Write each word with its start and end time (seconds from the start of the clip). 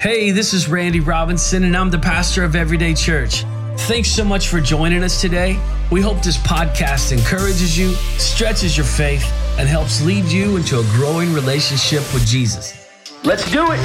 Hey, 0.00 0.30
this 0.30 0.54
is 0.54 0.68
Randy 0.68 1.00
Robinson, 1.00 1.64
and 1.64 1.76
I'm 1.76 1.90
the 1.90 1.98
pastor 1.98 2.44
of 2.44 2.54
Everyday 2.54 2.94
Church. 2.94 3.42
Thanks 3.88 4.08
so 4.08 4.22
much 4.22 4.46
for 4.46 4.60
joining 4.60 5.02
us 5.02 5.20
today. 5.20 5.60
We 5.90 6.00
hope 6.00 6.22
this 6.22 6.36
podcast 6.36 7.10
encourages 7.10 7.76
you, 7.76 7.94
stretches 8.16 8.76
your 8.76 8.86
faith, 8.86 9.24
and 9.58 9.68
helps 9.68 10.00
lead 10.00 10.26
you 10.26 10.56
into 10.56 10.78
a 10.78 10.84
growing 10.92 11.32
relationship 11.34 12.02
with 12.14 12.24
Jesus. 12.24 12.88
Let's 13.24 13.50
do 13.50 13.64
it. 13.72 13.80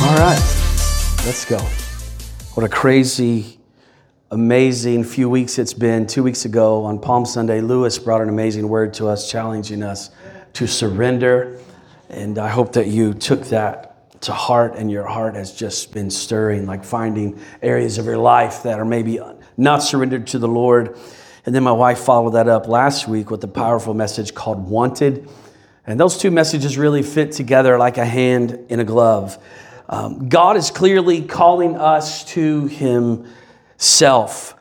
All 0.00 0.16
right, 0.16 0.40
let's 1.26 1.44
go. 1.44 1.58
What 2.54 2.64
a 2.64 2.70
crazy, 2.70 3.59
amazing 4.32 5.02
few 5.02 5.28
weeks 5.28 5.58
it's 5.58 5.74
been. 5.74 6.06
Two 6.06 6.22
weeks 6.22 6.44
ago 6.44 6.84
on 6.84 7.00
Palm 7.00 7.26
Sunday, 7.26 7.60
Lewis 7.60 7.98
brought 7.98 8.20
an 8.20 8.28
amazing 8.28 8.68
word 8.68 8.94
to 8.94 9.08
us, 9.08 9.28
challenging 9.28 9.82
us 9.82 10.10
to 10.52 10.68
surrender. 10.68 11.58
And 12.08 12.38
I 12.38 12.48
hope 12.48 12.74
that 12.74 12.86
you 12.86 13.12
took 13.12 13.42
that 13.46 14.20
to 14.22 14.32
heart 14.32 14.76
and 14.76 14.88
your 14.88 15.04
heart 15.04 15.34
has 15.34 15.52
just 15.52 15.92
been 15.92 16.10
stirring, 16.10 16.64
like 16.64 16.84
finding 16.84 17.40
areas 17.60 17.98
of 17.98 18.04
your 18.04 18.18
life 18.18 18.62
that 18.62 18.78
are 18.78 18.84
maybe 18.84 19.18
not 19.56 19.78
surrendered 19.78 20.28
to 20.28 20.38
the 20.38 20.48
Lord. 20.48 20.96
And 21.44 21.52
then 21.52 21.64
my 21.64 21.72
wife 21.72 21.98
followed 21.98 22.34
that 22.34 22.46
up 22.46 22.68
last 22.68 23.08
week 23.08 23.32
with 23.32 23.42
a 23.42 23.48
powerful 23.48 23.94
message 23.94 24.32
called 24.32 24.68
Wanted. 24.68 25.28
And 25.84 25.98
those 25.98 26.16
two 26.16 26.30
messages 26.30 26.78
really 26.78 27.02
fit 27.02 27.32
together 27.32 27.76
like 27.78 27.98
a 27.98 28.04
hand 28.04 28.66
in 28.68 28.78
a 28.78 28.84
glove. 28.84 29.42
Um, 29.88 30.28
God 30.28 30.56
is 30.56 30.70
clearly 30.70 31.22
calling 31.22 31.76
us 31.76 32.24
to 32.26 32.66
Himself. 33.80 34.54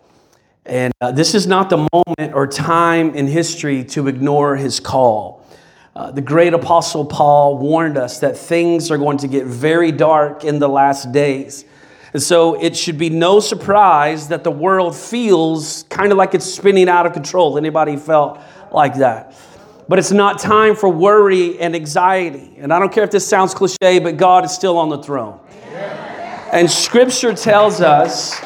And 0.65 0.93
uh, 1.01 1.11
this 1.11 1.35
is 1.35 1.45
not 1.45 1.69
the 1.69 1.85
moment 1.91 2.33
or 2.33 2.47
time 2.47 3.13
in 3.15 3.27
history 3.27 3.83
to 3.85 4.07
ignore 4.07 4.55
His 4.55 4.79
call. 4.79 5.45
Uh, 5.93 6.11
the 6.11 6.21
great 6.21 6.53
apostle 6.53 7.03
Paul 7.03 7.57
warned 7.57 7.97
us 7.97 8.19
that 8.19 8.37
things 8.37 8.89
are 8.89 8.97
going 8.97 9.17
to 9.17 9.27
get 9.27 9.45
very 9.45 9.91
dark 9.91 10.45
in 10.45 10.59
the 10.59 10.69
last 10.69 11.11
days. 11.11 11.65
And 12.13 12.23
so 12.23 12.61
it 12.61 12.77
should 12.77 12.97
be 12.97 13.09
no 13.09 13.41
surprise 13.41 14.29
that 14.29 14.45
the 14.45 14.51
world 14.51 14.95
feels 14.95 15.83
kind 15.89 16.13
of 16.13 16.17
like 16.17 16.33
it's 16.33 16.45
spinning 16.45 16.87
out 16.87 17.05
of 17.05 17.11
control. 17.11 17.57
Anybody 17.57 17.97
felt 17.97 18.39
like 18.71 18.95
that? 18.99 19.35
But 19.89 19.99
it's 19.99 20.11
not 20.11 20.39
time 20.39 20.77
for 20.77 20.87
worry 20.87 21.59
and 21.59 21.75
anxiety. 21.75 22.53
And 22.57 22.71
I 22.71 22.79
don't 22.79 22.93
care 22.93 23.03
if 23.03 23.11
this 23.11 23.27
sounds 23.27 23.53
cliche, 23.53 23.99
but 23.99 24.15
God 24.15 24.45
is 24.45 24.51
still 24.51 24.77
on 24.77 24.87
the 24.87 25.03
throne. 25.03 25.41
And 26.53 26.71
scripture 26.71 27.33
tells 27.33 27.81
us, 27.81 28.39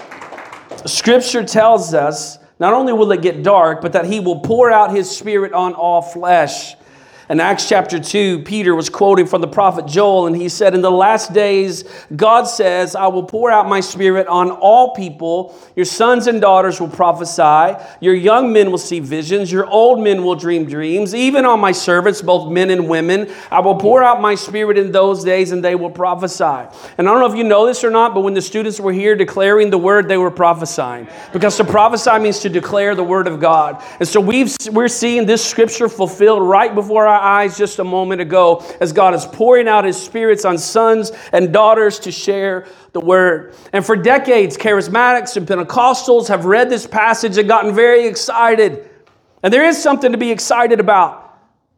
scripture 0.86 1.44
tells 1.44 1.94
us, 1.94 2.40
not 2.60 2.74
only 2.74 2.94
will 2.94 3.12
it 3.12 3.22
get 3.22 3.44
dark, 3.44 3.82
but 3.82 3.94
that 3.94 4.06
he 4.06 4.20
will 4.20 4.40
pour 4.40 4.72
out 4.72 4.96
his 4.96 5.10
spirit 5.10 5.54
on 5.54 5.74
all 5.74 6.02
flesh. 6.02 6.76
In 7.34 7.40
Acts 7.40 7.68
chapter 7.68 8.00
2, 8.00 8.44
Peter 8.44 8.76
was 8.76 8.92
quoting 8.92 9.26
from 9.26 9.42
the 9.42 9.48
prophet 9.48 9.88
Joel, 9.88 10.28
and 10.28 10.36
he 10.36 10.50
said, 10.50 10.76
In 10.76 10.82
the 10.84 10.92
last 10.92 11.34
days, 11.34 11.84
God 12.16 12.44
says, 12.44 12.96
I 12.96 13.08
will 13.08 13.24
pour 13.24 13.50
out 13.50 13.68
my 13.68 13.80
spirit 13.80 14.28
on 14.28 14.52
all 14.52 14.94
people. 14.94 15.60
Your 15.76 15.88
sons 15.88 16.28
and 16.28 16.40
daughters 16.40 16.80
will 16.80 16.90
prophesy. 16.90 17.76
Your 18.02 18.14
young 18.14 18.54
men 18.54 18.70
will 18.70 18.78
see 18.78 19.00
visions. 19.00 19.52
Your 19.52 19.66
old 19.66 20.04
men 20.04 20.24
will 20.24 20.36
dream 20.36 20.66
dreams. 20.66 21.16
Even 21.16 21.44
on 21.44 21.60
my 21.60 21.72
servants, 21.72 22.22
both 22.22 22.52
men 22.52 22.70
and 22.70 22.88
women, 22.88 23.34
I 23.50 23.62
will 23.62 23.78
pour 23.78 24.04
out 24.04 24.22
my 24.22 24.36
spirit 24.36 24.78
in 24.78 24.92
those 24.92 25.24
days, 25.24 25.52
and 25.52 25.66
they 25.66 25.74
will 25.74 25.90
prophesy. 25.90 26.44
And 27.00 27.10
I 27.10 27.12
don't 27.12 27.20
know 27.20 27.32
if 27.32 27.36
you 27.36 27.46
know 27.46 27.66
this 27.66 27.84
or 27.84 27.90
not, 27.90 28.14
but 28.14 28.22
when 28.22 28.36
the 28.36 28.44
students 28.44 28.80
were 28.80 28.94
here 28.94 29.16
declaring 29.16 29.72
the 29.72 29.80
word, 29.80 30.08
they 30.08 30.18
were 30.18 30.30
prophesying. 30.30 31.08
Because 31.32 31.58
to 31.58 31.64
prophesy 31.64 32.20
means 32.20 32.38
to 32.42 32.50
declare 32.50 32.94
the 32.94 33.04
word 33.04 33.26
of 33.26 33.40
God. 33.40 33.84
And 34.00 34.08
so 34.08 34.22
we've, 34.22 34.56
we're 34.72 34.88
seeing 34.88 35.26
this 35.26 35.44
scripture 35.44 35.90
fulfilled 35.90 36.44
right 36.44 36.76
before 36.76 37.08
our 37.08 37.23
eyes 37.24 37.58
just 37.58 37.80
a 37.80 37.84
moment 37.84 38.22
ago 38.22 38.64
as 38.82 38.92
God 38.92 39.14
is 39.14 39.26
pouring 39.26 39.68
out 39.68 39.86
his 39.86 40.02
spirits 40.02 40.46
on 40.46 40.58
sons 40.58 41.12
and 41.32 41.54
daughters 41.54 42.00
to 42.00 42.12
share 42.12 42.68
the 42.92 43.00
word. 43.00 43.56
And 43.72 43.86
for 43.86 43.96
decades, 43.96 44.58
charismatics 44.58 45.38
and 45.38 45.48
Pentecostals 45.48 46.28
have 46.28 46.46
read 46.46 46.70
this 46.70 46.86
passage 46.86 47.38
and 47.38 47.48
gotten 47.48 47.74
very 47.74 48.06
excited. 48.06 48.90
And 49.42 49.54
there 49.54 49.66
is 49.66 49.82
something 49.82 50.12
to 50.12 50.18
be 50.18 50.32
excited 50.32 50.80
about. 50.80 51.23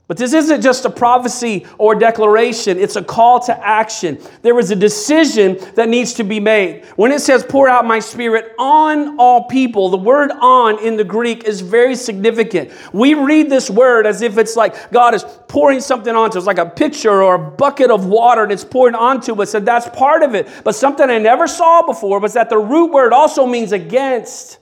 But 0.08 0.18
this 0.18 0.34
isn't 0.34 0.62
just 0.62 0.86
a 0.86 0.90
prophecy 0.90 1.66
or 1.80 1.96
declaration, 1.96 2.78
it's 2.78 2.96
a 2.96 3.04
call 3.04 3.40
to 3.42 3.66
action. 3.66 4.20
There 4.44 4.60
is 4.60 4.70
a 4.70 4.76
decision 4.76 5.58
that 5.74 5.90
needs 5.90 6.14
to 6.16 6.24
be 6.24 6.40
made. 6.40 6.86
When 6.96 7.12
it 7.12 7.22
says, 7.22 7.44
pour 7.44 7.68
out 7.68 7.86
my 7.86 7.98
spirit 7.98 8.54
on 8.60 9.20
all 9.20 9.46
people, 9.46 9.90
the 9.90 9.98
word 9.98 10.32
on 10.40 10.78
in 10.80 10.96
the 10.96 11.04
Greek 11.04 11.46
is 11.46 11.62
very 11.62 11.96
significant. 11.96 12.72
We 12.94 13.16
read 13.16 13.50
this 13.50 13.68
word 13.68 14.06
as 14.06 14.22
if 14.22 14.38
it's 14.38 14.56
like 14.56 14.92
God 14.92 15.16
is 15.16 15.26
pouring 15.48 15.80
something 15.80 16.16
onto 16.16 16.38
us, 16.38 16.46
like 16.46 16.60
a 16.60 16.70
pitcher 16.70 17.24
or 17.24 17.36
a 17.36 17.40
bucket 17.40 17.90
of 17.90 18.06
water, 18.06 18.44
and 18.44 18.52
it's 18.52 18.64
pouring 18.64 18.94
onto 18.94 19.42
us, 19.42 19.56
and 19.56 19.68
that's 19.68 19.90
part 19.90 20.22
of 20.22 20.36
it. 20.36 20.48
But 20.64 20.76
something 20.76 21.10
I 21.10 21.18
never 21.18 21.48
saw 21.48 21.82
before 21.84 22.20
was 22.20 22.34
that 22.34 22.52
the 22.52 22.60
root 22.60 22.92
word 22.92 23.12
also 23.12 23.48
means 23.48 23.72
against. 23.72 24.60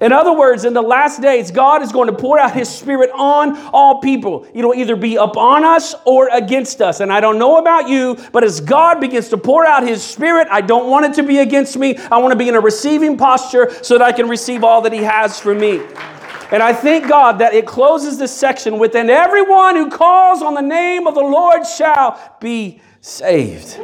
In 0.00 0.12
other 0.12 0.32
words, 0.32 0.64
in 0.64 0.74
the 0.74 0.82
last 0.82 1.22
days, 1.22 1.50
God 1.50 1.82
is 1.82 1.92
going 1.92 2.08
to 2.08 2.16
pour 2.16 2.38
out 2.38 2.52
His 2.52 2.68
Spirit 2.68 3.10
on 3.14 3.56
all 3.72 4.00
people. 4.00 4.46
It'll 4.52 4.74
either 4.74 4.96
be 4.96 5.16
upon 5.16 5.64
us 5.64 5.94
or 6.04 6.28
against 6.32 6.80
us. 6.80 7.00
And 7.00 7.12
I 7.12 7.20
don't 7.20 7.38
know 7.38 7.58
about 7.58 7.88
you, 7.88 8.16
but 8.32 8.44
as 8.44 8.60
God 8.60 9.00
begins 9.00 9.28
to 9.30 9.38
pour 9.38 9.66
out 9.66 9.86
His 9.86 10.02
Spirit, 10.02 10.48
I 10.50 10.60
don't 10.60 10.90
want 10.90 11.06
it 11.06 11.14
to 11.14 11.22
be 11.22 11.38
against 11.38 11.76
me. 11.76 11.96
I 11.96 12.18
want 12.18 12.32
to 12.32 12.36
be 12.36 12.48
in 12.48 12.54
a 12.54 12.60
receiving 12.60 13.16
posture 13.16 13.72
so 13.82 13.98
that 13.98 14.04
I 14.04 14.12
can 14.12 14.28
receive 14.28 14.64
all 14.64 14.82
that 14.82 14.92
He 14.92 15.02
has 15.02 15.40
for 15.40 15.54
me. 15.54 15.80
And 16.52 16.62
I 16.62 16.72
thank 16.72 17.08
God 17.08 17.40
that 17.40 17.54
it 17.54 17.66
closes 17.66 18.18
this 18.18 18.32
section 18.32 18.78
with, 18.78 18.94
and 18.94 19.10
everyone 19.10 19.74
who 19.74 19.90
calls 19.90 20.42
on 20.42 20.54
the 20.54 20.62
name 20.62 21.06
of 21.06 21.14
the 21.14 21.20
Lord 21.20 21.66
shall 21.66 22.36
be 22.40 22.80
saved. 23.00 23.80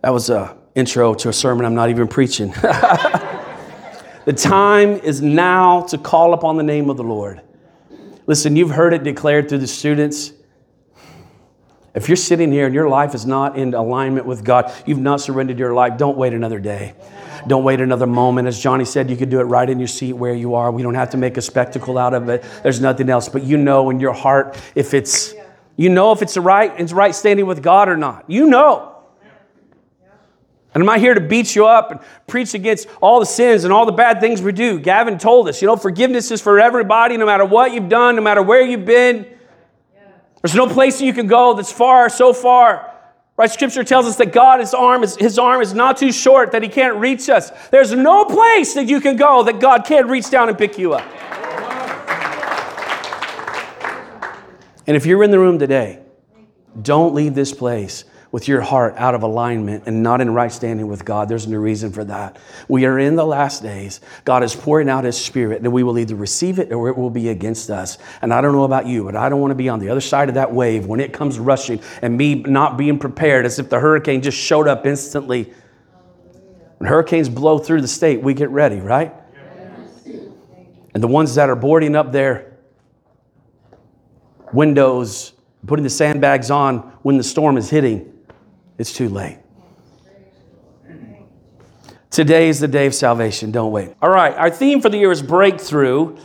That 0.00 0.10
was 0.10 0.30
a 0.30 0.56
intro 0.78 1.12
to 1.12 1.28
a 1.28 1.32
sermon 1.32 1.66
I'm 1.66 1.74
not 1.74 1.90
even 1.90 2.06
preaching. 2.06 2.50
the 4.24 4.34
time 4.36 4.90
is 4.90 5.20
now 5.20 5.82
to 5.82 5.98
call 5.98 6.32
upon 6.32 6.56
the 6.56 6.62
name 6.62 6.88
of 6.88 6.96
the 6.96 7.02
Lord. 7.02 7.42
Listen, 8.26 8.54
you've 8.56 8.70
heard 8.70 8.94
it 8.94 9.02
declared 9.02 9.48
through 9.48 9.58
the 9.58 9.66
students. 9.66 10.32
If 11.94 12.08
you're 12.08 12.16
sitting 12.16 12.52
here 12.52 12.66
and 12.66 12.74
your 12.74 12.88
life 12.88 13.14
is 13.14 13.26
not 13.26 13.58
in 13.58 13.74
alignment 13.74 14.24
with 14.24 14.44
God, 14.44 14.72
you've 14.86 15.00
not 15.00 15.20
surrendered 15.20 15.58
your 15.58 15.74
life, 15.74 15.98
don't 15.98 16.16
wait 16.16 16.32
another 16.32 16.60
day. 16.60 16.94
Don't 17.48 17.64
wait 17.64 17.80
another 17.80 18.06
moment. 18.06 18.46
As 18.46 18.60
Johnny 18.60 18.84
said, 18.84 19.10
you 19.10 19.16
could 19.16 19.30
do 19.30 19.40
it 19.40 19.44
right 19.44 19.68
in 19.68 19.78
your 19.78 19.88
seat 19.88 20.12
where 20.12 20.34
you 20.34 20.54
are. 20.54 20.70
We 20.70 20.82
don't 20.82 20.94
have 20.94 21.10
to 21.10 21.16
make 21.16 21.36
a 21.36 21.42
spectacle 21.42 21.98
out 21.98 22.14
of 22.14 22.28
it. 22.28 22.44
There's 22.62 22.80
nothing 22.80 23.08
else. 23.08 23.28
But 23.28 23.42
you 23.42 23.56
know 23.56 23.90
in 23.90 23.98
your 23.98 24.12
heart 24.12 24.60
if 24.74 24.94
it's, 24.94 25.34
you 25.76 25.88
know 25.88 26.12
if 26.12 26.22
it's 26.22 26.36
right, 26.36 26.72
it's 26.78 26.92
right 26.92 27.14
standing 27.14 27.46
with 27.46 27.62
God 27.62 27.88
or 27.88 27.96
not. 27.96 28.24
You 28.28 28.46
know. 28.46 28.97
And 30.74 30.82
I'm 30.82 30.86
not 30.86 31.00
here 31.00 31.14
to 31.14 31.20
beat 31.20 31.56
you 31.56 31.66
up 31.66 31.90
and 31.90 32.00
preach 32.26 32.54
against 32.54 32.88
all 33.00 33.20
the 33.20 33.26
sins 33.26 33.64
and 33.64 33.72
all 33.72 33.86
the 33.86 33.92
bad 33.92 34.20
things 34.20 34.42
we 34.42 34.52
do. 34.52 34.78
Gavin 34.78 35.18
told 35.18 35.48
us, 35.48 35.62
you 35.62 35.66
know, 35.66 35.76
forgiveness 35.76 36.30
is 36.30 36.42
for 36.42 36.60
everybody, 36.60 37.16
no 37.16 37.26
matter 37.26 37.44
what 37.44 37.72
you've 37.72 37.88
done, 37.88 38.16
no 38.16 38.22
matter 38.22 38.42
where 38.42 38.60
you've 38.60 38.84
been. 38.84 39.26
There's 40.42 40.54
no 40.54 40.68
place 40.68 41.00
you 41.00 41.12
can 41.12 41.26
go 41.26 41.54
that's 41.54 41.72
far, 41.72 42.08
so 42.08 42.32
far. 42.32 42.94
Right? 43.36 43.50
Scripture 43.50 43.84
tells 43.84 44.06
us 44.06 44.16
that 44.16 44.32
God, 44.32 44.60
his 44.60 44.74
arm, 44.74 45.02
is, 45.02 45.16
his 45.16 45.38
arm 45.38 45.62
is 45.62 45.72
not 45.72 45.96
too 45.96 46.12
short 46.12 46.52
that 46.52 46.62
he 46.62 46.68
can't 46.68 46.96
reach 46.96 47.28
us. 47.28 47.50
There's 47.70 47.92
no 47.92 48.24
place 48.24 48.74
that 48.74 48.88
you 48.88 49.00
can 49.00 49.16
go 49.16 49.44
that 49.44 49.60
God 49.60 49.84
can't 49.84 50.08
reach 50.08 50.28
down 50.30 50.48
and 50.48 50.58
pick 50.58 50.76
you 50.76 50.94
up. 50.94 51.06
And 54.86 54.96
if 54.96 55.06
you're 55.06 55.22
in 55.22 55.30
the 55.30 55.38
room 55.38 55.58
today, 55.58 56.00
don't 56.80 57.14
leave 57.14 57.34
this 57.34 57.52
place 57.52 58.04
with 58.30 58.46
your 58.46 58.60
heart 58.60 58.94
out 58.96 59.14
of 59.14 59.22
alignment 59.22 59.84
and 59.86 60.02
not 60.02 60.20
in 60.20 60.32
right 60.34 60.52
standing 60.52 60.86
with 60.86 61.04
God. 61.04 61.28
There's 61.28 61.46
no 61.46 61.56
reason 61.56 61.90
for 61.90 62.04
that. 62.04 62.36
We 62.68 62.84
are 62.84 62.98
in 62.98 63.16
the 63.16 63.24
last 63.24 63.62
days. 63.62 64.00
God 64.24 64.42
is 64.42 64.54
pouring 64.54 64.90
out 64.90 65.04
His 65.04 65.16
Spirit, 65.16 65.62
and 65.62 65.72
we 65.72 65.82
will 65.82 65.98
either 65.98 66.14
receive 66.14 66.58
it 66.58 66.70
or 66.72 66.88
it 66.88 66.98
will 66.98 67.10
be 67.10 67.30
against 67.30 67.70
us. 67.70 67.96
And 68.20 68.32
I 68.34 68.40
don't 68.40 68.52
know 68.52 68.64
about 68.64 68.86
you, 68.86 69.04
but 69.04 69.16
I 69.16 69.30
don't 69.30 69.40
want 69.40 69.52
to 69.52 69.56
be 69.56 69.68
on 69.70 69.78
the 69.78 69.88
other 69.88 70.02
side 70.02 70.28
of 70.28 70.34
that 70.34 70.52
wave 70.52 70.84
when 70.84 71.00
it 71.00 71.12
comes 71.12 71.38
rushing 71.38 71.80
and 72.02 72.16
me 72.16 72.34
not 72.34 72.76
being 72.76 72.98
prepared 72.98 73.46
as 73.46 73.58
if 73.58 73.70
the 73.70 73.80
hurricane 73.80 74.20
just 74.20 74.36
showed 74.36 74.68
up 74.68 74.84
instantly. 74.84 75.52
When 76.76 76.88
hurricanes 76.88 77.30
blow 77.30 77.58
through 77.58 77.80
the 77.80 77.88
state, 77.88 78.22
we 78.22 78.34
get 78.34 78.50
ready, 78.50 78.80
right? 78.80 79.14
And 80.94 81.02
the 81.02 81.08
ones 81.08 81.34
that 81.36 81.48
are 81.48 81.56
boarding 81.56 81.96
up 81.96 82.12
their 82.12 82.58
windows, 84.52 85.32
putting 85.66 85.82
the 85.82 85.90
sandbags 85.90 86.50
on 86.50 86.78
when 87.02 87.16
the 87.16 87.24
storm 87.24 87.56
is 87.56 87.70
hitting, 87.70 88.17
it's 88.78 88.92
too 88.92 89.08
late. 89.08 89.38
Today 92.10 92.48
is 92.48 92.58
the 92.58 92.68
day 92.68 92.86
of 92.86 92.94
salvation. 92.94 93.52
Don't 93.52 93.70
wait. 93.70 93.94
All 94.00 94.10
right, 94.10 94.34
our 94.34 94.50
theme 94.50 94.80
for 94.80 94.88
the 94.88 94.96
year 94.96 95.12
is 95.12 95.20
breakthrough. 95.20 96.16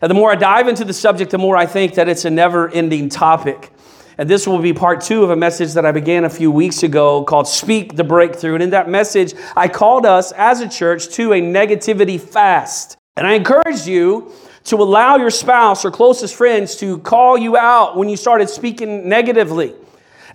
And 0.00 0.10
the 0.10 0.14
more 0.14 0.32
I 0.32 0.34
dive 0.34 0.68
into 0.68 0.84
the 0.84 0.92
subject, 0.92 1.30
the 1.30 1.38
more 1.38 1.56
I 1.56 1.66
think 1.66 1.94
that 1.94 2.08
it's 2.08 2.24
a 2.24 2.30
never 2.30 2.68
ending 2.70 3.08
topic. 3.08 3.70
And 4.18 4.30
this 4.30 4.46
will 4.46 4.58
be 4.58 4.72
part 4.72 5.02
two 5.02 5.24
of 5.24 5.30
a 5.30 5.36
message 5.36 5.74
that 5.74 5.84
I 5.84 5.92
began 5.92 6.24
a 6.24 6.30
few 6.30 6.50
weeks 6.50 6.82
ago 6.82 7.22
called 7.24 7.46
Speak 7.46 7.96
the 7.96 8.04
Breakthrough. 8.04 8.54
And 8.54 8.62
in 8.62 8.70
that 8.70 8.88
message, 8.88 9.34
I 9.56 9.68
called 9.68 10.06
us 10.06 10.32
as 10.32 10.60
a 10.60 10.68
church 10.68 11.08
to 11.10 11.34
a 11.34 11.40
negativity 11.40 12.18
fast. 12.18 12.96
And 13.16 13.26
I 13.26 13.34
encourage 13.34 13.86
you 13.86 14.32
to 14.64 14.76
allow 14.76 15.16
your 15.16 15.30
spouse 15.30 15.84
or 15.84 15.90
closest 15.90 16.34
friends 16.34 16.76
to 16.76 16.98
call 16.98 17.36
you 17.36 17.56
out 17.56 17.96
when 17.96 18.08
you 18.08 18.16
started 18.16 18.48
speaking 18.48 19.08
negatively. 19.08 19.74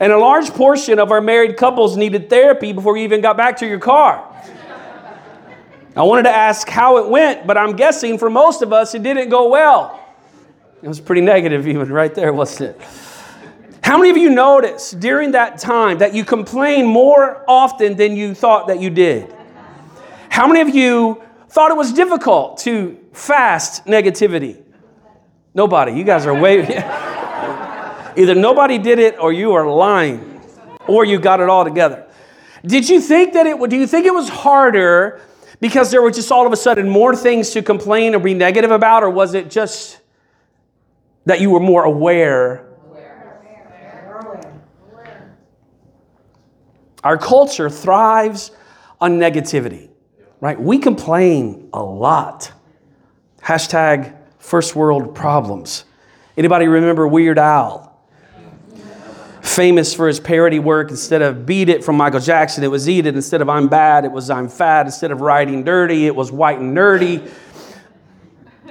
And 0.02 0.12
a 0.12 0.18
large 0.18 0.50
portion 0.50 0.98
of 0.98 1.12
our 1.12 1.22
married 1.22 1.58
couples 1.58 1.96
needed 1.96 2.28
therapy 2.28 2.74
before 2.74 2.98
you 2.98 3.04
even 3.04 3.22
got 3.22 3.38
back 3.38 3.58
to 3.58 3.68
your 3.68 3.78
car. 3.78 4.28
I 5.96 6.02
wanted 6.02 6.24
to 6.24 6.36
ask 6.36 6.68
how 6.68 6.98
it 6.98 7.08
went, 7.08 7.46
but 7.46 7.56
I'm 7.56 7.76
guessing 7.76 8.18
for 8.18 8.28
most 8.28 8.64
of 8.64 8.74
us 8.74 8.96
it 8.96 9.04
didn't 9.04 9.30
go 9.30 9.50
well. 9.50 10.04
It 10.82 10.88
was 10.88 11.00
pretty 11.00 11.22
negative, 11.22 11.68
even 11.68 11.92
right 11.92 12.16
there, 12.16 12.34
wasn't 12.34 12.72
it? 12.72 12.82
How 13.84 14.00
many 14.00 14.10
of 14.10 14.18
you 14.18 14.32
noticed 14.32 15.00
during 15.00 15.34
that 15.34 15.60
time 15.60 16.00
that 16.00 16.16
you 16.16 16.26
complained 16.26 16.88
more 16.88 17.46
often 17.48 17.96
than 17.96 18.16
you 18.16 18.34
thought 18.34 18.70
that 18.70 18.80
you 18.80 18.90
did? 18.90 19.32
How 20.30 20.48
many 20.48 20.62
of 20.62 20.74
you 20.74 21.22
thought 21.50 21.70
it 21.70 21.78
was 21.78 21.94
difficult 21.94 22.58
to 22.62 22.98
fast 23.14 23.86
negativity? 23.86 24.64
Nobody. 25.54 25.92
You 25.92 26.06
guys 26.06 26.26
are 26.26 26.34
way. 26.34 26.84
Either 28.18 28.36
nobody 28.36 28.78
did 28.78 29.00
it 29.00 29.18
or 29.20 29.32
you 29.34 29.54
are 29.54 29.70
lying 29.70 30.42
or 30.88 31.06
you 31.06 31.20
got 31.20 31.40
it 31.40 31.50
all 31.50 31.64
together. 31.64 32.08
Did 32.66 32.88
you 32.90 33.02
think 33.02 33.34
that 33.34 33.48
it 33.48 33.58
would, 33.58 33.70
do 33.70 33.78
you 33.78 33.88
think 33.88 34.06
it 34.06 34.14
was 34.14 34.30
harder 34.30 35.22
because 35.60 35.92
there 35.92 36.02
were 36.02 36.12
just 36.12 36.32
all 36.32 36.46
of 36.46 36.54
a 36.54 36.58
sudden 36.58 36.90
more 36.90 37.16
things 37.16 37.52
to 37.52 37.62
complain 37.62 38.16
or 38.16 38.20
be 38.20 38.34
negative 38.34 38.72
about, 38.72 39.04
or 39.04 39.10
was 39.10 39.34
it 39.34 39.50
just 39.50 40.00
that 41.26 41.40
you 41.40 41.50
were 41.50 41.60
more 41.60 41.84
aware? 41.84 42.68
Our 47.04 47.18
culture 47.18 47.70
thrives 47.70 48.52
on 49.00 49.18
negativity, 49.18 49.90
right? 50.40 50.60
We 50.60 50.78
complain 50.78 51.70
a 51.74 51.82
lot. 51.82 52.52
Hashtag 53.42 54.16
first 54.38 54.76
world 54.76 55.16
problems. 55.16 55.86
Anybody 56.38 56.68
remember 56.68 57.08
Weird 57.08 57.40
Al? 57.40 57.91
Famous 59.42 59.94
for 59.94 60.08
his 60.08 60.20
parody 60.20 60.60
work. 60.60 60.90
Instead 60.90 61.22
of 61.22 61.46
Beat 61.46 61.70
It 61.70 61.84
from 61.84 61.98
Michael 61.98 62.20
Jackson, 62.20 62.64
it 62.64 62.68
was 62.68 62.88
Eat 62.88 63.06
It. 63.06 63.16
Instead 63.16 63.42
of 63.42 63.50
I'm 63.50 63.68
Bad, 63.68 64.06
it 64.06 64.12
was 64.12 64.30
I'm 64.30 64.48
Fat. 64.48 64.86
Instead 64.86 65.12
of 65.12 65.22
Riding 65.22 65.64
Dirty, 65.64 66.08
it 66.08 66.16
was 66.16 66.32
White 66.32 66.60
and 66.60 66.76
Nerdy. 66.76 67.30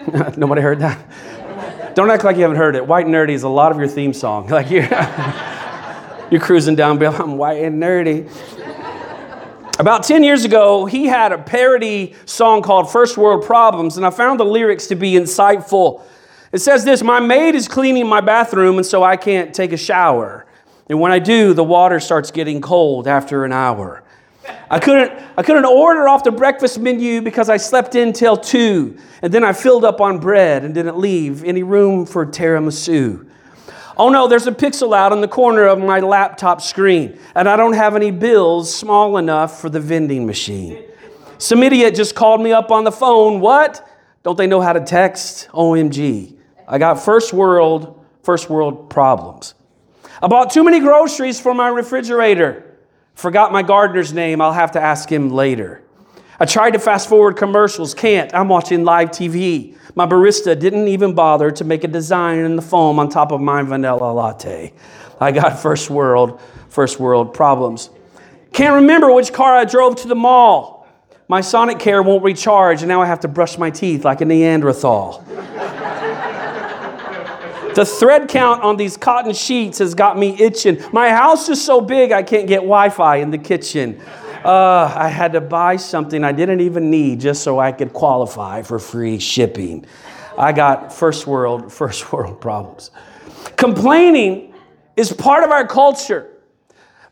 Nobody 0.36 0.62
heard 0.62 0.80
that? 0.80 1.94
Don't 1.94 2.10
act 2.10 2.24
like 2.24 2.36
you 2.36 2.42
haven't 2.42 2.56
heard 2.56 2.76
it. 2.76 2.86
White 2.86 3.06
and 3.06 3.14
Nerdy 3.14 3.30
is 3.30 3.42
a 3.42 3.48
lot 3.48 3.72
of 3.72 3.78
your 3.78 3.88
theme 3.88 4.12
song. 4.12 4.48
Like 4.50 4.70
you're, 4.70 4.88
you're 6.30 6.40
cruising 6.40 6.76
down, 6.76 6.98
Bill, 6.98 7.14
I'm 7.14 7.36
white 7.36 7.62
and 7.62 7.82
nerdy. 7.82 8.30
About 9.78 10.02
10 10.04 10.22
years 10.22 10.44
ago, 10.44 10.84
he 10.84 11.06
had 11.06 11.32
a 11.32 11.38
parody 11.38 12.14
song 12.26 12.60
called 12.60 12.92
First 12.92 13.16
World 13.16 13.44
Problems, 13.44 13.96
and 13.96 14.04
I 14.04 14.10
found 14.10 14.38
the 14.38 14.44
lyrics 14.44 14.88
to 14.88 14.94
be 14.94 15.12
insightful. 15.12 16.02
It 16.52 16.58
says 16.58 16.84
this 16.84 17.02
My 17.02 17.18
maid 17.18 17.54
is 17.54 17.66
cleaning 17.66 18.06
my 18.06 18.20
bathroom, 18.20 18.76
and 18.76 18.86
so 18.86 19.02
I 19.02 19.16
can't 19.16 19.54
take 19.54 19.72
a 19.72 19.78
shower. 19.78 20.46
And 20.90 20.98
when 20.98 21.12
I 21.12 21.20
do, 21.20 21.54
the 21.54 21.62
water 21.62 22.00
starts 22.00 22.32
getting 22.32 22.60
cold 22.60 23.06
after 23.06 23.44
an 23.44 23.52
hour. 23.52 24.02
I 24.68 24.80
couldn't, 24.80 25.12
I 25.36 25.42
couldn't 25.44 25.64
order 25.64 26.08
off 26.08 26.24
the 26.24 26.32
breakfast 26.32 26.80
menu 26.80 27.22
because 27.22 27.48
I 27.48 27.58
slept 27.58 27.94
in 27.94 28.12
till 28.12 28.36
two, 28.36 28.98
and 29.22 29.32
then 29.32 29.44
I 29.44 29.52
filled 29.52 29.84
up 29.84 30.00
on 30.00 30.18
bread 30.18 30.64
and 30.64 30.74
didn't 30.74 30.98
leave 30.98 31.44
any 31.44 31.62
room 31.62 32.06
for 32.06 32.26
tiramisu. 32.26 33.24
Oh 33.96 34.08
no, 34.08 34.26
there's 34.26 34.48
a 34.48 34.52
pixel 34.52 34.92
out 34.92 35.12
in 35.12 35.20
the 35.20 35.28
corner 35.28 35.66
of 35.66 35.78
my 35.78 36.00
laptop 36.00 36.60
screen, 36.60 37.20
and 37.36 37.48
I 37.48 37.54
don't 37.54 37.74
have 37.74 37.94
any 37.94 38.10
bills 38.10 38.74
small 38.74 39.16
enough 39.16 39.60
for 39.60 39.70
the 39.70 39.78
vending 39.78 40.26
machine. 40.26 40.82
Some 41.38 41.62
idiot 41.62 41.94
just 41.94 42.16
called 42.16 42.42
me 42.42 42.50
up 42.50 42.72
on 42.72 42.82
the 42.82 42.92
phone. 42.92 43.38
What? 43.38 43.88
Don't 44.24 44.36
they 44.36 44.48
know 44.48 44.60
how 44.60 44.72
to 44.72 44.80
text? 44.80 45.48
OMG. 45.52 46.36
I 46.66 46.78
got 46.78 46.94
first 46.94 47.32
world, 47.32 48.04
first 48.24 48.50
world 48.50 48.90
problems. 48.90 49.54
I 50.22 50.28
bought 50.28 50.50
too 50.50 50.62
many 50.62 50.80
groceries 50.80 51.40
for 51.40 51.54
my 51.54 51.68
refrigerator. 51.68 52.76
Forgot 53.14 53.52
my 53.52 53.62
gardener's 53.62 54.12
name. 54.12 54.40
I'll 54.40 54.52
have 54.52 54.72
to 54.72 54.80
ask 54.80 55.10
him 55.10 55.30
later. 55.30 55.82
I 56.38 56.44
tried 56.44 56.72
to 56.72 56.78
fast 56.78 57.08
forward 57.08 57.36
commercials. 57.36 57.94
Can't. 57.94 58.34
I'm 58.34 58.48
watching 58.48 58.84
live 58.84 59.10
TV. 59.10 59.76
My 59.94 60.06
barista 60.06 60.58
didn't 60.58 60.88
even 60.88 61.14
bother 61.14 61.50
to 61.52 61.64
make 61.64 61.84
a 61.84 61.88
design 61.88 62.40
in 62.40 62.56
the 62.56 62.62
foam 62.62 62.98
on 62.98 63.08
top 63.08 63.32
of 63.32 63.40
my 63.40 63.62
vanilla 63.62 64.12
latte. 64.12 64.74
I 65.20 65.32
got 65.32 65.58
first 65.58 65.88
world, 65.88 66.40
first 66.68 67.00
world 67.00 67.32
problems. 67.32 67.90
Can't 68.52 68.74
remember 68.74 69.12
which 69.12 69.32
car 69.32 69.56
I 69.56 69.64
drove 69.64 69.96
to 69.96 70.08
the 70.08 70.14
mall. 70.14 70.86
My 71.28 71.40
Sonicare 71.40 72.04
won't 72.04 72.24
recharge, 72.24 72.82
and 72.82 72.88
now 72.88 73.00
I 73.00 73.06
have 73.06 73.20
to 73.20 73.28
brush 73.28 73.56
my 73.56 73.70
teeth 73.70 74.04
like 74.04 74.20
a 74.20 74.24
Neanderthal. 74.24 75.24
The 77.74 77.86
thread 77.86 78.28
count 78.28 78.62
on 78.62 78.76
these 78.76 78.96
cotton 78.96 79.32
sheets 79.32 79.78
has 79.78 79.94
got 79.94 80.18
me 80.18 80.36
itching. 80.40 80.82
My 80.92 81.10
house 81.10 81.48
is 81.48 81.64
so 81.64 81.80
big 81.80 82.10
I 82.10 82.22
can't 82.22 82.48
get 82.48 82.56
Wi 82.56 82.88
Fi 82.90 83.16
in 83.16 83.30
the 83.30 83.38
kitchen. 83.38 84.00
Uh, 84.44 84.92
I 84.96 85.08
had 85.08 85.32
to 85.34 85.40
buy 85.40 85.76
something 85.76 86.24
I 86.24 86.32
didn't 86.32 86.60
even 86.60 86.90
need 86.90 87.20
just 87.20 87.42
so 87.42 87.60
I 87.60 87.72
could 87.72 87.92
qualify 87.92 88.62
for 88.62 88.78
free 88.78 89.18
shipping. 89.18 89.86
I 90.36 90.52
got 90.52 90.92
first 90.92 91.26
world, 91.26 91.72
first 91.80 92.12
world 92.12 92.40
problems. 92.40 92.90
Complaining 93.56 94.54
is 94.96 95.12
part 95.12 95.44
of 95.44 95.50
our 95.50 95.66
culture. 95.66 96.26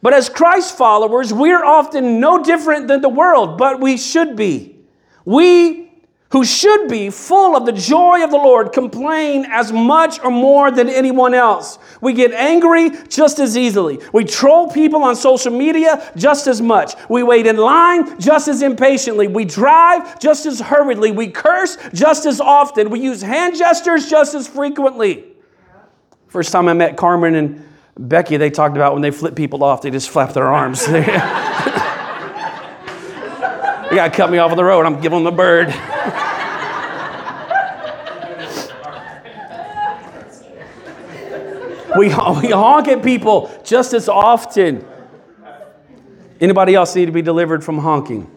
But 0.01 0.15
as 0.15 0.29
Christ 0.29 0.77
followers, 0.77 1.33
we're 1.33 1.65
often 1.65 2.21
no 2.21 2.43
different 2.43 2.89
than 2.89 3.01
the 3.01 3.09
world, 3.09 3.59
but 3.59 3.81
we 3.81 3.97
should 3.97 4.37
be. 4.37 4.77
We 5.25 5.88
who 6.31 6.45
should 6.45 6.89
be 6.89 7.09
full 7.09 7.57
of 7.57 7.65
the 7.65 7.73
joy 7.73 8.23
of 8.23 8.31
the 8.31 8.37
Lord, 8.37 8.73
complain 8.73 9.47
as 9.49 9.73
much 9.73 10.21
or 10.21 10.31
more 10.31 10.71
than 10.71 10.89
anyone 10.89 11.33
else. 11.33 11.79
We 12.03 12.13
get 12.13 12.33
angry 12.33 12.91
just 13.09 13.39
as 13.39 13.57
easily. 13.57 13.99
We 14.13 14.25
troll 14.25 14.71
people 14.71 15.03
on 15.03 15.17
social 15.17 15.53
media 15.53 16.13
just 16.17 16.47
as 16.47 16.61
much. 16.61 16.95
We 17.09 17.23
wait 17.23 17.47
in 17.47 17.57
line 17.57 18.21
just 18.21 18.47
as 18.47 18.61
impatiently. 18.61 19.27
We 19.27 19.47
drive 19.47 20.19
just 20.19 20.45
as 20.45 20.61
hurriedly. 20.61 21.13
We 21.13 21.29
curse 21.29 21.79
just 21.95 22.27
as 22.27 22.41
often. 22.41 22.91
We 22.91 23.01
use 23.01 23.23
hand 23.23 23.57
gestures 23.57 24.11
just 24.11 24.35
as 24.35 24.47
frequently. 24.47 25.25
First 26.27 26.53
time 26.53 26.69
I 26.69 26.75
met 26.75 26.99
Carmen 26.99 27.37
and 27.37 27.65
Becky, 27.99 28.37
they 28.37 28.51
talked 28.51 28.77
about 28.77 28.93
when 28.93 29.03
they 29.03 29.11
flip 29.11 29.35
people 29.35 29.65
off, 29.65 29.83
they 29.83 29.91
just 29.91 30.11
flap 30.11 30.35
their 30.35 30.47
arms. 30.47 30.87
gotta 33.99 34.17
cut 34.17 34.31
me 34.31 34.39
off 34.39 34.53
on 34.53 34.57
the 34.57 34.63
road. 34.63 34.87
I'm 34.87 35.01
giving 35.01 35.25
them 35.25 35.25
the 35.25 35.37
bird. 35.37 35.75
We, 41.99 42.07
we 42.09 42.51
honk 42.53 42.87
at 42.87 43.03
people 43.03 43.51
just 43.65 43.93
as 43.95 44.09
often. 44.09 44.87
Anybody 46.41 46.77
else 46.77 46.95
need 46.95 47.07
to 47.07 47.13
be 47.13 47.23
delivered 47.23 47.65
from 47.65 47.79
honking? 47.79 48.31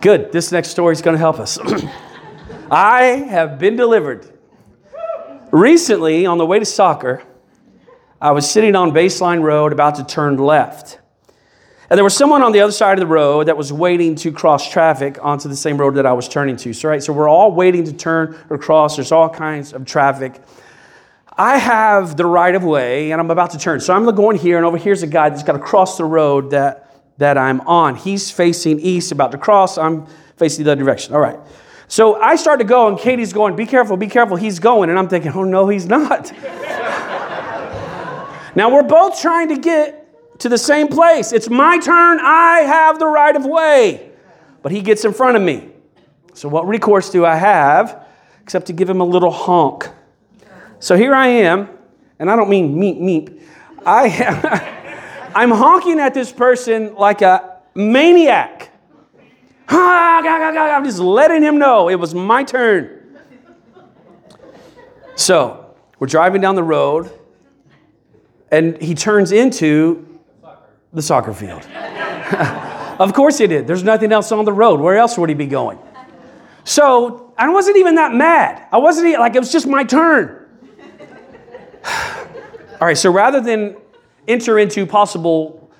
Good. 0.00 0.32
This 0.32 0.50
next 0.50 0.68
story 0.68 0.92
is 0.92 1.02
going 1.02 1.16
to 1.16 1.18
help 1.18 1.38
us. 1.38 1.58
I 2.70 3.26
have 3.28 3.58
been 3.58 3.76
delivered. 3.76 4.30
Recently, 5.50 6.24
on 6.24 6.38
the 6.38 6.46
way 6.46 6.58
to 6.58 6.64
soccer, 6.64 7.22
I 8.22 8.30
was 8.30 8.50
sitting 8.50 8.74
on 8.74 8.92
Baseline 8.92 9.42
Road 9.42 9.72
about 9.72 9.96
to 9.96 10.04
turn 10.04 10.38
left. 10.38 10.98
And 11.90 11.98
there 11.98 12.04
was 12.04 12.16
someone 12.16 12.42
on 12.42 12.52
the 12.52 12.60
other 12.60 12.72
side 12.72 12.94
of 12.94 13.00
the 13.00 13.06
road 13.06 13.46
that 13.46 13.56
was 13.56 13.72
waiting 13.72 14.14
to 14.16 14.32
cross 14.32 14.70
traffic 14.70 15.18
onto 15.22 15.48
the 15.48 15.56
same 15.56 15.76
road 15.76 15.96
that 15.96 16.06
I 16.06 16.12
was 16.12 16.28
turning 16.28 16.56
to. 16.56 16.72
So, 16.72 16.88
right, 16.88 17.02
so 17.02 17.12
we're 17.12 17.28
all 17.28 17.52
waiting 17.52 17.84
to 17.84 17.92
turn 17.92 18.38
or 18.48 18.56
cross. 18.56 18.96
There's 18.96 19.12
all 19.12 19.28
kinds 19.28 19.74
of 19.74 19.84
traffic. 19.84 20.40
I 21.36 21.58
have 21.58 22.16
the 22.16 22.24
right 22.24 22.54
of 22.54 22.64
way 22.64 23.12
and 23.12 23.20
I'm 23.20 23.30
about 23.30 23.50
to 23.50 23.58
turn. 23.58 23.80
So 23.80 23.92
I'm 23.92 24.04
going 24.14 24.38
here, 24.38 24.56
and 24.56 24.64
over 24.64 24.78
here's 24.78 25.02
a 25.02 25.06
guy 25.06 25.28
that's 25.28 25.42
got 25.42 25.52
to 25.52 25.58
cross 25.58 25.98
the 25.98 26.04
road 26.04 26.52
that, 26.52 27.02
that 27.18 27.36
I'm 27.36 27.60
on. 27.62 27.96
He's 27.96 28.30
facing 28.30 28.80
east, 28.80 29.12
about 29.12 29.32
to 29.32 29.38
cross. 29.38 29.76
I'm 29.76 30.06
facing 30.36 30.64
the 30.64 30.72
other 30.72 30.82
direction. 30.82 31.14
All 31.14 31.20
right. 31.20 31.38
So 31.86 32.20
I 32.20 32.36
start 32.36 32.60
to 32.60 32.64
go, 32.64 32.88
and 32.88 32.98
Katie's 32.98 33.32
going, 33.32 33.56
Be 33.56 33.66
careful, 33.66 33.96
be 33.96 34.06
careful. 34.06 34.36
He's 34.36 34.58
going. 34.58 34.90
And 34.90 34.98
I'm 34.98 35.08
thinking, 35.08 35.32
Oh, 35.32 35.44
no, 35.44 35.68
he's 35.68 35.86
not. 35.86 36.32
now 38.56 38.72
we're 38.72 38.82
both 38.84 39.20
trying 39.20 39.48
to 39.48 39.58
get 39.58 40.03
to 40.38 40.48
the 40.48 40.58
same 40.58 40.88
place. 40.88 41.32
It's 41.32 41.48
my 41.48 41.78
turn. 41.78 42.18
I 42.20 42.60
have 42.60 42.98
the 42.98 43.06
right 43.06 43.34
of 43.34 43.44
way. 43.44 44.10
But 44.62 44.72
he 44.72 44.80
gets 44.80 45.04
in 45.04 45.12
front 45.12 45.36
of 45.36 45.42
me. 45.42 45.70
So 46.34 46.48
what 46.48 46.66
recourse 46.66 47.10
do 47.10 47.24
I 47.24 47.36
have 47.36 48.04
except 48.42 48.66
to 48.66 48.72
give 48.72 48.90
him 48.90 49.00
a 49.00 49.04
little 49.04 49.30
honk? 49.30 49.88
So 50.80 50.96
here 50.96 51.14
I 51.14 51.28
am, 51.28 51.68
and 52.18 52.30
I 52.30 52.36
don't 52.36 52.50
mean 52.50 52.76
meep 52.76 53.00
meep. 53.00 53.40
I 53.86 54.08
am, 54.08 55.32
I'm 55.34 55.50
honking 55.50 56.00
at 56.00 56.14
this 56.14 56.32
person 56.32 56.94
like 56.94 57.22
a 57.22 57.60
maniac. 57.74 58.70
I'm 59.68 60.84
just 60.84 60.98
letting 60.98 61.42
him 61.42 61.58
know 61.58 61.88
it 61.88 61.94
was 61.94 62.14
my 62.14 62.44
turn. 62.44 63.00
So 65.16 65.74
we're 65.98 66.06
driving 66.06 66.40
down 66.40 66.54
the 66.54 66.62
road, 66.62 67.10
and 68.50 68.80
he 68.82 68.94
turns 68.94 69.32
into 69.32 70.13
the 70.94 71.02
soccer 71.02 71.34
field. 71.34 71.66
of 73.00 73.12
course 73.12 73.38
he 73.38 73.46
did. 73.46 73.66
There's 73.66 73.82
nothing 73.82 74.12
else 74.12 74.32
on 74.32 74.44
the 74.44 74.52
road. 74.52 74.80
Where 74.80 74.96
else 74.96 75.18
would 75.18 75.28
he 75.28 75.34
be 75.34 75.46
going? 75.46 75.78
So 76.62 77.34
I 77.36 77.50
wasn't 77.50 77.76
even 77.76 77.96
that 77.96 78.14
mad. 78.14 78.66
I 78.72 78.78
wasn't 78.78 79.08
even, 79.08 79.20
like, 79.20 79.34
it 79.34 79.40
was 79.40 79.52
just 79.52 79.66
my 79.66 79.84
turn. 79.84 80.46
All 81.84 82.88
right, 82.88 82.96
so 82.96 83.10
rather 83.10 83.40
than 83.40 83.76
enter 84.26 84.58
into 84.58 84.86
possible 84.86 85.70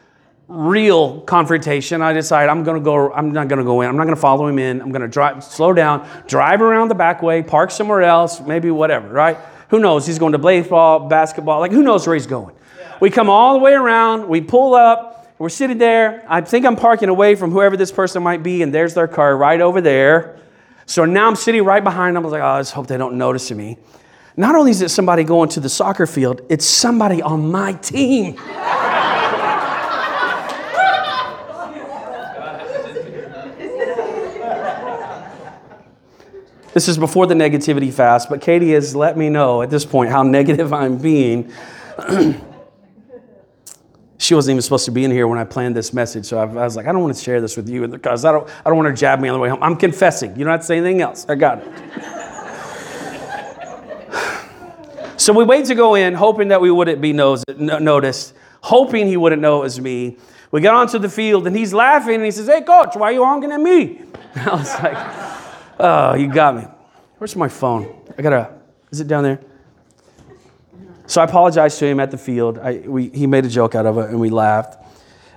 real 0.49 1.23
confrontation, 1.23 2.02
I 2.02 2.12
decide 2.12 2.49
I'm 2.50 2.64
gonna 2.64 2.80
go, 2.80 3.12
I'm 3.12 3.33
not 3.33 3.49
gonna 3.49 3.64
go 3.64 3.80
in, 3.80 3.88
I'm 3.88 3.97
not 3.97 4.04
gonna 4.04 4.16
follow 4.16 4.47
him 4.47 4.59
in, 4.59 4.83
I'm 4.83 4.92
gonna 4.92 5.09
drive, 5.09 5.42
slow 5.42 5.73
down, 5.73 6.06
drive 6.26 6.61
around 6.61 6.88
the 6.88 6.94
back 6.94 7.23
way, 7.23 7.42
park 7.42 7.71
somewhere 7.71 8.02
else, 8.02 8.40
maybe 8.40 8.71
whatever, 8.71 9.09
right? 9.09 9.38
Who 9.71 9.78
knows? 9.78 10.06
He's 10.06 10.18
going 10.18 10.33
to 10.33 10.38
baseball, 10.38 11.09
basketball, 11.09 11.61
like 11.61 11.73
who 11.73 11.83
knows 11.83 12.06
where 12.06 12.14
he's 12.14 12.26
going? 12.26 12.54
We 13.01 13.11
come 13.11 13.29
all 13.29 13.55
the 13.55 13.61
way 13.61 13.73
around, 13.73 14.29
we 14.29 14.41
pull 14.41 14.75
up, 14.75 15.15
we're 15.39 15.49
sitting 15.49 15.79
there. 15.79 16.25
I 16.29 16.41
think 16.41 16.65
I'm 16.65 16.77
parking 16.77 17.09
away 17.09 17.35
from 17.35 17.51
whoever 17.51 17.77
this 17.77 17.91
person 17.91 18.23
might 18.23 18.43
be, 18.43 18.63
and 18.63 18.73
there's 18.73 18.95
their 18.95 19.09
car 19.09 19.37
right 19.37 19.61
over 19.61 19.81
there. 19.81 20.39
So 20.87 21.05
now 21.05 21.27
I'm 21.27 21.37
sitting 21.37 21.65
right 21.65 21.83
behind 21.83 22.17
them. 22.17 22.23
I 22.23 22.25
was 22.25 22.33
like, 22.33 22.43
oh, 22.43 22.47
I 22.47 22.61
just 22.61 22.73
hope 22.73 22.87
they 22.87 22.97
don't 22.97 23.19
notice 23.19 23.51
me. 23.51 23.79
Not 24.37 24.55
only 24.55 24.71
is 24.71 24.81
it 24.81 24.91
somebody 24.91 25.25
going 25.25 25.49
to 25.51 25.61
the 25.61 25.69
soccer 25.69 26.07
field, 26.07 26.43
it's 26.49 26.65
somebody 26.65 27.21
on 27.21 27.51
my 27.51 27.73
team. 27.75 28.37
This 36.75 36.89
is 36.89 36.99
before 36.99 37.29
the 37.29 37.35
negativity 37.35 37.93
fast, 37.93 38.29
but 38.29 38.41
Katie 38.41 38.73
has 38.73 38.97
let 38.97 39.17
me 39.17 39.31
know 39.31 39.63
at 39.63 39.71
this 39.71 39.85
point 39.85 40.11
how 40.11 40.25
negative 40.25 40.73
I'm 40.73 40.99
being. 40.99 41.53
she 44.25 44.35
wasn't 44.35 44.54
even 44.54 44.62
supposed 44.62 44.87
to 44.87 44.90
be 44.90 45.04
in 45.04 45.11
here 45.11 45.28
when 45.28 45.38
I 45.38 45.45
planned 45.45 45.76
this 45.76 45.93
message, 45.93 46.25
so 46.25 46.38
I, 46.38 46.47
was 46.47 46.76
like, 46.76 46.87
I 46.87 46.93
don't 46.93 47.02
want 47.02 47.14
to 47.14 47.23
share 47.23 47.43
this 47.43 47.59
with 47.59 47.69
you 47.69 47.87
because 47.87 48.25
I 48.25 48.33
don't, 48.33 48.49
I 48.49 48.71
don't 48.71 48.76
want 48.76 48.87
her 48.87 48.95
to 48.95 48.99
jab 48.99 49.21
me 49.21 49.28
on 49.28 49.35
the 49.35 49.38
way 49.38 49.50
home. 49.50 49.62
I'm 49.62 49.76
confessing. 49.76 50.31
You 50.31 50.45
don't 50.45 50.52
have 50.52 50.61
to 50.61 50.66
say 50.66 50.78
anything 50.78 51.02
else. 51.02 51.26
I 51.28 51.35
got 51.35 51.59
it. 51.59 51.69
so 55.21 55.35
we 55.35 55.45
wait 55.45 55.66
to 55.66 55.75
go 55.75 55.95
in, 55.95 56.14
hoping 56.14 56.49
that 56.49 56.62
we 56.62 56.71
wouldn't 56.71 57.02
be 57.02 57.12
noticed, 57.12 58.35
hoping 58.62 59.07
he 59.07 59.19
wouldn't 59.19 59.43
know 59.43 59.59
it 59.59 59.64
was 59.64 59.78
me. 59.78 60.16
We 60.50 60.62
get 60.62 60.73
onto 60.73 60.99
the 60.99 61.11
field, 61.11 61.47
and 61.47 61.54
he's 61.54 61.75
laughing, 61.75 62.14
and 62.14 62.25
he 62.25 62.31
says, 62.31 62.47
Hey, 62.47 62.62
coach, 62.62 62.97
why 62.97 63.11
are 63.11 63.12
you 63.12 63.25
honking 63.25 63.52
at 63.52 63.61
me? 63.61 64.00
I 64.37 64.54
was 64.54 64.73
like, 64.83 64.97
Oh, 65.78 66.14
you 66.14 66.33
got 66.33 66.57
me. 66.57 66.64
Where's 67.19 67.37
my 67.37 67.49
phone? 67.49 67.95
I 68.16 68.23
gotta, 68.23 68.54
is 68.90 69.00
it 69.00 69.09
down 69.09 69.25
there? 69.25 69.40
So 71.06 71.20
I 71.20 71.25
apologized 71.25 71.78
to 71.80 71.87
him 71.87 72.00
at 72.00 72.11
the 72.11 72.18
field. 72.18 72.58
I, 72.58 72.78
we, 72.87 73.11
he 73.11 73.26
made 73.26 73.44
a 73.44 73.49
joke 73.49 73.75
out 73.75 73.87
of 73.87 73.99
it 73.99 74.11
and 74.11 74.20
we 74.20 74.30
laughed. 74.30 74.82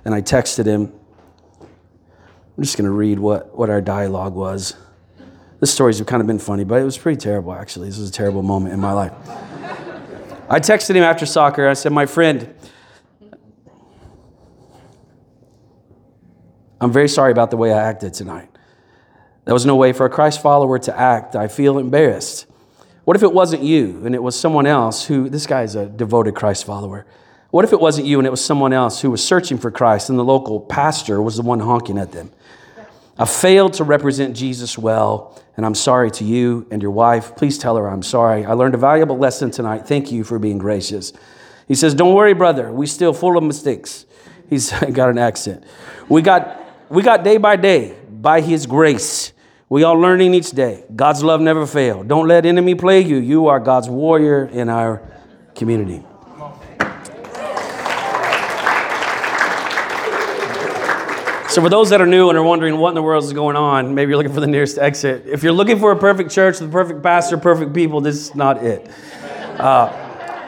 And 0.04 0.14
I 0.14 0.22
texted 0.22 0.64
him. 0.64 0.92
I'm 1.60 2.64
just 2.64 2.76
gonna 2.76 2.90
read 2.90 3.18
what, 3.18 3.56
what 3.56 3.70
our 3.70 3.80
dialogue 3.80 4.34
was. 4.34 4.74
This 5.60 5.72
story's 5.72 6.00
kind 6.02 6.20
of 6.20 6.26
been 6.26 6.38
funny, 6.38 6.64
but 6.64 6.80
it 6.80 6.84
was 6.84 6.96
pretty 6.96 7.18
terrible 7.18 7.52
actually. 7.52 7.88
This 7.88 7.98
was 7.98 8.08
a 8.08 8.12
terrible 8.12 8.42
moment 8.42 8.72
in 8.74 8.80
my 8.80 8.92
life. 8.92 9.12
I 10.50 10.60
texted 10.60 10.94
him 10.94 11.02
after 11.02 11.26
soccer. 11.26 11.68
I 11.68 11.74
said, 11.74 11.92
My 11.92 12.06
friend, 12.06 12.54
I'm 16.80 16.92
very 16.92 17.08
sorry 17.08 17.32
about 17.32 17.50
the 17.50 17.56
way 17.56 17.72
I 17.72 17.82
acted 17.82 18.14
tonight. 18.14 18.48
There 19.44 19.54
was 19.54 19.66
no 19.66 19.76
way 19.76 19.92
for 19.92 20.06
a 20.06 20.10
Christ 20.10 20.40
follower 20.40 20.78
to 20.78 20.98
act. 20.98 21.36
I 21.36 21.48
feel 21.48 21.78
embarrassed. 21.78 22.46
What 23.08 23.16
if 23.16 23.22
it 23.22 23.32
wasn't 23.32 23.62
you 23.62 24.02
and 24.04 24.14
it 24.14 24.22
was 24.22 24.38
someone 24.38 24.66
else 24.66 25.06
who, 25.06 25.30
this 25.30 25.46
guy 25.46 25.62
is 25.62 25.74
a 25.74 25.86
devoted 25.86 26.34
Christ 26.34 26.66
follower. 26.66 27.06
What 27.48 27.64
if 27.64 27.72
it 27.72 27.80
wasn't 27.80 28.06
you 28.06 28.18
and 28.18 28.26
it 28.26 28.30
was 28.30 28.44
someone 28.44 28.74
else 28.74 29.00
who 29.00 29.10
was 29.10 29.24
searching 29.24 29.56
for 29.56 29.70
Christ 29.70 30.10
and 30.10 30.18
the 30.18 30.24
local 30.24 30.60
pastor 30.60 31.22
was 31.22 31.36
the 31.36 31.42
one 31.42 31.60
honking 31.60 31.96
at 31.96 32.12
them? 32.12 32.30
I 33.18 33.24
failed 33.24 33.72
to 33.72 33.84
represent 33.84 34.36
Jesus 34.36 34.76
well, 34.76 35.42
and 35.56 35.64
I'm 35.64 35.74
sorry 35.74 36.10
to 36.10 36.24
you 36.24 36.66
and 36.70 36.82
your 36.82 36.90
wife. 36.90 37.34
Please 37.34 37.56
tell 37.56 37.76
her 37.76 37.88
I'm 37.88 38.02
sorry. 38.02 38.44
I 38.44 38.52
learned 38.52 38.74
a 38.74 38.78
valuable 38.78 39.16
lesson 39.16 39.50
tonight. 39.50 39.88
Thank 39.88 40.12
you 40.12 40.22
for 40.22 40.38
being 40.38 40.58
gracious. 40.58 41.14
He 41.66 41.76
says, 41.76 41.94
Don't 41.94 42.12
worry, 42.12 42.34
brother. 42.34 42.70
We 42.70 42.86
still 42.86 43.14
full 43.14 43.38
of 43.38 43.42
mistakes. 43.42 44.04
He's 44.50 44.70
got 44.92 45.08
an 45.08 45.16
accent. 45.16 45.64
We 46.10 46.20
got, 46.20 46.62
we 46.90 47.02
got 47.02 47.24
day 47.24 47.38
by 47.38 47.56
day 47.56 47.96
by 48.10 48.42
his 48.42 48.66
grace. 48.66 49.32
We 49.70 49.84
are 49.84 49.94
learning 49.94 50.32
each 50.32 50.52
day. 50.52 50.84
God's 50.96 51.22
love 51.22 51.42
never 51.42 51.66
fails. 51.66 52.06
Don't 52.06 52.26
let 52.26 52.46
enemy 52.46 52.74
plague 52.74 53.06
you. 53.06 53.18
You 53.18 53.48
are 53.48 53.60
God's 53.60 53.88
warrior 53.88 54.46
in 54.46 54.70
our 54.70 55.02
community. 55.54 56.02
So, 61.50 61.62
for 61.62 61.68
those 61.68 61.90
that 61.90 62.00
are 62.00 62.06
new 62.06 62.30
and 62.30 62.38
are 62.38 62.42
wondering 62.42 62.78
what 62.78 62.90
in 62.90 62.94
the 62.94 63.02
world 63.02 63.24
is 63.24 63.32
going 63.34 63.56
on, 63.56 63.94
maybe 63.94 64.10
you're 64.10 64.16
looking 64.16 64.32
for 64.32 64.40
the 64.40 64.46
nearest 64.46 64.78
exit. 64.78 65.26
If 65.26 65.42
you're 65.42 65.52
looking 65.52 65.78
for 65.78 65.92
a 65.92 65.98
perfect 65.98 66.30
church, 66.30 66.58
the 66.58 66.68
perfect 66.68 67.02
pastor, 67.02 67.36
perfect 67.36 67.74
people, 67.74 68.00
this 68.00 68.16
is 68.16 68.34
not 68.34 68.64
it. 68.64 68.88
Uh, 69.58 69.88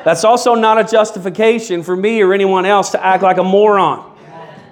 that's 0.03 0.25
also 0.25 0.55
not 0.55 0.79
a 0.79 0.85
justification 0.85 1.83
for 1.83 1.95
me 1.95 2.23
or 2.23 2.33
anyone 2.33 2.65
else 2.65 2.91
to 2.91 3.05
act 3.05 3.23
like 3.23 3.37
a 3.37 3.45
moron. 3.45 4.10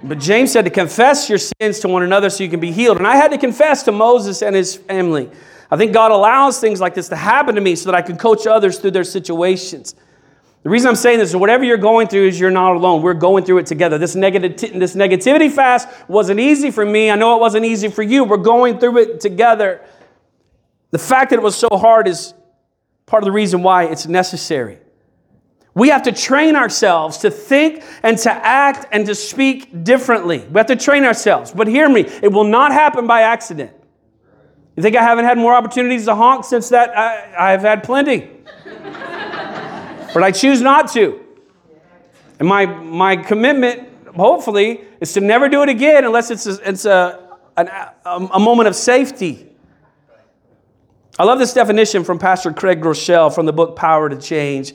But 0.03 0.19
James 0.19 0.51
said 0.51 0.65
to 0.65 0.71
confess 0.71 1.29
your 1.29 1.37
sins 1.37 1.79
to 1.79 1.87
one 1.87 2.03
another 2.03 2.29
so 2.29 2.43
you 2.43 2.49
can 2.49 2.59
be 2.59 2.71
healed. 2.71 2.97
And 2.97 3.07
I 3.07 3.15
had 3.15 3.31
to 3.31 3.37
confess 3.37 3.83
to 3.83 3.91
Moses 3.91 4.41
and 4.41 4.55
his 4.55 4.75
family. 4.75 5.29
I 5.71 5.77
think 5.77 5.93
God 5.93 6.11
allows 6.11 6.59
things 6.59 6.79
like 6.79 6.95
this 6.95 7.09
to 7.09 7.15
happen 7.15 7.55
to 7.55 7.61
me 7.61 7.75
so 7.75 7.91
that 7.91 7.95
I 7.95 8.01
can 8.01 8.17
coach 8.17 8.47
others 8.47 8.79
through 8.79 8.91
their 8.91 9.03
situations. 9.03 9.95
The 10.63 10.69
reason 10.69 10.89
I'm 10.89 10.95
saying 10.95 11.19
this 11.19 11.29
is 11.29 11.35
whatever 11.35 11.63
you're 11.63 11.77
going 11.77 12.07
through 12.07 12.27
is 12.27 12.39
you're 12.39 12.49
not 12.49 12.75
alone. 12.75 13.01
We're 13.01 13.13
going 13.13 13.45
through 13.45 13.59
it 13.59 13.65
together. 13.65 13.97
This, 13.97 14.15
negati- 14.15 14.77
this 14.77 14.95
negativity 14.95 15.51
fast 15.51 15.87
wasn't 16.09 16.39
easy 16.39 16.71
for 16.71 16.85
me. 16.85 17.11
I 17.11 17.15
know 17.15 17.35
it 17.35 17.39
wasn't 17.39 17.65
easy 17.65 17.87
for 17.87 18.03
you. 18.03 18.23
We're 18.23 18.37
going 18.37 18.79
through 18.79 18.97
it 18.97 19.19
together. 19.21 19.81
The 20.91 20.97
fact 20.97 21.29
that 21.29 21.37
it 21.39 21.43
was 21.43 21.55
so 21.55 21.69
hard 21.71 22.07
is 22.07 22.33
part 23.05 23.23
of 23.23 23.25
the 23.25 23.31
reason 23.31 23.63
why 23.63 23.85
it's 23.85 24.07
necessary. 24.07 24.79
We 25.75 25.89
have 25.89 26.03
to 26.03 26.11
train 26.11 26.55
ourselves 26.55 27.19
to 27.19 27.31
think 27.31 27.83
and 28.01 28.17
to 28.19 28.31
act 28.31 28.87
and 28.91 29.05
to 29.05 29.15
speak 29.15 29.83
differently. 29.83 30.39
We 30.39 30.57
have 30.57 30.67
to 30.67 30.75
train 30.75 31.03
ourselves. 31.03 31.51
But 31.51 31.67
hear 31.67 31.87
me, 31.87 32.01
it 32.01 32.31
will 32.31 32.43
not 32.43 32.71
happen 32.71 33.07
by 33.07 33.21
accident. 33.21 33.71
You 34.75 34.83
think 34.83 34.95
I 34.95 35.03
haven't 35.03 35.25
had 35.25 35.37
more 35.37 35.53
opportunities 35.53 36.05
to 36.05 36.15
honk 36.15 36.45
since 36.45 36.69
that? 36.69 36.95
I, 36.97 37.51
have 37.51 37.61
had 37.61 37.83
plenty. 37.83 38.29
but 40.13 40.23
I 40.23 40.31
choose 40.31 40.61
not 40.61 40.91
to. 40.93 41.19
And 42.39 42.47
my, 42.47 42.65
my 42.65 43.17
commitment, 43.17 43.89
hopefully, 44.15 44.81
is 45.01 45.13
to 45.13 45.21
never 45.21 45.49
do 45.49 45.61
it 45.63 45.69
again 45.69 46.05
unless 46.05 46.31
it's 46.31 46.47
a, 46.47 46.69
it's 46.69 46.85
a, 46.85 47.37
a, 47.57 47.89
a 48.05 48.39
moment 48.39 48.69
of 48.69 48.75
safety. 48.75 49.47
I 51.19 51.25
love 51.25 51.37
this 51.37 51.53
definition 51.53 52.05
from 52.05 52.17
Pastor 52.17 52.53
Craig 52.53 52.81
Groeschel 52.81 53.35
from 53.35 53.45
the 53.45 53.53
book 53.53 53.75
Power 53.75 54.07
to 54.07 54.17
Change 54.17 54.73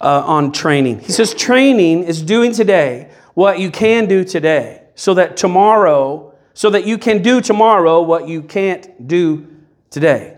uh, 0.00 0.22
on 0.26 0.52
training. 0.52 1.00
He 1.00 1.12
says, 1.12 1.34
training 1.34 2.04
is 2.04 2.22
doing 2.22 2.52
today 2.52 3.10
what 3.34 3.58
you 3.58 3.70
can 3.70 4.06
do 4.06 4.24
today 4.24 4.82
so 4.94 5.14
that 5.14 5.36
tomorrow, 5.36 6.34
so 6.54 6.70
that 6.70 6.86
you 6.86 6.98
can 6.98 7.22
do 7.22 7.40
tomorrow 7.40 8.02
what 8.02 8.28
you 8.28 8.42
can't 8.42 9.06
do 9.06 9.46
today. 9.90 10.36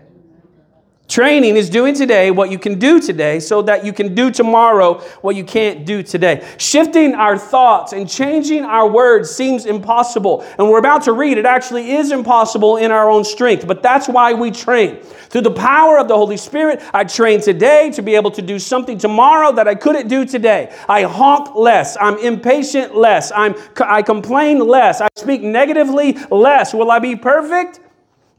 Training 1.13 1.57
is 1.57 1.69
doing 1.69 1.93
today 1.93 2.31
what 2.31 2.49
you 2.49 2.57
can 2.57 2.79
do 2.79 2.99
today 2.99 3.39
so 3.39 3.61
that 3.61 3.85
you 3.85 3.93
can 3.93 4.15
do 4.15 4.31
tomorrow 4.31 4.95
what 5.21 5.35
you 5.35 5.43
can't 5.43 5.85
do 5.85 6.01
today. 6.01 6.43
Shifting 6.57 7.13
our 7.13 7.37
thoughts 7.37 7.93
and 7.93 8.09
changing 8.09 8.63
our 8.63 8.89
words 8.89 9.29
seems 9.29 9.67
impossible. 9.67 10.43
And 10.57 10.67
we're 10.67 10.79
about 10.79 11.03
to 11.03 11.13
read, 11.13 11.37
it 11.37 11.45
actually 11.45 11.91
is 11.91 12.11
impossible 12.11 12.77
in 12.77 12.89
our 12.89 13.11
own 13.11 13.23
strength, 13.25 13.67
but 13.67 13.83
that's 13.83 14.07
why 14.09 14.33
we 14.33 14.49
train. 14.49 15.03
Through 15.03 15.41
the 15.41 15.51
power 15.51 15.99
of 15.99 16.07
the 16.07 16.15
Holy 16.15 16.35
Spirit, 16.35 16.81
I 16.95 17.03
train 17.03 17.41
today 17.41 17.91
to 17.91 18.01
be 18.01 18.15
able 18.15 18.31
to 18.31 18.41
do 18.41 18.57
something 18.57 18.97
tomorrow 18.97 19.51
that 19.51 19.67
I 19.67 19.75
couldn't 19.75 20.07
do 20.07 20.25
today. 20.25 20.75
I 20.89 21.03
honk 21.03 21.53
less. 21.53 21.95
I'm 22.01 22.17
impatient 22.17 22.95
less. 22.95 23.31
I'm, 23.35 23.53
I 23.85 24.01
complain 24.01 24.57
less. 24.57 24.99
I 24.99 25.09
speak 25.15 25.43
negatively 25.43 26.13
less. 26.31 26.73
Will 26.73 26.89
I 26.89 26.97
be 26.97 27.15
perfect? 27.15 27.81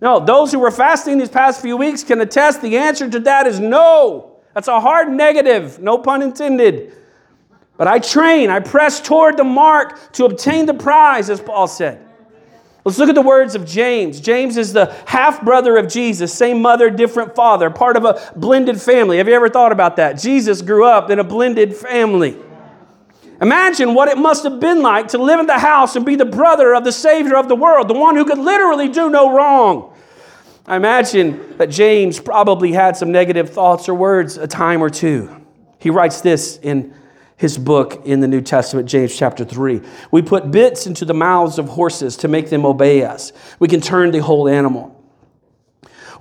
No, 0.04 0.20
those 0.20 0.52
who 0.52 0.58
were 0.58 0.70
fasting 0.70 1.16
these 1.16 1.30
past 1.30 1.62
few 1.62 1.78
weeks 1.78 2.04
can 2.04 2.20
attest 2.20 2.60
the 2.60 2.76
answer 2.76 3.08
to 3.08 3.20
that 3.20 3.46
is 3.46 3.58
no. 3.58 4.36
That's 4.52 4.68
a 4.68 4.78
hard 4.78 5.10
negative, 5.10 5.78
no 5.78 5.96
pun 5.96 6.20
intended. 6.20 6.92
But 7.78 7.86
I 7.86 8.00
train, 8.00 8.50
I 8.50 8.60
press 8.60 9.00
toward 9.00 9.38
the 9.38 9.44
mark 9.44 10.12
to 10.12 10.26
obtain 10.26 10.66
the 10.66 10.74
prize, 10.74 11.30
as 11.30 11.40
Paul 11.40 11.68
said. 11.68 12.06
Let's 12.84 12.98
look 12.98 13.08
at 13.08 13.14
the 13.14 13.22
words 13.22 13.54
of 13.54 13.64
James. 13.64 14.20
James 14.20 14.58
is 14.58 14.74
the 14.74 14.94
half 15.06 15.42
brother 15.42 15.78
of 15.78 15.88
Jesus, 15.88 16.34
same 16.34 16.60
mother, 16.60 16.90
different 16.90 17.34
father, 17.34 17.70
part 17.70 17.96
of 17.96 18.04
a 18.04 18.30
blended 18.36 18.82
family. 18.82 19.16
Have 19.16 19.26
you 19.26 19.34
ever 19.34 19.48
thought 19.48 19.72
about 19.72 19.96
that? 19.96 20.20
Jesus 20.20 20.60
grew 20.60 20.84
up 20.84 21.08
in 21.08 21.18
a 21.18 21.24
blended 21.24 21.74
family. 21.74 22.36
Imagine 23.40 23.94
what 23.94 24.08
it 24.08 24.18
must 24.18 24.44
have 24.44 24.60
been 24.60 24.82
like 24.82 25.08
to 25.08 25.18
live 25.18 25.40
in 25.40 25.46
the 25.46 25.58
house 25.58 25.96
and 25.96 26.04
be 26.04 26.14
the 26.14 26.26
brother 26.26 26.74
of 26.74 26.84
the 26.84 26.92
Savior 26.92 27.38
of 27.38 27.48
the 27.48 27.56
world, 27.56 27.88
the 27.88 27.94
one 27.94 28.16
who 28.16 28.26
could 28.26 28.38
literally 28.38 28.90
do 28.90 29.08
no 29.08 29.34
wrong. 29.34 29.92
I 30.66 30.76
imagine 30.76 31.58
that 31.58 31.68
James 31.68 32.18
probably 32.18 32.72
had 32.72 32.96
some 32.96 33.12
negative 33.12 33.50
thoughts 33.50 33.88
or 33.88 33.94
words 33.94 34.38
a 34.38 34.46
time 34.46 34.82
or 34.82 34.88
two. 34.88 35.44
He 35.78 35.90
writes 35.90 36.22
this 36.22 36.58
in 36.62 36.94
his 37.36 37.58
book 37.58 38.00
in 38.06 38.20
the 38.20 38.28
New 38.28 38.40
Testament, 38.40 38.88
James 38.88 39.14
chapter 39.14 39.44
3. 39.44 39.82
We 40.10 40.22
put 40.22 40.50
bits 40.50 40.86
into 40.86 41.04
the 41.04 41.12
mouths 41.12 41.58
of 41.58 41.68
horses 41.68 42.16
to 42.18 42.28
make 42.28 42.48
them 42.48 42.64
obey 42.64 43.04
us. 43.04 43.32
We 43.58 43.68
can 43.68 43.82
turn 43.82 44.10
the 44.10 44.22
whole 44.22 44.48
animal. 44.48 44.93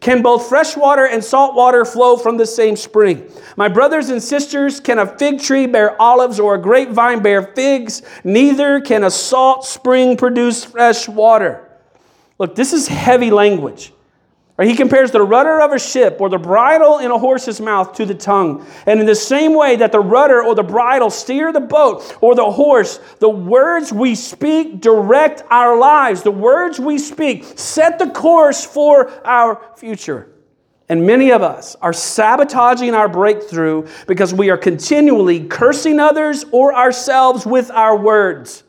Can 0.00 0.22
both 0.22 0.48
fresh 0.48 0.76
water 0.78 1.06
and 1.06 1.22
salt 1.22 1.54
water 1.54 1.84
flow 1.84 2.16
from 2.16 2.38
the 2.38 2.46
same 2.46 2.74
spring? 2.74 3.30
My 3.56 3.68
brothers 3.68 4.08
and 4.08 4.22
sisters, 4.22 4.80
can 4.80 4.98
a 4.98 5.06
fig 5.06 5.40
tree 5.40 5.66
bear 5.66 6.00
olives 6.00 6.40
or 6.40 6.54
a 6.54 6.58
grapevine 6.58 7.22
bear 7.22 7.42
figs? 7.42 8.00
Neither 8.24 8.80
can 8.80 9.04
a 9.04 9.10
salt 9.10 9.66
spring 9.66 10.16
produce 10.16 10.64
fresh 10.64 11.06
water. 11.06 11.68
Look, 12.38 12.54
this 12.54 12.72
is 12.72 12.88
heavy 12.88 13.30
language. 13.30 13.92
He 14.66 14.74
compares 14.74 15.10
the 15.10 15.22
rudder 15.22 15.60
of 15.60 15.72
a 15.72 15.78
ship 15.78 16.18
or 16.20 16.28
the 16.28 16.38
bridle 16.38 16.98
in 16.98 17.10
a 17.10 17.18
horse's 17.18 17.60
mouth 17.60 17.94
to 17.94 18.04
the 18.04 18.14
tongue. 18.14 18.66
And 18.84 19.00
in 19.00 19.06
the 19.06 19.14
same 19.14 19.54
way 19.54 19.76
that 19.76 19.90
the 19.90 20.00
rudder 20.00 20.42
or 20.42 20.54
the 20.54 20.62
bridle 20.62 21.08
steer 21.08 21.50
the 21.50 21.60
boat 21.60 22.18
or 22.20 22.34
the 22.34 22.50
horse, 22.50 23.00
the 23.20 23.28
words 23.28 23.90
we 23.90 24.14
speak 24.14 24.80
direct 24.80 25.42
our 25.50 25.78
lives. 25.78 26.22
The 26.22 26.30
words 26.30 26.78
we 26.78 26.98
speak 26.98 27.44
set 27.56 27.98
the 27.98 28.10
course 28.10 28.64
for 28.64 29.10
our 29.26 29.62
future. 29.76 30.30
And 30.90 31.06
many 31.06 31.30
of 31.30 31.40
us 31.40 31.76
are 31.76 31.92
sabotaging 31.92 32.94
our 32.94 33.08
breakthrough 33.08 33.86
because 34.08 34.34
we 34.34 34.50
are 34.50 34.58
continually 34.58 35.46
cursing 35.46 36.00
others 36.00 36.44
or 36.50 36.74
ourselves 36.74 37.46
with 37.46 37.70
our 37.70 37.96
words. 37.96 38.64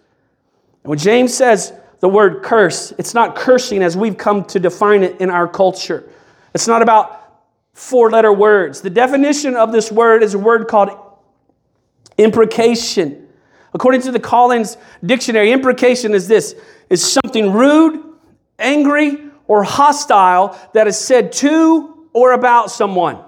And 0.83 0.91
when 0.91 1.00
James 1.00 1.33
says, 1.33 1.74
the 2.01 2.10
word 2.10 2.43
curse. 2.43 2.91
It's 2.98 3.13
not 3.13 3.36
cursing 3.36 3.81
as 3.81 3.96
we've 3.96 4.17
come 4.17 4.43
to 4.46 4.60
define 4.60 5.03
it 5.03 5.22
in 5.22 5.29
our 5.29 5.48
culture. 5.48 6.10
It's 6.53 6.67
not 6.67 6.81
about 6.81 7.22
four 7.74 8.10
letter 8.10 8.34
words. 8.34 8.81
The 8.81 8.89
definition 8.89 9.55
of 9.55 9.72
this 9.72 9.91
word 9.91 10.24
is 10.24 10.34
a 10.34 10.39
word 10.39 10.67
called 10.67 10.89
imprecation. 12.17 13.29
According 13.74 14.01
to 14.01 14.12
the 14.12 14.20
Collins 14.20 14.77
Dictionary, 15.05 15.51
imprecation 15.51 16.13
is 16.13 16.27
this 16.27 16.55
is 16.89 17.10
something 17.10 17.53
rude, 17.53 18.03
angry, 18.60 19.29
or 19.48 19.63
hostile 19.63 20.60
that 20.74 20.88
is 20.88 20.98
said 20.98 21.31
to 21.34 22.08
or 22.13 22.34
about 22.34 22.72
someone. 22.72 23.20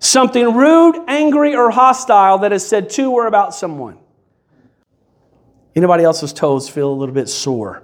Something 0.00 0.54
rude, 0.54 1.04
angry, 1.06 1.54
or 1.54 1.70
hostile 1.70 2.38
that 2.38 2.52
is 2.52 2.66
said 2.66 2.90
to 2.90 3.12
or 3.12 3.26
about 3.26 3.54
someone. 3.54 3.99
Anybody 5.76 6.04
else's 6.04 6.32
toes 6.32 6.68
feel 6.68 6.90
a 6.90 6.94
little 6.94 7.14
bit 7.14 7.28
sore? 7.28 7.82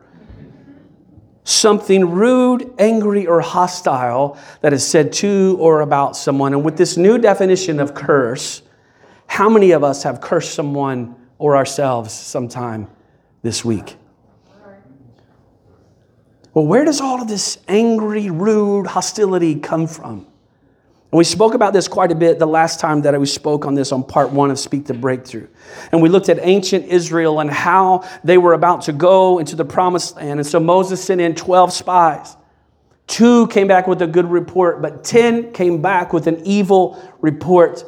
Something 1.45 2.11
rude, 2.11 2.75
angry, 2.79 3.27
or 3.27 3.41
hostile 3.41 4.37
that 4.63 4.73
is 4.73 4.85
said 4.85 5.13
to 5.15 5.57
or 5.61 5.81
about 5.81 6.17
someone. 6.17 6.53
And 6.53 6.65
with 6.65 6.77
this 6.77 6.97
new 6.97 7.19
definition 7.19 7.79
of 7.79 7.95
curse, 7.95 8.63
how 9.29 9.49
many 9.49 9.71
of 9.71 9.85
us 9.85 10.03
have 10.03 10.21
cursed 10.21 10.55
someone 10.55 11.15
or 11.39 11.57
ourselves 11.57 12.13
sometime 12.13 12.89
this 13.43 13.65
week? 13.65 13.97
Well, 16.53 16.67
where 16.67 16.85
does 16.85 17.01
all 17.01 17.21
of 17.21 17.29
this 17.29 17.59
angry, 17.69 18.31
rude 18.31 18.87
hostility 18.87 19.57
come 19.57 19.87
from? 19.87 20.27
And 21.13 21.19
we 21.19 21.25
spoke 21.25 21.55
about 21.55 21.73
this 21.73 21.87
quite 21.87 22.11
a 22.11 22.17
bit 22.17 22.41
the 22.41 22.47
last 22.47 22.81
time 22.81 23.03
that 23.03 23.19
we 23.19 23.27
spoke 23.27 23.65
on 23.65 23.75
this 23.75 23.93
on 23.93 24.03
part 24.03 24.33
one 24.33 24.51
of 24.51 24.59
Speak 24.59 24.87
the 24.87 24.95
Breakthrough. 24.95 25.47
And 25.93 26.03
we 26.03 26.09
looked 26.09 26.29
at 26.29 26.41
ancient 26.43 26.87
Israel 26.87 27.39
and 27.39 27.49
how 27.49 28.09
they 28.25 28.39
were 28.39 28.55
about 28.55 28.83
to 28.83 28.93
go 28.93 29.39
into 29.39 29.55
the 29.55 29.65
promised 29.65 30.17
land. 30.17 30.41
And 30.41 30.47
so 30.47 30.59
Moses 30.59 31.03
sent 31.03 31.21
in 31.21 31.37
12 31.37 31.73
spies. 31.73 32.37
Two 33.07 33.47
came 33.49 33.69
back 33.69 33.87
with 33.87 34.03
a 34.03 34.07
good 34.09 34.29
report, 34.29 34.83
but 34.83 35.05
10 35.05 35.53
came 35.53 35.81
back 35.81 36.13
with 36.13 36.27
an 36.27 36.45
evil 36.45 37.01
report. 37.21 37.85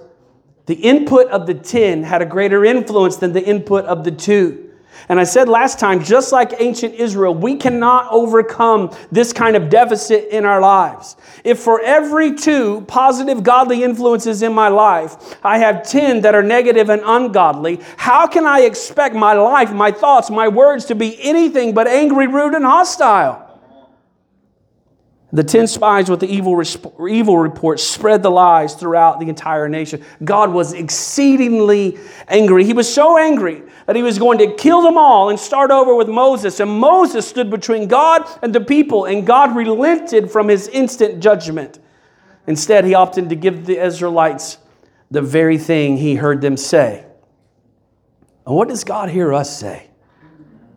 The 0.66 0.74
input 0.74 1.26
of 1.28 1.46
the 1.46 1.54
10 1.54 2.04
had 2.04 2.22
a 2.22 2.26
greater 2.26 2.64
influence 2.64 3.16
than 3.16 3.33
the 3.33 3.44
input 3.44 3.85
of 3.87 4.04
the 4.04 4.12
two. 4.12 4.67
And 5.08 5.18
I 5.18 5.24
said 5.24 5.48
last 5.48 5.78
time, 5.78 6.02
just 6.02 6.32
like 6.32 6.61
ancient 6.61 6.94
Israel, 6.94 7.34
we 7.34 7.56
cannot 7.56 8.08
overcome 8.11 8.94
this 9.11 9.32
kind 9.32 9.56
of 9.56 9.70
deficit 9.70 10.28
in 10.30 10.44
our 10.44 10.61
lives. 10.61 11.16
If 11.44 11.61
for 11.61 11.80
every 11.80 12.34
two 12.34 12.82
positive 12.82 13.42
godly 13.42 13.82
influences 13.82 14.42
in 14.42 14.52
my 14.52 14.68
life, 14.68 15.37
I 15.44 15.58
have 15.58 15.88
10 15.88 16.22
that 16.22 16.34
are 16.34 16.42
negative 16.42 16.90
and 16.90 17.02
ungodly, 17.04 17.80
how 17.96 18.26
can 18.26 18.46
I 18.46 18.61
expect 18.61 19.14
my 19.14 19.32
life, 19.32 19.72
my 19.72 19.90
thoughts, 19.90 20.30
my 20.30 20.48
words 20.48 20.84
to 20.87 20.94
be 20.94 21.20
anything 21.22 21.74
but 21.74 21.87
angry, 21.87 22.26
rude, 22.26 22.54
and 22.54 22.64
hostile? 22.64 23.47
The 25.30 25.44
10 25.44 25.66
spies 25.66 26.08
with 26.08 26.20
the 26.20 26.26
evil, 26.26 26.62
evil 27.06 27.36
report 27.36 27.80
spread 27.80 28.22
the 28.22 28.30
lies 28.30 28.74
throughout 28.74 29.20
the 29.20 29.28
entire 29.28 29.68
nation. 29.68 30.02
God 30.24 30.52
was 30.52 30.72
exceedingly 30.72 31.98
angry. 32.28 32.64
He 32.64 32.72
was 32.72 32.92
so 32.92 33.18
angry 33.18 33.62
that 33.84 33.94
he 33.94 34.02
was 34.02 34.18
going 34.18 34.38
to 34.38 34.54
kill 34.54 34.80
them 34.80 34.96
all 34.96 35.28
and 35.28 35.38
start 35.38 35.70
over 35.70 35.94
with 35.94 36.08
Moses. 36.08 36.60
And 36.60 36.70
Moses 36.70 37.28
stood 37.28 37.50
between 37.50 37.88
God 37.88 38.26
and 38.42 38.54
the 38.54 38.60
people, 38.62 39.04
and 39.04 39.26
God 39.26 39.54
relented 39.54 40.30
from 40.30 40.48
his 40.48 40.66
instant 40.68 41.22
judgment. 41.22 41.78
Instead, 42.46 42.86
he 42.86 42.94
opted 42.94 43.28
to 43.28 43.34
give 43.34 43.66
the 43.66 43.84
Israelites 43.84 44.56
the 45.10 45.20
very 45.20 45.58
thing 45.58 45.98
he 45.98 46.14
heard 46.14 46.40
them 46.40 46.56
say. 46.56 47.04
And 48.46 48.56
what 48.56 48.68
does 48.68 48.82
God 48.82 49.10
hear 49.10 49.34
us 49.34 49.58
say? 49.58 49.90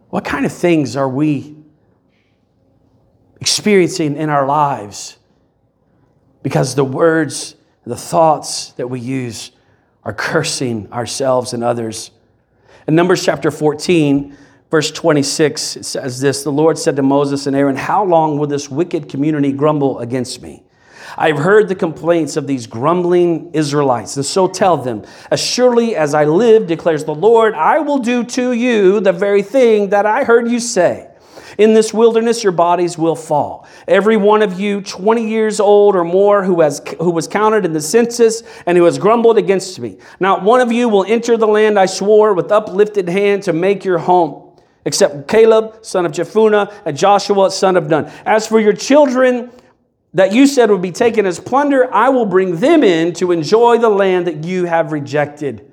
What 0.10 0.26
kind 0.26 0.46
of 0.46 0.52
things 0.52 0.98
are 0.98 1.08
we 1.08 1.56
experiencing 3.42 4.16
in 4.16 4.30
our 4.30 4.46
lives 4.46 5.18
because 6.44 6.76
the 6.76 6.84
words, 6.84 7.56
the 7.86 7.98
thoughts 7.98 8.72
that 8.74 8.88
we 8.88 9.00
use 9.00 9.52
are 10.04 10.14
cursing 10.14 10.92
ourselves 10.94 11.54
and 11.54 11.64
others. 11.64 12.12
In 12.88 12.96
Numbers 12.96 13.26
chapter 13.26 13.52
14, 13.52 14.38
verse 14.70 14.92
26, 14.92 15.78
it 15.78 15.86
says 15.86 16.20
this 16.20 16.44
The 16.44 16.52
Lord 16.52 16.78
said 16.78 16.96
to 16.96 17.04
Moses 17.04 17.48
and 17.48 17.56
Aaron, 17.56 17.76
How 17.76 18.04
long 18.04 18.38
will 18.38 18.48
this 18.48 18.70
wicked 18.70 19.10
community 19.10 19.52
grumble 19.52 20.00
against 20.00 20.42
me? 20.42 20.64
I've 21.18 21.38
heard 21.38 21.68
the 21.68 21.76
complaints 21.76 22.38
of 22.38 22.48
these 22.48 22.68
grumbling 22.68 23.52
Israelites, 23.54 24.16
and 24.16 24.26
so 24.26 24.48
tell 24.48 24.78
them, 24.78 25.04
As 25.30 25.42
surely 25.42 25.96
as 25.96 26.14
I 26.14 26.26
live, 26.26 26.68
declares 26.68 27.04
the 27.04 27.16
Lord, 27.16 27.54
I 27.54 27.80
will 27.80 28.00
do 28.00 28.24
to 28.24 28.54
you 28.54 29.00
the 29.00 29.12
very 29.12 29.44
thing 29.44 29.90
that 29.90 30.06
I 30.06 30.24
heard 30.24 30.50
you 30.50 30.60
say. 30.60 31.11
In 31.58 31.74
this 31.74 31.94
wilderness, 31.94 32.44
your 32.44 32.52
bodies 32.52 32.98
will 32.98 33.16
fall. 33.16 33.68
Every 33.88 34.18
one 34.18 34.42
of 34.42 34.60
you, 34.60 34.82
20 34.82 35.28
years 35.28 35.60
old 35.60 35.96
or 35.96 36.04
more, 36.04 36.44
who, 36.44 36.62
has, 36.62 36.82
who 37.00 37.12
was 37.12 37.28
counted 37.28 37.66
in 37.66 37.74
the 37.74 37.82
census 37.82 38.44
and 38.66 38.78
who 38.78 38.86
has 38.86 38.98
grumbled 38.98 39.38
against 39.38 39.80
me. 39.80 39.98
Not 40.20 40.44
one 40.44 40.62
of 40.62 40.72
you 40.72 40.88
will 40.90 41.06
enter 41.06 41.38
the 41.38 41.48
land 41.48 41.78
I 41.78 41.86
swore 41.86 42.34
with 42.34 42.52
uplifted 42.52 43.10
hand 43.10 43.44
to 43.44 43.54
make 43.54 43.84
your 43.84 43.98
home, 43.98 44.58
except 44.86 45.28
Caleb, 45.28 45.84
son 45.84 46.06
of 46.06 46.12
Jephunneh, 46.12 46.72
and 46.86 46.98
Joshua, 46.98 47.52
son 47.52 47.78
of 47.78 47.90
Nun. 47.90 48.12
As 48.26 48.48
for 48.48 48.60
your 48.60 48.74
children, 48.74 49.52
that 50.14 50.34
you 50.34 50.46
said 50.46 50.70
would 50.70 50.82
be 50.82 50.92
taken 50.92 51.26
as 51.26 51.40
plunder, 51.40 51.94
I 51.94 52.10
will 52.10 52.26
bring 52.26 52.58
them 52.60 52.84
in 52.84 53.14
to 53.14 53.32
enjoy 53.32 53.78
the 53.78 53.90
land 53.90 54.28
that 54.28 54.44
you 54.44 54.66
have 54.66 54.92
rejected. 54.92 55.72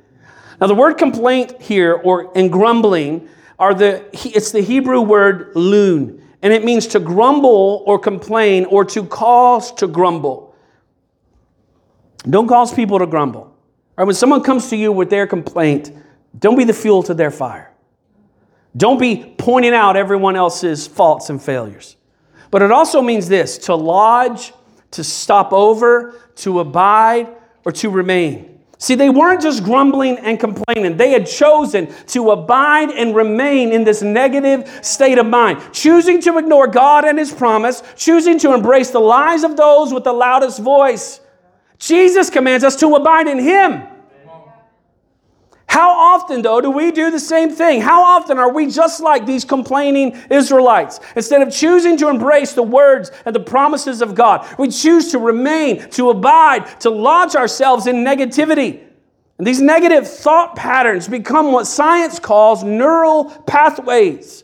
Now, 0.60 0.66
the 0.66 0.74
word 0.74 0.94
complaint 0.94 1.60
here, 1.60 1.94
or 1.94 2.32
in 2.34 2.48
grumbling, 2.48 3.28
are 3.58 3.74
the, 3.74 4.04
it's 4.12 4.52
the 4.52 4.60
Hebrew 4.60 5.00
word 5.00 5.52
loon, 5.54 6.22
and 6.42 6.52
it 6.52 6.64
means 6.64 6.86
to 6.88 7.00
grumble 7.00 7.82
or 7.86 7.98
complain 7.98 8.64
or 8.66 8.84
to 8.84 9.04
cause 9.04 9.72
to 9.74 9.86
grumble. 9.86 10.54
Don't 12.28 12.48
cause 12.48 12.72
people 12.72 12.98
to 12.98 13.06
grumble. 13.06 13.56
Or 13.96 14.04
when 14.04 14.14
someone 14.14 14.42
comes 14.42 14.70
to 14.70 14.76
you 14.76 14.92
with 14.92 15.10
their 15.10 15.26
complaint, 15.26 15.92
don't 16.38 16.56
be 16.56 16.64
the 16.64 16.72
fuel 16.72 17.02
to 17.04 17.14
their 17.14 17.30
fire. 17.30 17.72
Don't 18.76 19.00
be 19.00 19.34
pointing 19.38 19.74
out 19.74 19.96
everyone 19.96 20.36
else's 20.36 20.86
faults 20.86 21.30
and 21.30 21.42
failures. 21.42 21.96
But 22.50 22.62
it 22.62 22.70
also 22.70 23.02
means 23.02 23.28
this 23.28 23.58
to 23.58 23.74
lodge, 23.74 24.52
to 24.92 25.02
stop 25.02 25.52
over, 25.52 26.14
to 26.36 26.60
abide, 26.60 27.28
or 27.64 27.72
to 27.72 27.90
remain. 27.90 28.57
See, 28.80 28.94
they 28.94 29.10
weren't 29.10 29.42
just 29.42 29.64
grumbling 29.64 30.18
and 30.18 30.38
complaining. 30.38 30.96
They 30.96 31.10
had 31.10 31.26
chosen 31.26 31.92
to 32.06 32.30
abide 32.30 32.90
and 32.90 33.14
remain 33.14 33.72
in 33.72 33.82
this 33.82 34.02
negative 34.02 34.70
state 34.82 35.18
of 35.18 35.26
mind, 35.26 35.60
choosing 35.72 36.20
to 36.22 36.38
ignore 36.38 36.68
God 36.68 37.04
and 37.04 37.18
His 37.18 37.32
promise, 37.32 37.82
choosing 37.96 38.38
to 38.38 38.54
embrace 38.54 38.90
the 38.90 39.00
lies 39.00 39.42
of 39.42 39.56
those 39.56 39.92
with 39.92 40.04
the 40.04 40.12
loudest 40.12 40.60
voice. 40.60 41.20
Jesus 41.78 42.30
commands 42.30 42.62
us 42.62 42.76
to 42.76 42.94
abide 42.94 43.26
in 43.26 43.40
Him. 43.40 43.82
How 45.78 45.90
often, 45.90 46.42
though, 46.42 46.60
do 46.60 46.72
we 46.72 46.90
do 46.90 47.12
the 47.12 47.20
same 47.20 47.50
thing? 47.50 47.80
How 47.80 48.02
often 48.02 48.36
are 48.36 48.52
we 48.52 48.68
just 48.68 48.98
like 48.98 49.26
these 49.26 49.44
complaining 49.44 50.20
Israelites? 50.28 50.98
Instead 51.14 51.40
of 51.40 51.54
choosing 51.54 51.96
to 51.98 52.08
embrace 52.08 52.52
the 52.52 52.64
words 52.64 53.12
and 53.24 53.32
the 53.32 53.38
promises 53.38 54.02
of 54.02 54.16
God, 54.16 54.44
we 54.58 54.70
choose 54.70 55.12
to 55.12 55.20
remain, 55.20 55.88
to 55.90 56.10
abide, 56.10 56.80
to 56.80 56.90
lodge 56.90 57.36
ourselves 57.36 57.86
in 57.86 57.98
negativity. 57.98 58.82
And 59.38 59.46
these 59.46 59.60
negative 59.60 60.08
thought 60.08 60.56
patterns 60.56 61.06
become 61.06 61.52
what 61.52 61.68
science 61.68 62.18
calls 62.18 62.64
neural 62.64 63.26
pathways. 63.46 64.42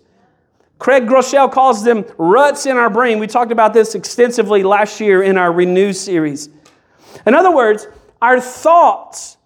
Craig 0.79 1.09
Groeschel 1.09 1.51
calls 1.51 1.83
them 1.83 2.05
ruts 2.17 2.65
in 2.65 2.77
our 2.77 2.91
brain. 2.91 3.19
We 3.19 3.27
talked 3.27 3.51
about 3.51 3.75
this 3.75 3.97
extensively 3.97 4.63
last 4.63 5.01
year 5.01 5.25
in 5.25 5.37
our 5.37 5.53
Renew 5.53 5.95
series. 5.95 6.49
In 7.27 7.35
other 7.35 7.51
words, 7.51 7.89
our 8.23 8.41
thoughts 8.41 9.37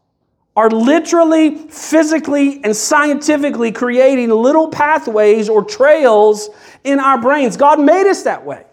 are 0.59 0.71
literally, 0.71 1.55
physically, 1.69 2.61
and 2.65 2.75
scientifically 2.75 3.71
creating 3.71 4.29
little 4.29 4.67
pathways 4.67 5.49
or 5.49 5.63
trails 5.63 6.51
in 6.83 6.99
our 6.99 7.17
brains. 7.17 7.57
God 7.57 7.79
made 7.79 8.11
us 8.11 8.25
that 8.25 8.45
way. 8.45 8.65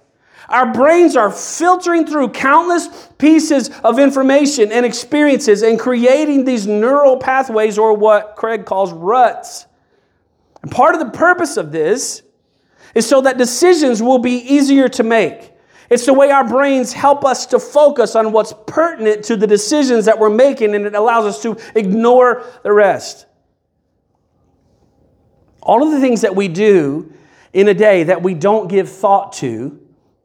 Our 0.49 0.73
brains 0.73 1.15
are 1.15 1.29
filtering 1.29 2.07
through 2.07 2.29
countless 2.29 2.87
pieces 3.19 3.69
of 3.83 3.99
information 3.99 4.71
and 4.71 4.83
experiences 4.83 5.61
and 5.61 5.79
creating 5.79 6.43
these 6.43 6.65
neural 6.65 7.17
pathways 7.17 7.77
or 7.77 7.93
what 7.93 8.35
Craig 8.35 8.65
calls 8.65 8.91
ruts. 8.91 9.67
And 10.63 10.71
part 10.71 10.95
of 10.95 10.99
the 10.99 11.15
purpose 11.15 11.55
of 11.55 11.71
this 11.71 12.23
is 12.95 13.07
so 13.07 13.21
that 13.21 13.37
decisions 13.37 14.01
will 14.01 14.17
be 14.17 14.37
easier 14.37 14.89
to 14.89 15.03
make. 15.03 15.51
It's 15.89 16.05
the 16.05 16.13
way 16.13 16.31
our 16.31 16.47
brains 16.47 16.93
help 16.93 17.23
us 17.23 17.45
to 17.47 17.59
focus 17.59 18.15
on 18.15 18.31
what's 18.31 18.53
pertinent 18.67 19.23
to 19.25 19.35
the 19.35 19.47
decisions 19.47 20.05
that 20.05 20.17
we're 20.17 20.29
making, 20.29 20.73
and 20.73 20.85
it 20.85 20.95
allows 20.95 21.25
us 21.25 21.41
to 21.43 21.57
ignore 21.75 22.43
the 22.63 22.71
rest. 22.71 23.25
All 25.61 25.83
of 25.83 25.91
the 25.91 25.99
things 25.99 26.21
that 26.21 26.35
we 26.35 26.47
do 26.47 27.13
in 27.53 27.67
a 27.67 27.73
day 27.73 28.03
that 28.03 28.21
we 28.21 28.33
don't 28.33 28.67
give 28.67 28.89
thought 28.89 29.33
to 29.33 29.79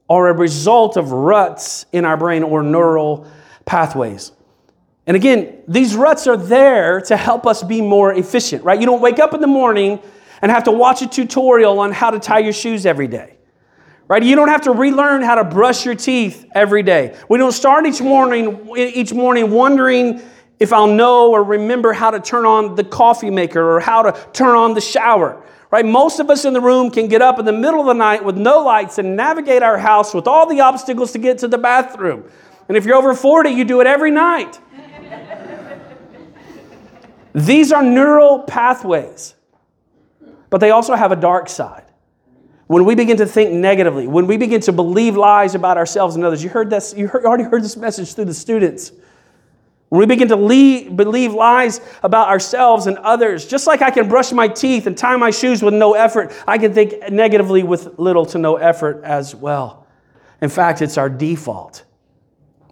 are 0.08 0.28
a 0.28 0.32
result 0.32 0.96
of 0.96 1.12
ruts 1.12 1.86
in 1.92 2.04
our 2.04 2.16
brain 2.16 2.42
or 2.42 2.62
neural 2.62 3.30
pathways. 3.64 4.32
And 5.06 5.16
again, 5.16 5.62
these 5.66 5.94
ruts 5.94 6.26
are 6.26 6.36
there 6.36 7.00
to 7.02 7.16
help 7.16 7.46
us 7.46 7.62
be 7.62 7.80
more 7.80 8.12
efficient, 8.12 8.64
right? 8.64 8.78
You 8.78 8.86
don't 8.86 9.00
wake 9.00 9.18
up 9.18 9.34
in 9.34 9.40
the 9.40 9.46
morning 9.46 10.00
and 10.42 10.50
have 10.50 10.64
to 10.64 10.72
watch 10.72 11.02
a 11.02 11.06
tutorial 11.06 11.78
on 11.80 11.92
how 11.92 12.10
to 12.10 12.18
tie 12.18 12.40
your 12.40 12.52
shoes 12.52 12.86
every 12.86 13.08
day 13.08 13.36
right? 14.10 14.24
You 14.24 14.34
don't 14.34 14.48
have 14.48 14.62
to 14.62 14.72
relearn 14.72 15.22
how 15.22 15.36
to 15.36 15.44
brush 15.44 15.86
your 15.86 15.94
teeth 15.94 16.44
every 16.52 16.82
day. 16.82 17.16
We 17.28 17.38
don't 17.38 17.52
start 17.52 17.86
each 17.86 18.00
morning, 18.00 18.68
each 18.76 19.12
morning 19.12 19.52
wondering 19.52 20.20
if 20.58 20.72
I'll 20.72 20.88
know 20.88 21.30
or 21.30 21.44
remember 21.44 21.92
how 21.92 22.10
to 22.10 22.18
turn 22.18 22.44
on 22.44 22.74
the 22.74 22.82
coffee 22.82 23.30
maker 23.30 23.76
or 23.76 23.78
how 23.78 24.02
to 24.02 24.26
turn 24.32 24.56
on 24.56 24.74
the 24.74 24.80
shower. 24.80 25.40
Right? 25.70 25.86
Most 25.86 26.18
of 26.18 26.28
us 26.28 26.44
in 26.44 26.54
the 26.54 26.60
room 26.60 26.90
can 26.90 27.06
get 27.06 27.22
up 27.22 27.38
in 27.38 27.44
the 27.44 27.52
middle 27.52 27.78
of 27.78 27.86
the 27.86 27.92
night 27.94 28.24
with 28.24 28.36
no 28.36 28.64
lights 28.64 28.98
and 28.98 29.14
navigate 29.14 29.62
our 29.62 29.78
house 29.78 30.12
with 30.12 30.26
all 30.26 30.48
the 30.48 30.60
obstacles 30.60 31.12
to 31.12 31.18
get 31.18 31.38
to 31.38 31.48
the 31.48 31.58
bathroom. 31.58 32.28
And 32.66 32.76
if 32.76 32.84
you're 32.84 32.96
over 32.96 33.14
40, 33.14 33.50
you 33.50 33.64
do 33.64 33.80
it 33.80 33.86
every 33.86 34.10
night. 34.10 34.58
These 37.32 37.70
are 37.70 37.84
neural 37.84 38.40
pathways, 38.40 39.36
but 40.50 40.58
they 40.58 40.72
also 40.72 40.96
have 40.96 41.12
a 41.12 41.16
dark 41.16 41.48
side 41.48 41.84
when 42.70 42.84
we 42.84 42.94
begin 42.94 43.16
to 43.16 43.26
think 43.26 43.50
negatively, 43.50 44.06
when 44.06 44.28
we 44.28 44.36
begin 44.36 44.60
to 44.60 44.70
believe 44.70 45.16
lies 45.16 45.56
about 45.56 45.76
ourselves 45.76 46.14
and 46.14 46.24
others, 46.24 46.40
you 46.40 46.48
heard 46.48 46.70
this, 46.70 46.94
you 46.96 47.08
heard, 47.08 47.24
already 47.24 47.42
heard 47.42 47.64
this 47.64 47.76
message 47.76 48.14
through 48.14 48.26
the 48.26 48.32
students. 48.32 48.92
When 49.88 49.98
we 49.98 50.06
begin 50.06 50.28
to 50.28 50.36
leave, 50.36 50.94
believe 50.94 51.34
lies 51.34 51.80
about 52.04 52.28
ourselves 52.28 52.86
and 52.86 52.96
others, 52.98 53.44
just 53.44 53.66
like 53.66 53.82
I 53.82 53.90
can 53.90 54.08
brush 54.08 54.30
my 54.30 54.46
teeth 54.46 54.86
and 54.86 54.96
tie 54.96 55.16
my 55.16 55.32
shoes 55.32 55.64
with 55.64 55.74
no 55.74 55.94
effort, 55.94 56.32
I 56.46 56.58
can 56.58 56.72
think 56.72 57.10
negatively 57.10 57.64
with 57.64 57.98
little 57.98 58.24
to 58.26 58.38
no 58.38 58.54
effort 58.54 59.02
as 59.02 59.34
well. 59.34 59.84
In 60.40 60.48
fact, 60.48 60.80
it's 60.80 60.96
our 60.96 61.10
default. 61.10 61.82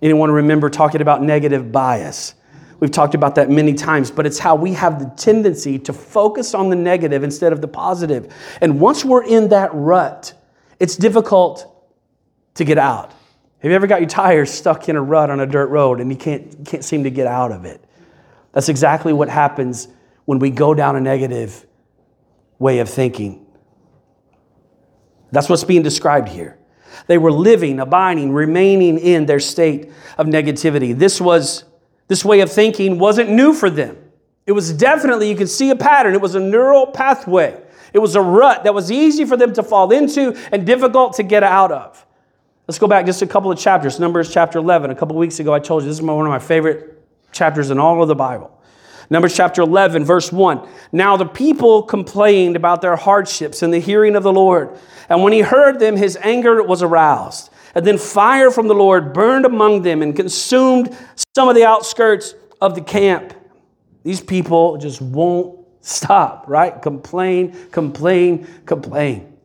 Anyone 0.01 0.31
remember 0.31 0.71
talking 0.71 1.01
about 1.01 1.25
negative 1.25 1.73
bias? 1.73 2.37
We've 2.81 2.91
talked 2.91 3.14
about 3.14 3.35
that 3.35 3.51
many 3.51 3.75
times, 3.75 4.11
but 4.11 4.25
it's 4.25 4.38
how 4.38 4.55
we 4.55 4.73
have 4.75 5.01
the 5.01 5.07
tendency 5.17 5.79
to 5.81 5.93
focus 5.93 6.55
on 6.55 6.71
the 6.71 6.77
negative 6.77 7.25
instead 7.25 7.53
of 7.53 7.61
the 7.61 7.69
positive. 7.69 8.33
And 8.61 8.79
once 8.81 9.05
we're 9.05 9.25
in 9.25 9.49
that 9.49 9.71
rut, 9.75 10.33
it's 10.79 10.97
difficult 10.97 11.75
to 12.55 12.64
get 12.64 12.79
out. 12.79 13.11
Have 13.61 13.71
you 13.71 13.73
ever 13.73 13.88
got 13.88 14.01
your 14.01 14.09
tires 14.09 14.51
stuck 14.51 14.88
in 14.88 14.95
a 14.95 15.03
rut 15.03 15.31
on 15.31 15.41
a 15.41 15.47
dirt 15.47 15.67
road 15.67 16.01
and 16.01 16.11
you 16.11 16.17
can't, 16.17 16.64
can't 16.64 16.85
seem 16.85 17.03
to 17.03 17.11
get 17.11 17.27
out 17.27 17.51
of 17.51 17.64
it? 17.64 17.85
That's 18.53 18.69
exactly 18.69 19.12
what 19.12 19.29
happens 19.29 19.88
when 20.25 20.38
we 20.38 20.51
go 20.51 20.75
down 20.75 20.95
a 20.95 21.01
negative 21.01 21.67
way 22.61 22.79
of 22.79 22.88
thinking. 22.88 23.45
That's 25.33 25.49
what's 25.49 25.64
being 25.64 25.83
described 25.83 26.29
here. 26.29 26.59
They 27.09 27.19
were 27.19 27.33
living, 27.33 27.81
abiding, 27.81 28.33
remaining 28.33 28.99
in 28.99 29.27
their 29.27 29.41
state 29.41 29.91
of 30.17 30.27
negativity. 30.27 30.97
This 30.97 31.21
was 31.21 31.64
this 32.09 32.25
way 32.25 32.40
of 32.40 32.51
thinking 32.51 32.99
wasn't 32.99 33.31
new 33.31 33.55
for 33.55 33.71
them. 33.71 33.97
It 34.47 34.53
was 34.53 34.73
definitely, 34.73 35.29
you 35.29 35.37
could 35.37 35.49
see 35.49 35.71
a 35.71 35.77
pattern. 35.77 36.14
It 36.14 36.21
was 36.21 36.35
a 36.35 36.40
neural 36.40 36.87
pathway. 36.87 37.62
It 37.92 37.99
was 37.99 38.16
a 38.16 38.21
rut 38.21 38.64
that 38.64 38.75
was 38.75 38.90
easy 38.90 39.25
for 39.25 39.37
them 39.37 39.53
to 39.55 39.62
fall 39.62 39.92
into 39.92 40.35
and 40.51 40.66
difficult 40.66 41.14
to 41.14 41.23
get 41.23 41.42
out 41.42 41.71
of. 41.71 42.05
Let's 42.66 42.79
go 42.79 42.87
back 42.87 43.07
just 43.07 43.23
a 43.23 43.27
couple 43.27 43.51
of 43.51 43.59
chapters. 43.59 43.99
Numbers 43.99 44.33
chapter 44.33 44.59
11. 44.59 44.90
A 44.90 44.94
couple 44.94 45.16
of 45.16 45.21
weeks 45.21 45.38
ago, 45.38 45.55
I 45.55 45.59
told 45.59 45.83
you 45.83 45.88
this 45.88 45.99
is 45.99 46.03
one 46.03 46.27
of 46.27 46.31
my 46.31 46.38
favorite 46.38 47.03
chapters 47.33 47.71
in 47.71 47.79
all 47.79 48.03
of 48.03 48.09
the 48.09 48.14
Bible. 48.14 48.51
Numbers 49.11 49.35
chapter 49.35 49.62
11, 49.62 50.05
verse 50.05 50.31
1. 50.31 50.68
Now 50.92 51.16
the 51.16 51.25
people 51.25 51.83
complained 51.83 52.57
about 52.57 52.83
their 52.83 52.97
hardships 52.97 53.62
in 53.62 53.71
the 53.71 53.79
hearing 53.79 54.16
of 54.16 54.23
the 54.23 54.33
Lord. 54.33 54.79
And 55.09 55.23
when 55.23 55.33
he 55.33 55.40
heard 55.40 55.79
them, 55.79 55.97
his 55.97 56.18
anger 56.21 56.62
was 56.62 56.83
aroused. 56.83 57.51
And 57.74 57.87
then 57.87 57.98
fire 57.98 58.50
from 58.50 58.68
the 58.68 58.74
Lord 58.74 59.12
burned 59.12 59.44
among 59.44 59.83
them 59.83 60.02
and 60.02 60.14
consumed 60.14 60.96
some 61.35 61.48
of 61.48 61.54
the 61.54 61.64
outskirts 61.64 62.35
of 62.61 62.74
the 62.74 62.81
camp. 62.81 63.35
These 64.04 64.20
people 64.20 64.76
just 64.78 65.00
won't 65.00 65.59
stop, 65.81 66.44
right? 66.48 66.81
Complain, 66.81 67.57
complain, 67.70 68.46
complain. 68.66 69.37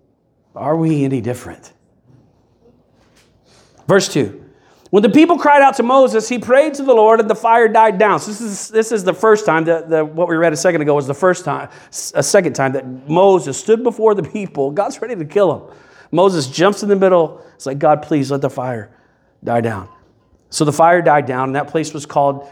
Are 0.55 0.75
we 0.75 1.03
any 1.03 1.21
different? 1.21 1.73
Verse 3.87 4.11
2. 4.11 4.41
When 4.93 5.01
the 5.01 5.09
people 5.09 5.39
cried 5.39 5.63
out 5.63 5.75
to 5.77 5.83
Moses, 5.83 6.29
he 6.29 6.37
prayed 6.37 6.75
to 6.75 6.83
the 6.83 6.93
Lord 6.93 7.19
and 7.19 7.27
the 7.27 7.35
fire 7.35 7.67
died 7.67 7.97
down. 7.97 8.19
So 8.19 8.27
this 8.29 8.41
is, 8.41 8.67
this 8.69 8.91
is 8.91 9.03
the 9.03 9.13
first 9.13 9.43
time 9.43 9.65
that 9.65 9.89
the, 9.89 10.05
what 10.05 10.27
we 10.27 10.35
read 10.35 10.53
a 10.53 10.55
second 10.55 10.81
ago 10.81 10.93
was 10.93 11.07
the 11.07 11.15
first 11.15 11.43
time, 11.43 11.69
a 12.13 12.21
second 12.21 12.53
time 12.53 12.73
that 12.73 13.09
Moses 13.09 13.59
stood 13.59 13.81
before 13.81 14.13
the 14.13 14.21
people. 14.21 14.69
God's 14.69 15.01
ready 15.01 15.15
to 15.15 15.25
kill 15.25 15.57
him. 15.57 15.75
Moses 16.13 16.45
jumps 16.47 16.83
in 16.83 16.89
the 16.89 16.95
middle. 16.95 17.43
It's 17.55 17.65
like, 17.65 17.79
God, 17.79 18.03
please 18.03 18.29
let 18.29 18.41
the 18.41 18.49
fire 18.49 18.95
die 19.43 19.61
down. 19.61 19.89
So 20.51 20.63
the 20.63 20.71
fire 20.71 21.01
died 21.01 21.25
down, 21.25 21.49
and 21.49 21.55
that 21.55 21.69
place 21.69 21.91
was 21.91 22.05
called 22.05 22.47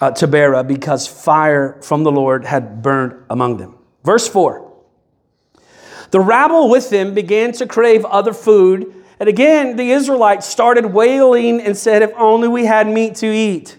uh, 0.00 0.10
Taberah 0.10 0.66
because 0.66 1.06
fire 1.06 1.80
from 1.80 2.02
the 2.02 2.10
Lord 2.10 2.44
had 2.44 2.82
burned 2.82 3.24
among 3.30 3.58
them. 3.58 3.78
Verse 4.02 4.28
4 4.28 4.68
The 6.10 6.18
rabble 6.18 6.68
with 6.68 6.90
them 6.90 7.14
began 7.14 7.52
to 7.52 7.66
crave 7.66 8.04
other 8.04 8.32
food. 8.32 8.92
And 9.20 9.28
again, 9.28 9.76
the 9.76 9.92
Israelites 9.92 10.46
started 10.46 10.86
wailing 10.86 11.60
and 11.60 11.76
said, 11.76 12.02
If 12.02 12.10
only 12.16 12.48
we 12.48 12.66
had 12.66 12.88
meat 12.88 13.14
to 13.16 13.26
eat. 13.26 13.78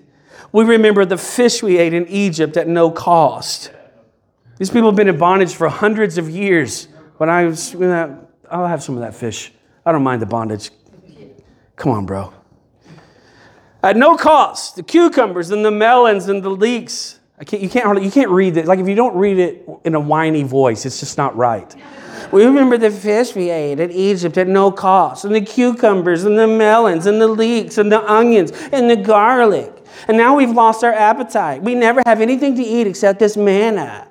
We 0.53 0.63
remember 0.63 1.03
the 1.03 1.17
fish 1.17 1.61
we 1.61 1.77
ate 1.77 1.93
in 1.93 2.07
Egypt 2.07 2.55
at 2.55 2.69
no 2.69 2.89
cost. 2.89 3.69
These 4.57 4.69
people 4.69 4.87
have 4.87 4.95
been 4.95 5.09
in 5.09 5.17
bondage 5.17 5.53
for 5.53 5.67
hundreds 5.67 6.17
of 6.17 6.29
years. 6.29 6.87
When 7.17 7.29
I 7.29 7.43
was, 7.45 7.75
I'll 8.49 8.67
have 8.67 8.83
some 8.83 8.95
of 8.95 9.01
that 9.01 9.15
fish. 9.15 9.51
I 9.85 9.91
don't 9.91 10.03
mind 10.03 10.21
the 10.21 10.25
bondage. 10.25 10.71
Come 11.75 11.91
on, 11.91 12.05
bro. 12.05 12.33
At 13.83 13.95
no 13.95 14.17
cost, 14.17 14.75
the 14.75 14.83
cucumbers 14.83 15.51
and 15.51 15.63
the 15.63 15.71
melons 15.71 16.27
and 16.27 16.43
the 16.43 16.49
leeks. 16.49 17.19
I 17.39 17.43
can't, 17.43 17.61
you, 17.61 17.69
can't, 17.69 18.03
you 18.03 18.09
can't 18.09 18.31
read 18.31 18.57
it. 18.57 18.65
Like, 18.65 18.79
if 18.79 18.87
you 18.87 18.95
don't 18.95 19.15
read 19.15 19.37
it 19.37 19.69
in 19.85 19.93
a 19.93 19.99
whiny 19.99 20.43
voice, 20.43 20.85
it's 20.85 20.99
just 20.99 21.17
not 21.17 21.37
right. 21.37 21.73
We 22.31 22.43
remember 22.45 22.77
the 22.77 22.89
fish 22.89 23.35
we 23.35 23.51
ate 23.51 23.79
in 23.79 23.91
Egypt 23.91 24.37
at 24.37 24.47
no 24.47 24.71
cost, 24.71 25.23
and 25.23 25.33
the 25.33 25.41
cucumbers 25.41 26.23
and 26.25 26.37
the 26.37 26.47
melons 26.47 27.05
and 27.05 27.21
the 27.21 27.27
leeks 27.27 27.77
and 27.77 27.91
the 27.91 28.03
onions 28.11 28.51
and 28.71 28.89
the 28.89 28.95
garlic. 28.95 29.71
And 30.07 30.17
now 30.17 30.35
we've 30.35 30.49
lost 30.49 30.83
our 30.83 30.93
appetite. 30.93 31.61
We 31.61 31.75
never 31.75 32.01
have 32.05 32.19
anything 32.19 32.55
to 32.55 32.63
eat 32.63 32.87
except 32.87 33.19
this 33.19 33.37
manna. 33.37 34.06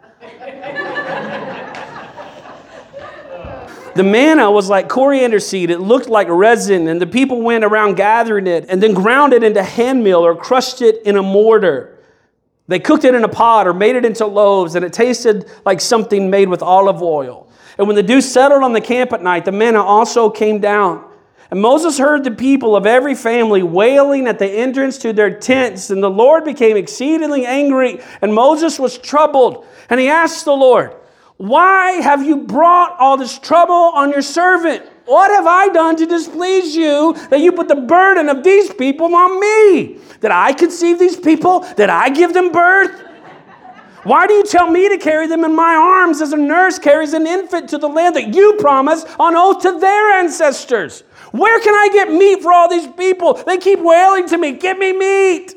The 3.96 4.02
manna 4.02 4.50
was 4.50 4.68
like 4.68 4.88
coriander 4.88 5.40
seed. 5.40 5.70
It 5.70 5.80
looked 5.80 6.08
like 6.08 6.28
resin, 6.28 6.86
and 6.86 7.00
the 7.00 7.06
people 7.06 7.40
went 7.40 7.64
around 7.64 7.94
gathering 7.94 8.46
it 8.46 8.66
and 8.68 8.82
then 8.82 8.92
ground 8.92 9.32
it 9.32 9.42
into 9.42 9.60
a 9.60 9.62
hand 9.62 10.04
meal 10.04 10.18
or 10.18 10.36
crushed 10.36 10.82
it 10.82 11.02
in 11.04 11.16
a 11.16 11.22
mortar. 11.22 11.98
They 12.68 12.78
cooked 12.78 13.04
it 13.04 13.14
in 13.14 13.24
a 13.24 13.28
pot 13.28 13.66
or 13.66 13.72
made 13.72 13.96
it 13.96 14.04
into 14.04 14.26
loaves, 14.26 14.74
and 14.74 14.84
it 14.84 14.92
tasted 14.92 15.50
like 15.64 15.80
something 15.80 16.28
made 16.28 16.50
with 16.50 16.62
olive 16.62 17.00
oil. 17.00 17.48
And 17.78 17.86
when 17.86 17.96
the 17.96 18.02
dew 18.02 18.20
settled 18.20 18.62
on 18.62 18.74
the 18.74 18.82
camp 18.82 19.14
at 19.14 19.22
night, 19.22 19.46
the 19.46 19.52
manna 19.52 19.82
also 19.82 20.28
came 20.28 20.60
down. 20.60 21.02
And 21.50 21.60
Moses 21.60 21.96
heard 21.96 22.24
the 22.24 22.32
people 22.32 22.76
of 22.76 22.86
every 22.86 23.14
family 23.14 23.62
wailing 23.62 24.26
at 24.26 24.38
the 24.38 24.46
entrance 24.46 24.98
to 24.98 25.14
their 25.14 25.38
tents, 25.38 25.88
and 25.88 26.02
the 26.02 26.10
Lord 26.10 26.44
became 26.44 26.76
exceedingly 26.76 27.46
angry, 27.46 28.00
and 28.20 28.34
Moses 28.34 28.78
was 28.78 28.98
troubled. 28.98 29.64
And 29.88 30.00
he 30.00 30.08
asked 30.08 30.44
the 30.44 30.52
Lord, 30.52 30.94
Why 31.36 31.92
have 31.92 32.24
you 32.24 32.38
brought 32.38 32.98
all 32.98 33.16
this 33.16 33.38
trouble 33.38 33.74
on 33.74 34.10
your 34.10 34.22
servant? 34.22 34.84
What 35.04 35.30
have 35.30 35.46
I 35.46 35.68
done 35.68 35.96
to 35.96 36.06
displease 36.06 36.74
you 36.74 37.14
that 37.28 37.40
you 37.40 37.52
put 37.52 37.68
the 37.68 37.76
burden 37.76 38.28
of 38.28 38.42
these 38.42 38.72
people 38.72 39.14
on 39.14 39.38
me? 39.38 39.98
Did 40.20 40.30
I 40.30 40.52
conceive 40.52 40.98
these 40.98 41.16
people? 41.16 41.60
Did 41.76 41.90
I 41.90 42.08
give 42.08 42.32
them 42.32 42.50
birth? 42.50 43.02
Why 44.02 44.26
do 44.26 44.34
you 44.34 44.44
tell 44.44 44.70
me 44.70 44.88
to 44.88 44.98
carry 44.98 45.26
them 45.26 45.44
in 45.44 45.54
my 45.54 45.74
arms 45.74 46.20
as 46.20 46.32
a 46.32 46.36
nurse 46.36 46.78
carries 46.78 47.12
an 47.12 47.26
infant 47.26 47.68
to 47.70 47.78
the 47.78 47.88
land 47.88 48.16
that 48.16 48.34
you 48.34 48.56
promised 48.58 49.06
on 49.18 49.36
oath 49.36 49.62
to 49.62 49.78
their 49.78 50.18
ancestors? 50.18 51.02
Where 51.32 51.60
can 51.60 51.74
I 51.74 51.88
get 51.92 52.12
meat 52.12 52.40
for 52.40 52.52
all 52.52 52.68
these 52.68 52.86
people? 52.86 53.34
They 53.34 53.58
keep 53.58 53.80
wailing 53.80 54.28
to 54.28 54.38
me, 54.38 54.52
Give 54.52 54.78
me 54.78 54.92
meat. 54.92 55.54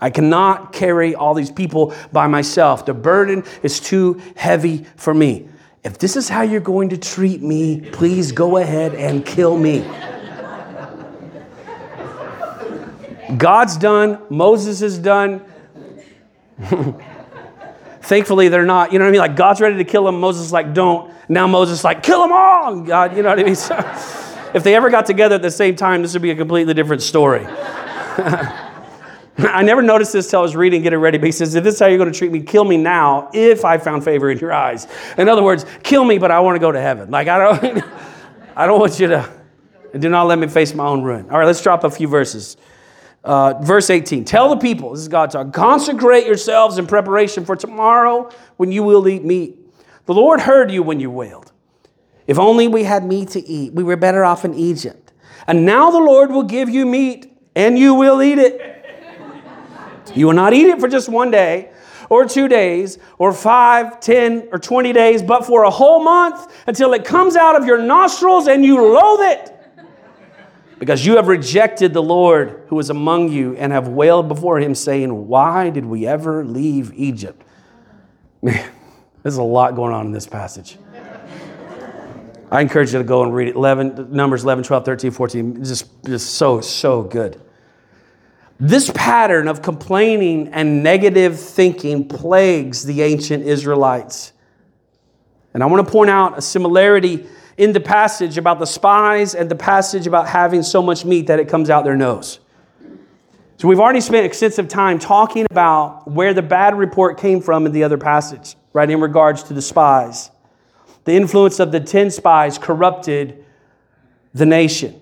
I 0.00 0.10
cannot 0.10 0.72
carry 0.72 1.14
all 1.14 1.34
these 1.34 1.50
people 1.50 1.94
by 2.12 2.26
myself. 2.26 2.84
The 2.84 2.94
burden 2.94 3.44
is 3.62 3.80
too 3.80 4.20
heavy 4.36 4.84
for 4.96 5.14
me. 5.14 5.48
If 5.84 5.98
this 5.98 6.16
is 6.16 6.28
how 6.28 6.42
you're 6.42 6.60
going 6.60 6.88
to 6.90 6.98
treat 6.98 7.40
me, 7.40 7.80
please 7.92 8.32
go 8.32 8.56
ahead 8.56 8.94
and 8.94 9.24
kill 9.24 9.56
me. 9.56 9.88
God's 13.36 13.76
done, 13.76 14.20
Moses 14.28 14.82
is 14.82 14.98
done. 14.98 15.42
Thankfully, 18.02 18.48
they're 18.48 18.64
not, 18.64 18.92
you 18.92 18.98
know 18.98 19.04
what 19.04 19.08
I 19.08 19.12
mean? 19.12 19.20
Like, 19.20 19.36
God's 19.36 19.60
ready 19.60 19.76
to 19.78 19.84
kill 19.84 20.04
them. 20.04 20.20
Moses 20.20 20.52
like, 20.52 20.74
don't. 20.74 21.12
Now 21.28 21.46
Moses 21.46 21.82
like, 21.82 22.02
kill 22.02 22.22
them 22.22 22.32
all. 22.32 22.80
God, 22.80 23.16
you 23.16 23.22
know 23.22 23.30
what 23.30 23.40
I 23.40 23.44
mean? 23.44 23.56
So, 23.66 23.76
if 24.54 24.62
they 24.62 24.74
ever 24.74 24.90
got 24.90 25.06
together 25.06 25.34
at 25.34 25.42
the 25.42 25.50
same 25.50 25.76
time, 25.76 26.02
this 26.02 26.12
would 26.14 26.22
be 26.22 26.30
a 26.30 26.36
completely 26.36 26.72
different 26.72 27.02
story. 27.02 27.44
I 29.38 29.62
never 29.62 29.82
noticed 29.82 30.12
this 30.12 30.30
till 30.30 30.40
I 30.40 30.42
was 30.42 30.56
reading, 30.56 30.82
getting 30.82 30.98
ready, 30.98 31.18
but 31.18 31.26
he 31.26 31.32
says, 31.32 31.54
if 31.54 31.62
this 31.62 31.74
is 31.74 31.80
how 31.80 31.86
you're 31.86 31.98
going 31.98 32.12
to 32.12 32.18
treat 32.18 32.32
me, 32.32 32.40
kill 32.40 32.64
me 32.64 32.76
now 32.76 33.30
if 33.34 33.64
I 33.64 33.76
found 33.76 34.04
favor 34.04 34.30
in 34.30 34.38
your 34.38 34.52
eyes. 34.52 34.86
In 35.18 35.28
other 35.28 35.42
words, 35.42 35.66
kill 35.82 36.04
me, 36.04 36.18
but 36.18 36.30
I 36.30 36.40
want 36.40 36.56
to 36.56 36.60
go 36.60 36.72
to 36.72 36.80
heaven. 36.80 37.10
Like, 37.10 37.28
I 37.28 37.38
don't, 37.38 37.84
I 38.56 38.66
don't 38.66 38.80
want 38.80 38.98
you 38.98 39.08
to, 39.08 39.30
do 39.98 40.08
not 40.08 40.26
let 40.26 40.38
me 40.38 40.46
face 40.46 40.74
my 40.74 40.86
own 40.86 41.02
ruin. 41.02 41.30
All 41.30 41.38
right, 41.38 41.44
let's 41.44 41.62
drop 41.62 41.84
a 41.84 41.90
few 41.90 42.08
verses. 42.08 42.56
Uh, 43.24 43.54
verse 43.60 43.90
18 43.90 44.24
Tell 44.24 44.48
the 44.50 44.56
people, 44.56 44.92
this 44.92 45.00
is 45.00 45.08
God 45.08 45.32
talking, 45.32 45.52
consecrate 45.52 46.26
yourselves 46.26 46.78
in 46.78 46.86
preparation 46.86 47.44
for 47.44 47.56
tomorrow 47.56 48.30
when 48.56 48.70
you 48.70 48.84
will 48.84 49.06
eat 49.08 49.24
meat. 49.24 49.58
The 50.06 50.14
Lord 50.14 50.40
heard 50.40 50.70
you 50.70 50.82
when 50.82 51.00
you 51.00 51.10
wailed. 51.10 51.52
If 52.26 52.38
only 52.38 52.68
we 52.68 52.84
had 52.84 53.04
meat 53.04 53.30
to 53.30 53.44
eat, 53.46 53.72
we 53.72 53.82
were 53.82 53.96
better 53.96 54.24
off 54.24 54.44
in 54.44 54.54
Egypt. 54.54 55.12
And 55.46 55.66
now 55.66 55.90
the 55.90 55.98
Lord 55.98 56.30
will 56.30 56.44
give 56.44 56.68
you 56.68 56.86
meat, 56.86 57.36
and 57.54 57.78
you 57.78 57.94
will 57.94 58.22
eat 58.22 58.38
it. 58.38 58.75
You 60.16 60.26
will 60.26 60.34
not 60.34 60.52
eat 60.52 60.66
it 60.66 60.80
for 60.80 60.88
just 60.88 61.08
one 61.08 61.30
day, 61.30 61.70
or 62.08 62.24
two 62.24 62.48
days, 62.48 62.98
or 63.18 63.32
five, 63.32 64.00
ten, 64.00 64.48
or 64.52 64.58
twenty 64.58 64.92
days, 64.92 65.22
but 65.22 65.44
for 65.44 65.64
a 65.64 65.70
whole 65.70 66.02
month 66.02 66.52
until 66.66 66.92
it 66.94 67.04
comes 67.04 67.36
out 67.36 67.56
of 67.56 67.66
your 67.66 67.78
nostrils 67.78 68.48
and 68.48 68.64
you 68.64 68.80
loathe 68.80 69.20
it 69.20 69.56
because 70.78 71.04
you 71.06 71.16
have 71.16 71.28
rejected 71.28 71.92
the 71.92 72.02
Lord 72.02 72.64
who 72.68 72.78
is 72.78 72.90
among 72.90 73.30
you 73.30 73.56
and 73.56 73.72
have 73.72 73.88
wailed 73.88 74.28
before 74.28 74.58
him, 74.58 74.74
saying, 74.74 75.28
Why 75.28 75.70
did 75.70 75.86
we 75.86 76.06
ever 76.06 76.44
leave 76.44 76.92
Egypt? 76.94 77.42
Man, 78.42 78.70
there's 79.22 79.38
a 79.38 79.42
lot 79.42 79.74
going 79.74 79.92
on 79.92 80.06
in 80.06 80.12
this 80.12 80.26
passage. 80.26 80.78
I 82.50 82.60
encourage 82.60 82.92
you 82.92 82.98
to 82.98 83.04
go 83.04 83.24
and 83.24 83.34
read 83.34 83.48
it. 83.48 83.56
11, 83.56 84.12
Numbers 84.12 84.44
11, 84.44 84.64
12, 84.64 84.84
13, 84.84 85.10
14. 85.10 85.64
Just, 85.64 86.04
just 86.04 86.34
so, 86.34 86.60
so 86.60 87.02
good. 87.02 87.40
This 88.58 88.90
pattern 88.94 89.48
of 89.48 89.60
complaining 89.60 90.48
and 90.48 90.82
negative 90.82 91.38
thinking 91.38 92.08
plagues 92.08 92.84
the 92.84 93.02
ancient 93.02 93.44
Israelites. 93.44 94.32
And 95.52 95.62
I 95.62 95.66
want 95.66 95.86
to 95.86 95.92
point 95.92 96.10
out 96.10 96.38
a 96.38 96.42
similarity 96.42 97.26
in 97.58 97.72
the 97.72 97.80
passage 97.80 98.38
about 98.38 98.58
the 98.58 98.66
spies 98.66 99.34
and 99.34 99.50
the 99.50 99.56
passage 99.56 100.06
about 100.06 100.28
having 100.28 100.62
so 100.62 100.82
much 100.82 101.04
meat 101.04 101.26
that 101.26 101.38
it 101.38 101.48
comes 101.48 101.70
out 101.70 101.84
their 101.84 101.96
nose. 101.96 102.40
So 103.58 103.68
we've 103.68 103.80
already 103.80 104.02
spent 104.02 104.26
extensive 104.26 104.68
time 104.68 104.98
talking 104.98 105.46
about 105.50 106.10
where 106.10 106.34
the 106.34 106.42
bad 106.42 106.76
report 106.76 107.18
came 107.18 107.40
from 107.40 107.64
in 107.64 107.72
the 107.72 107.84
other 107.84 107.96
passage, 107.96 108.54
right, 108.74 108.88
in 108.88 109.00
regards 109.00 109.42
to 109.44 109.54
the 109.54 109.62
spies. 109.62 110.30
The 111.04 111.12
influence 111.12 111.58
of 111.58 111.72
the 111.72 111.80
10 111.80 112.10
spies 112.10 112.58
corrupted 112.58 113.44
the 114.34 114.44
nation. 114.44 115.00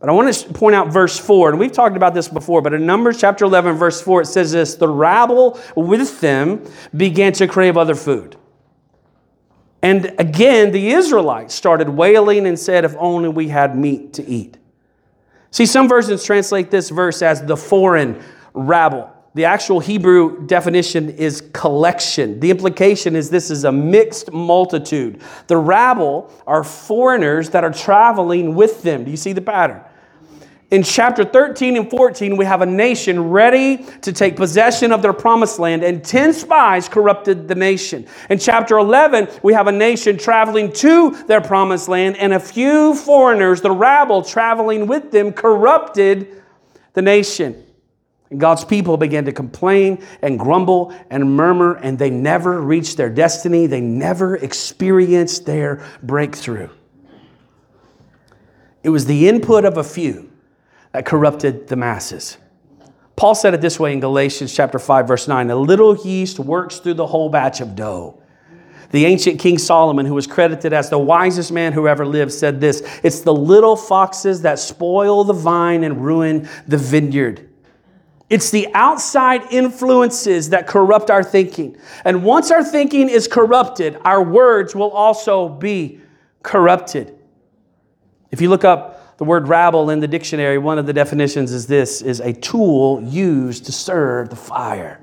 But 0.00 0.08
I 0.08 0.12
want 0.12 0.32
to 0.32 0.52
point 0.54 0.74
out 0.74 0.88
verse 0.88 1.18
4, 1.18 1.50
and 1.50 1.58
we've 1.58 1.72
talked 1.72 1.94
about 1.94 2.14
this 2.14 2.26
before, 2.26 2.62
but 2.62 2.72
in 2.72 2.86
Numbers 2.86 3.20
chapter 3.20 3.44
11, 3.44 3.76
verse 3.76 4.00
4, 4.00 4.22
it 4.22 4.26
says 4.26 4.50
this 4.50 4.74
The 4.74 4.88
rabble 4.88 5.60
with 5.76 6.20
them 6.22 6.64
began 6.96 7.34
to 7.34 7.46
crave 7.46 7.76
other 7.76 7.94
food. 7.94 8.36
And 9.82 10.14
again, 10.18 10.72
the 10.72 10.92
Israelites 10.92 11.54
started 11.54 11.90
wailing 11.90 12.46
and 12.46 12.58
said, 12.58 12.86
If 12.86 12.94
only 12.98 13.28
we 13.28 13.48
had 13.48 13.76
meat 13.76 14.14
to 14.14 14.26
eat. 14.26 14.56
See, 15.50 15.66
some 15.66 15.86
versions 15.86 16.24
translate 16.24 16.70
this 16.70 16.88
verse 16.88 17.20
as 17.20 17.44
the 17.44 17.56
foreign 17.56 18.22
rabble. 18.54 19.10
The 19.34 19.44
actual 19.44 19.80
Hebrew 19.80 20.46
definition 20.46 21.10
is 21.10 21.42
collection. 21.52 22.40
The 22.40 22.50
implication 22.50 23.14
is 23.14 23.30
this 23.30 23.50
is 23.50 23.64
a 23.64 23.70
mixed 23.70 24.32
multitude. 24.32 25.20
The 25.46 25.56
rabble 25.56 26.32
are 26.46 26.64
foreigners 26.64 27.50
that 27.50 27.64
are 27.64 27.72
traveling 27.72 28.54
with 28.54 28.82
them. 28.82 29.04
Do 29.04 29.10
you 29.10 29.16
see 29.16 29.32
the 29.32 29.40
pattern? 29.40 29.82
In 30.70 30.84
chapter 30.84 31.24
13 31.24 31.76
and 31.76 31.90
14, 31.90 32.36
we 32.36 32.44
have 32.44 32.62
a 32.62 32.66
nation 32.66 33.30
ready 33.30 33.78
to 34.02 34.12
take 34.12 34.36
possession 34.36 34.92
of 34.92 35.02
their 35.02 35.12
promised 35.12 35.58
land, 35.58 35.82
and 35.82 36.04
10 36.04 36.32
spies 36.32 36.88
corrupted 36.88 37.48
the 37.48 37.56
nation. 37.56 38.06
In 38.28 38.38
chapter 38.38 38.78
11, 38.78 39.28
we 39.42 39.52
have 39.52 39.66
a 39.66 39.72
nation 39.72 40.16
traveling 40.16 40.72
to 40.74 41.10
their 41.26 41.40
promised 41.40 41.88
land, 41.88 42.16
and 42.18 42.32
a 42.32 42.38
few 42.38 42.94
foreigners, 42.94 43.60
the 43.60 43.72
rabble 43.72 44.22
traveling 44.22 44.86
with 44.86 45.10
them, 45.10 45.32
corrupted 45.32 46.40
the 46.92 47.02
nation. 47.02 47.64
And 48.30 48.38
God's 48.38 48.64
people 48.64 48.96
began 48.96 49.24
to 49.24 49.32
complain 49.32 50.04
and 50.22 50.38
grumble 50.38 50.94
and 51.10 51.34
murmur, 51.36 51.78
and 51.78 51.98
they 51.98 52.10
never 52.10 52.60
reached 52.60 52.96
their 52.96 53.10
destiny. 53.10 53.66
They 53.66 53.80
never 53.80 54.36
experienced 54.36 55.46
their 55.46 55.84
breakthrough. 56.00 56.68
It 58.84 58.90
was 58.90 59.06
the 59.06 59.28
input 59.28 59.64
of 59.64 59.76
a 59.76 59.84
few 59.84 60.29
that 60.92 61.06
corrupted 61.06 61.68
the 61.68 61.76
masses. 61.76 62.36
Paul 63.16 63.34
said 63.34 63.52
it 63.54 63.60
this 63.60 63.78
way 63.78 63.92
in 63.92 64.00
Galatians 64.00 64.54
chapter 64.54 64.78
5 64.78 65.06
verse 65.06 65.28
9, 65.28 65.50
a 65.50 65.56
little 65.56 65.96
yeast 65.96 66.38
works 66.38 66.78
through 66.78 66.94
the 66.94 67.06
whole 67.06 67.28
batch 67.28 67.60
of 67.60 67.76
dough. 67.76 68.20
The 68.92 69.06
ancient 69.06 69.38
King 69.38 69.58
Solomon, 69.58 70.04
who 70.04 70.14
was 70.14 70.26
credited 70.26 70.72
as 70.72 70.90
the 70.90 70.98
wisest 70.98 71.52
man 71.52 71.72
who 71.72 71.86
ever 71.86 72.04
lived, 72.04 72.32
said 72.32 72.60
this 72.60 72.82
It's 73.04 73.20
the 73.20 73.32
little 73.32 73.76
foxes 73.76 74.42
that 74.42 74.58
spoil 74.58 75.22
the 75.22 75.32
vine 75.32 75.84
and 75.84 76.04
ruin 76.04 76.48
the 76.66 76.76
vineyard. 76.76 77.48
It's 78.28 78.50
the 78.50 78.68
outside 78.74 79.42
influences 79.50 80.50
that 80.50 80.66
corrupt 80.66 81.10
our 81.10 81.22
thinking. 81.22 81.76
And 82.04 82.24
once 82.24 82.50
our 82.50 82.64
thinking 82.64 83.08
is 83.08 83.26
corrupted, 83.26 83.98
our 84.04 84.22
words 84.22 84.74
will 84.74 84.90
also 84.90 85.48
be 85.48 86.00
corrupted. 86.42 87.16
If 88.30 88.40
you 88.40 88.48
look 88.48 88.64
up 88.64 88.99
the 89.20 89.24
word 89.26 89.48
rabble 89.48 89.90
in 89.90 90.00
the 90.00 90.08
dictionary, 90.08 90.56
one 90.56 90.78
of 90.78 90.86
the 90.86 90.94
definitions 90.94 91.52
is 91.52 91.66
this 91.66 92.00
is 92.00 92.20
a 92.20 92.32
tool 92.32 93.02
used 93.02 93.66
to 93.66 93.70
stir 93.70 94.26
the 94.26 94.34
fire. 94.34 94.98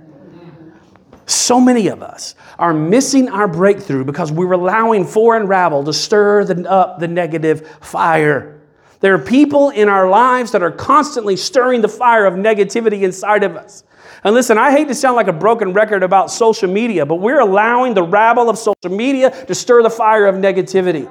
So 1.27 1.61
many 1.61 1.89
of 1.89 2.01
us 2.01 2.33
are 2.57 2.73
missing 2.73 3.29
our 3.29 3.47
breakthrough 3.47 4.03
because 4.03 4.31
we're 4.31 4.53
allowing 4.53 5.05
foreign 5.05 5.45
rabble 5.45 5.83
to 5.83 5.93
stir 5.93 6.45
the, 6.45 6.67
up 6.67 6.97
the 6.97 7.07
negative 7.07 7.67
fire. 7.79 8.59
There 9.01 9.13
are 9.13 9.19
people 9.19 9.69
in 9.69 9.87
our 9.87 10.09
lives 10.09 10.51
that 10.53 10.63
are 10.63 10.71
constantly 10.71 11.37
stirring 11.37 11.81
the 11.81 11.87
fire 11.87 12.25
of 12.25 12.33
negativity 12.33 13.03
inside 13.03 13.43
of 13.43 13.55
us. 13.55 13.83
And 14.23 14.33
listen, 14.33 14.57
I 14.57 14.71
hate 14.71 14.87
to 14.87 14.95
sound 14.95 15.15
like 15.15 15.27
a 15.27 15.33
broken 15.33 15.73
record 15.73 16.01
about 16.01 16.31
social 16.31 16.71
media, 16.71 17.05
but 17.05 17.17
we're 17.17 17.39
allowing 17.39 17.93
the 17.93 18.01
rabble 18.01 18.49
of 18.49 18.57
social 18.57 18.89
media 18.89 19.29
to 19.45 19.53
stir 19.53 19.83
the 19.83 19.91
fire 19.91 20.25
of 20.25 20.33
negativity. 20.33 21.07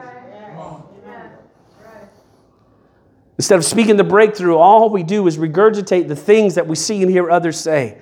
Instead 3.39 3.59
of 3.59 3.65
speaking 3.65 3.97
the 3.97 4.05
breakthrough, 4.05 4.57
all 4.57 4.89
we 4.89 5.03
do 5.03 5.27
is 5.27 5.37
regurgitate 5.37 6.09
the 6.09 6.17
things 6.17 6.55
that 6.55 6.67
we 6.67 6.75
see 6.75 7.03
and 7.03 7.11
hear 7.11 7.31
others 7.31 7.59
say. 7.59 7.99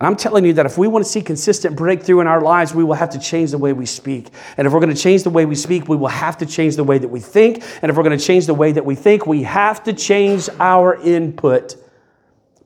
And 0.00 0.08
I'm 0.08 0.16
telling 0.16 0.44
you 0.44 0.54
that 0.54 0.66
if 0.66 0.76
we 0.76 0.88
want 0.88 1.04
to 1.04 1.10
see 1.10 1.20
consistent 1.20 1.76
breakthrough 1.76 2.20
in 2.20 2.26
our 2.26 2.40
lives, 2.40 2.74
we 2.74 2.82
will 2.82 2.94
have 2.94 3.10
to 3.10 3.18
change 3.18 3.52
the 3.52 3.58
way 3.58 3.72
we 3.72 3.86
speak. 3.86 4.28
And 4.56 4.66
if 4.66 4.72
we're 4.72 4.80
going 4.80 4.94
to 4.94 5.00
change 5.00 5.22
the 5.22 5.30
way 5.30 5.44
we 5.44 5.54
speak, 5.54 5.88
we 5.88 5.96
will 5.96 6.08
have 6.08 6.38
to 6.38 6.46
change 6.46 6.76
the 6.76 6.84
way 6.84 6.98
that 6.98 7.08
we 7.08 7.20
think. 7.20 7.62
And 7.80 7.90
if 7.90 7.96
we're 7.96 8.02
going 8.02 8.18
to 8.18 8.24
change 8.24 8.46
the 8.46 8.54
way 8.54 8.72
that 8.72 8.84
we 8.84 8.96
think, 8.96 9.26
we 9.26 9.42
have 9.44 9.84
to 9.84 9.92
change 9.92 10.48
our 10.58 10.96
input. 10.96 11.76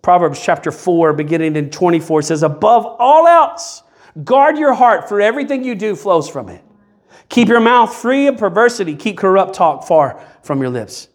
Proverbs 0.00 0.40
chapter 0.42 0.72
4, 0.72 1.12
beginning 1.12 1.56
in 1.56 1.70
24, 1.70 2.22
says, 2.22 2.42
Above 2.42 2.86
all 2.86 3.26
else, 3.26 3.82
guard 4.24 4.56
your 4.56 4.72
heart, 4.72 5.08
for 5.08 5.20
everything 5.20 5.64
you 5.64 5.74
do 5.74 5.94
flows 5.94 6.30
from 6.30 6.48
it. 6.48 6.64
Keep 7.28 7.48
your 7.48 7.60
mouth 7.60 7.94
free 7.94 8.26
of 8.26 8.38
perversity. 8.38 8.94
Keep 8.94 9.18
corrupt 9.18 9.54
talk 9.54 9.84
far 9.84 10.24
from 10.42 10.60
your 10.60 10.70
lips. 10.70 11.08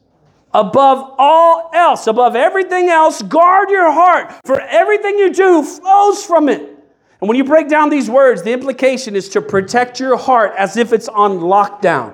Above 0.53 1.15
all 1.17 1.71
else, 1.73 2.05
above 2.05 2.35
everything 2.35 2.89
else, 2.89 3.21
guard 3.23 3.69
your 3.71 3.91
heart, 3.91 4.33
for 4.45 4.61
everything 4.61 5.17
you 5.17 5.33
do 5.33 5.63
flows 5.63 6.23
from 6.23 6.47
it. 6.47 6.61
And 7.19 7.27
when 7.27 7.37
you 7.37 7.43
break 7.43 7.69
down 7.69 7.89
these 7.89 8.09
words, 8.09 8.43
the 8.43 8.51
implication 8.51 9.15
is 9.15 9.29
to 9.29 9.41
protect 9.41 9.99
your 9.99 10.15
heart 10.15 10.53
as 10.57 10.77
if 10.77 10.93
it's 10.93 11.07
on 11.07 11.39
lockdown. 11.39 12.13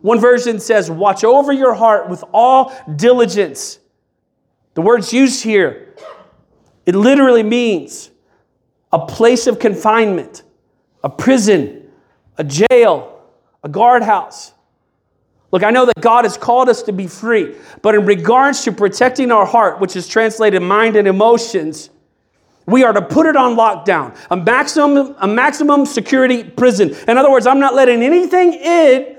One 0.00 0.18
version 0.18 0.58
says, 0.58 0.90
Watch 0.90 1.22
over 1.24 1.52
your 1.52 1.74
heart 1.74 2.08
with 2.08 2.24
all 2.32 2.72
diligence. 2.96 3.78
The 4.74 4.82
words 4.82 5.12
used 5.12 5.44
here, 5.44 5.94
it 6.84 6.94
literally 6.94 7.42
means 7.42 8.10
a 8.92 9.06
place 9.06 9.46
of 9.46 9.58
confinement, 9.58 10.42
a 11.04 11.10
prison, 11.10 11.90
a 12.38 12.44
jail, 12.44 13.15
a 13.66 13.68
guardhouse. 13.68 14.52
Look, 15.50 15.64
I 15.64 15.70
know 15.70 15.86
that 15.86 16.00
God 16.00 16.24
has 16.24 16.36
called 16.36 16.68
us 16.68 16.84
to 16.84 16.92
be 16.92 17.08
free, 17.08 17.56
but 17.82 17.96
in 17.96 18.06
regards 18.06 18.62
to 18.62 18.70
protecting 18.70 19.32
our 19.32 19.44
heart, 19.44 19.80
which 19.80 19.96
is 19.96 20.06
translated 20.06 20.62
mind 20.62 20.94
and 20.94 21.08
emotions, 21.08 21.90
we 22.64 22.84
are 22.84 22.92
to 22.92 23.02
put 23.02 23.26
it 23.26 23.34
on 23.34 23.56
lockdown, 23.56 24.16
a 24.30 24.36
maximum, 24.36 25.16
a 25.18 25.26
maximum 25.26 25.84
security 25.84 26.44
prison. 26.44 26.94
In 27.08 27.18
other 27.18 27.28
words, 27.28 27.44
I'm 27.44 27.58
not 27.58 27.74
letting 27.74 28.04
anything 28.04 28.54
in 28.54 29.15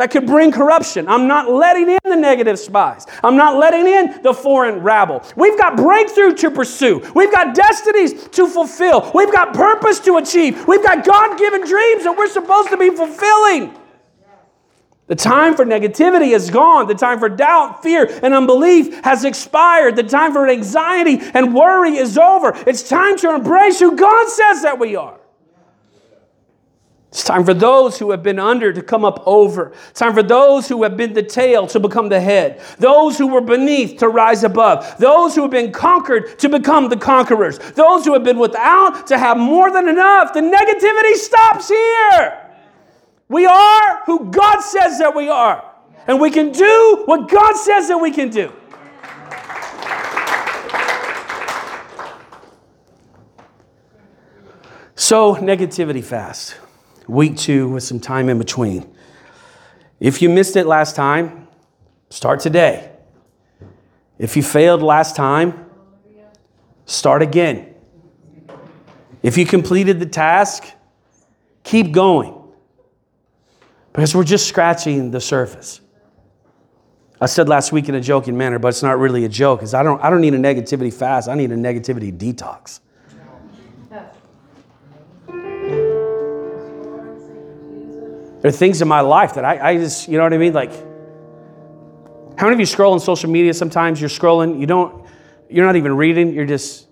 that 0.00 0.10
could 0.10 0.24
bring 0.24 0.50
corruption. 0.50 1.06
I'm 1.08 1.28
not 1.28 1.50
letting 1.50 1.90
in 1.90 1.98
the 2.04 2.16
negative 2.16 2.58
spies. 2.58 3.06
I'm 3.22 3.36
not 3.36 3.58
letting 3.58 3.86
in 3.86 4.22
the 4.22 4.32
foreign 4.32 4.80
rabble. 4.80 5.22
We've 5.36 5.58
got 5.58 5.76
breakthrough 5.76 6.32
to 6.36 6.50
pursue. 6.50 7.06
We've 7.14 7.30
got 7.30 7.54
destinies 7.54 8.26
to 8.28 8.48
fulfill. 8.48 9.10
We've 9.14 9.30
got 9.30 9.52
purpose 9.52 10.00
to 10.00 10.16
achieve. 10.16 10.66
We've 10.66 10.82
got 10.82 11.04
God 11.04 11.38
given 11.38 11.66
dreams 11.66 12.04
that 12.04 12.16
we're 12.16 12.30
supposed 12.30 12.70
to 12.70 12.78
be 12.78 12.88
fulfilling. 12.88 13.76
The 15.06 15.16
time 15.16 15.54
for 15.54 15.66
negativity 15.66 16.34
is 16.34 16.48
gone. 16.48 16.86
The 16.86 16.94
time 16.94 17.18
for 17.18 17.28
doubt, 17.28 17.82
fear, 17.82 18.08
and 18.22 18.32
unbelief 18.32 19.04
has 19.04 19.26
expired. 19.26 19.96
The 19.96 20.02
time 20.02 20.32
for 20.32 20.48
anxiety 20.48 21.18
and 21.34 21.54
worry 21.54 21.98
is 21.98 22.16
over. 22.16 22.54
It's 22.66 22.88
time 22.88 23.18
to 23.18 23.34
embrace 23.34 23.78
who 23.78 23.96
God 23.96 24.30
says 24.30 24.62
that 24.62 24.78
we 24.78 24.96
are. 24.96 25.19
It's 27.10 27.24
time 27.24 27.44
for 27.44 27.54
those 27.54 27.98
who 27.98 28.12
have 28.12 28.22
been 28.22 28.38
under 28.38 28.72
to 28.72 28.80
come 28.80 29.04
up 29.04 29.24
over. 29.26 29.72
It's 29.88 29.98
time 29.98 30.14
for 30.14 30.22
those 30.22 30.68
who 30.68 30.84
have 30.84 30.96
been 30.96 31.12
the 31.12 31.24
tail 31.24 31.66
to 31.66 31.80
become 31.80 32.08
the 32.08 32.20
head. 32.20 32.62
Those 32.78 33.18
who 33.18 33.26
were 33.26 33.40
beneath 33.40 33.98
to 33.98 34.08
rise 34.08 34.44
above. 34.44 34.96
Those 34.98 35.34
who 35.34 35.42
have 35.42 35.50
been 35.50 35.72
conquered 35.72 36.38
to 36.38 36.48
become 36.48 36.88
the 36.88 36.96
conquerors. 36.96 37.58
Those 37.58 38.04
who 38.04 38.12
have 38.12 38.22
been 38.22 38.38
without 38.38 39.08
to 39.08 39.18
have 39.18 39.36
more 39.36 39.72
than 39.72 39.88
enough. 39.88 40.32
The 40.32 40.40
negativity 40.40 41.14
stops 41.14 41.68
here. 41.68 42.46
We 43.28 43.44
are 43.44 44.04
who 44.06 44.30
God 44.30 44.60
says 44.60 45.00
that 45.00 45.12
we 45.12 45.28
are. 45.28 45.64
And 46.06 46.20
we 46.20 46.30
can 46.30 46.52
do 46.52 47.02
what 47.06 47.28
God 47.28 47.56
says 47.56 47.88
that 47.88 47.98
we 47.98 48.12
can 48.12 48.30
do. 48.30 48.52
So, 54.94 55.34
negativity 55.34 56.04
fast. 56.04 56.54
Week 57.10 57.36
two 57.36 57.68
with 57.68 57.82
some 57.82 57.98
time 57.98 58.28
in 58.28 58.38
between. 58.38 58.88
If 59.98 60.22
you 60.22 60.28
missed 60.28 60.54
it 60.54 60.66
last 60.66 60.94
time, 60.94 61.48
start 62.08 62.38
today. 62.38 62.92
If 64.16 64.36
you 64.36 64.44
failed 64.44 64.80
last 64.80 65.16
time, 65.16 65.66
start 66.86 67.20
again. 67.22 67.74
If 69.24 69.36
you 69.36 69.44
completed 69.44 69.98
the 69.98 70.06
task, 70.06 70.64
keep 71.64 71.90
going 71.90 72.34
because 73.92 74.14
we're 74.14 74.22
just 74.22 74.46
scratching 74.46 75.10
the 75.10 75.20
surface. 75.20 75.80
I 77.20 77.26
said 77.26 77.48
last 77.48 77.72
week 77.72 77.88
in 77.88 77.96
a 77.96 78.00
joking 78.00 78.38
manner, 78.38 78.60
but 78.60 78.68
it's 78.68 78.84
not 78.84 78.98
really 78.98 79.24
a 79.24 79.28
joke, 79.28 79.58
because 79.58 79.74
I 79.74 79.82
don't, 79.82 80.02
I 80.02 80.10
don't 80.10 80.20
need 80.20 80.34
a 80.34 80.38
negativity 80.38 80.94
fast, 80.94 81.28
I 81.28 81.34
need 81.34 81.50
a 81.50 81.56
negativity 81.56 82.16
detox. 82.16 82.80
There 88.40 88.48
are 88.48 88.52
things 88.52 88.80
in 88.80 88.88
my 88.88 89.00
life 89.00 89.34
that 89.34 89.44
I, 89.44 89.70
I 89.70 89.76
just, 89.76 90.08
you 90.08 90.16
know 90.16 90.24
what 90.24 90.32
I 90.32 90.38
mean? 90.38 90.52
Like, 90.52 90.72
how 92.38 92.46
many 92.46 92.54
of 92.54 92.60
you 92.60 92.66
scroll 92.66 92.92
on 92.92 93.00
social 93.00 93.30
media 93.30 93.52
sometimes? 93.52 94.00
You're 94.00 94.10
scrolling, 94.10 94.58
you 94.60 94.66
don't, 94.66 95.04
you're 95.48 95.66
not 95.66 95.76
even 95.76 95.96
reading, 95.96 96.32
you're 96.32 96.46
just, 96.46 96.88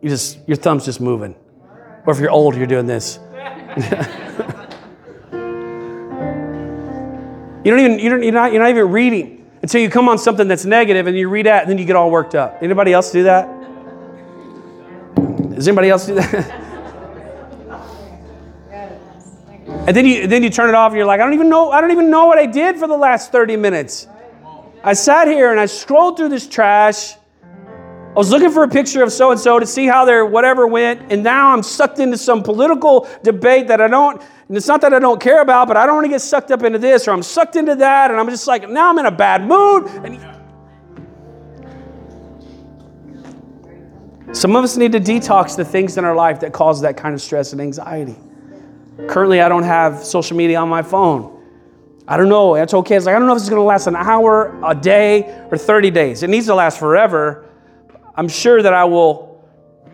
you 0.00 0.08
just, 0.08 0.38
your 0.46 0.56
thumb's 0.56 0.84
just 0.84 1.00
moving. 1.00 1.34
Or 2.06 2.12
if 2.12 2.20
you're 2.20 2.30
old, 2.30 2.56
you're 2.56 2.66
doing 2.66 2.86
this. 2.86 3.18
You 7.62 7.70
don't 7.70 7.80
even, 7.80 7.98
you 7.98 8.08
don't, 8.08 8.22
you're, 8.22 8.32
not, 8.32 8.52
you're 8.52 8.62
not 8.62 8.70
even 8.70 8.90
reading 8.90 9.46
until 9.60 9.82
you 9.82 9.90
come 9.90 10.08
on 10.08 10.16
something 10.16 10.48
that's 10.48 10.64
negative 10.64 11.06
and 11.06 11.16
you 11.16 11.28
read 11.28 11.44
that 11.44 11.62
and 11.62 11.70
then 11.70 11.76
you 11.76 11.84
get 11.84 11.94
all 11.94 12.10
worked 12.10 12.34
up. 12.34 12.62
Anybody 12.62 12.94
else 12.94 13.12
do 13.12 13.24
that? 13.24 13.46
Does 15.54 15.68
anybody 15.68 15.90
else 15.90 16.06
do 16.06 16.14
that? 16.14 16.56
and 19.90 19.96
then 19.96 20.06
you, 20.06 20.28
then 20.28 20.44
you 20.44 20.50
turn 20.50 20.68
it 20.68 20.76
off 20.76 20.92
and 20.92 20.98
you're 20.98 21.04
like, 21.04 21.18
I 21.18 21.24
don't 21.24 21.34
even 21.34 21.48
know, 21.48 21.72
I 21.72 21.80
don't 21.80 21.90
even 21.90 22.10
know 22.10 22.26
what 22.26 22.38
I 22.38 22.46
did 22.46 22.76
for 22.76 22.86
the 22.86 22.96
last 22.96 23.32
30 23.32 23.56
minutes. 23.56 24.06
I 24.84 24.92
sat 24.92 25.26
here 25.26 25.50
and 25.50 25.58
I 25.58 25.66
scrolled 25.66 26.16
through 26.16 26.28
this 26.28 26.46
trash. 26.46 27.14
I 27.34 28.12
was 28.14 28.30
looking 28.30 28.52
for 28.52 28.62
a 28.62 28.68
picture 28.68 29.02
of 29.02 29.10
so 29.10 29.32
and 29.32 29.40
so 29.40 29.58
to 29.58 29.66
see 29.66 29.86
how 29.86 30.04
their 30.04 30.24
whatever 30.24 30.68
went, 30.68 31.10
and 31.10 31.24
now 31.24 31.52
I'm 31.52 31.64
sucked 31.64 31.98
into 31.98 32.16
some 32.18 32.44
political 32.44 33.08
debate 33.24 33.66
that 33.66 33.80
I 33.80 33.88
don't 33.88 34.22
and 34.46 34.56
it's 34.56 34.68
not 34.68 34.80
that 34.82 34.94
I 34.94 35.00
don't 35.00 35.20
care 35.20 35.42
about, 35.42 35.66
but 35.66 35.76
I 35.76 35.86
don't 35.86 35.96
want 35.96 36.04
to 36.04 36.10
get 36.10 36.20
sucked 36.20 36.52
up 36.52 36.62
into 36.62 36.78
this 36.78 37.08
or 37.08 37.10
I'm 37.10 37.24
sucked 37.24 37.56
into 37.56 37.74
that. 37.74 38.12
And 38.12 38.20
I'm 38.20 38.30
just 38.30 38.46
like, 38.46 38.70
now 38.70 38.90
I'm 38.90 38.98
in 39.00 39.06
a 39.06 39.10
bad 39.10 39.44
mood. 39.44 39.88
And 40.04 40.20
some 44.36 44.54
of 44.54 44.62
us 44.62 44.76
need 44.76 44.92
to 44.92 45.00
detox 45.00 45.56
the 45.56 45.64
things 45.64 45.98
in 45.98 46.04
our 46.04 46.14
life 46.14 46.38
that 46.40 46.52
cause 46.52 46.80
that 46.82 46.96
kind 46.96 47.12
of 47.12 47.20
stress 47.20 47.50
and 47.50 47.60
anxiety. 47.60 48.14
Currently, 49.08 49.40
I 49.40 49.48
don't 49.48 49.62
have 49.62 50.04
social 50.04 50.36
media 50.36 50.58
on 50.60 50.68
my 50.68 50.82
phone. 50.82 51.38
I 52.06 52.16
don't 52.16 52.28
know. 52.28 52.54
That's 52.54 52.74
okay. 52.74 52.96
It's 52.96 53.06
like, 53.06 53.14
I 53.14 53.18
don't 53.18 53.28
know 53.28 53.34
if 53.34 53.40
it's 53.40 53.48
going 53.48 53.60
to 53.60 53.64
last 53.64 53.86
an 53.86 53.96
hour, 53.96 54.58
a 54.64 54.74
day, 54.74 55.46
or 55.50 55.56
30 55.56 55.90
days. 55.90 56.22
It 56.22 56.30
needs 56.30 56.46
to 56.46 56.54
last 56.54 56.78
forever. 56.78 57.48
I'm 58.16 58.28
sure 58.28 58.62
that 58.62 58.74
I 58.74 58.84
will, 58.84 59.44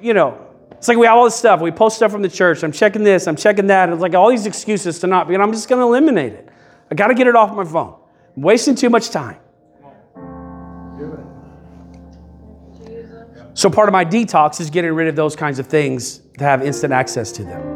you 0.00 0.14
know, 0.14 0.46
it's 0.72 0.88
like 0.88 0.96
we 0.98 1.06
have 1.06 1.16
all 1.16 1.24
this 1.24 1.34
stuff. 1.34 1.60
We 1.60 1.70
post 1.70 1.96
stuff 1.96 2.12
from 2.12 2.22
the 2.22 2.28
church. 2.28 2.62
I'm 2.62 2.72
checking 2.72 3.04
this, 3.04 3.26
I'm 3.26 3.36
checking 3.36 3.66
that. 3.66 3.88
It's 3.88 4.00
like 4.00 4.14
all 4.14 4.30
these 4.30 4.46
excuses 4.46 4.98
to 5.00 5.06
not 5.06 5.28
be, 5.28 5.34
and 5.34 5.42
I'm 5.42 5.52
just 5.52 5.68
going 5.68 5.80
to 5.80 5.86
eliminate 5.86 6.32
it. 6.32 6.48
I 6.90 6.94
got 6.94 7.08
to 7.08 7.14
get 7.14 7.26
it 7.26 7.36
off 7.36 7.54
my 7.54 7.64
phone. 7.64 7.98
I'm 8.36 8.42
wasting 8.42 8.74
too 8.74 8.90
much 8.90 9.10
time. 9.10 9.38
So 13.54 13.70
part 13.70 13.88
of 13.88 13.92
my 13.92 14.04
detox 14.04 14.60
is 14.60 14.68
getting 14.68 14.92
rid 14.92 15.08
of 15.08 15.16
those 15.16 15.34
kinds 15.34 15.58
of 15.58 15.66
things 15.66 16.18
to 16.38 16.44
have 16.44 16.62
instant 16.62 16.92
access 16.92 17.32
to 17.32 17.44
them. 17.44 17.75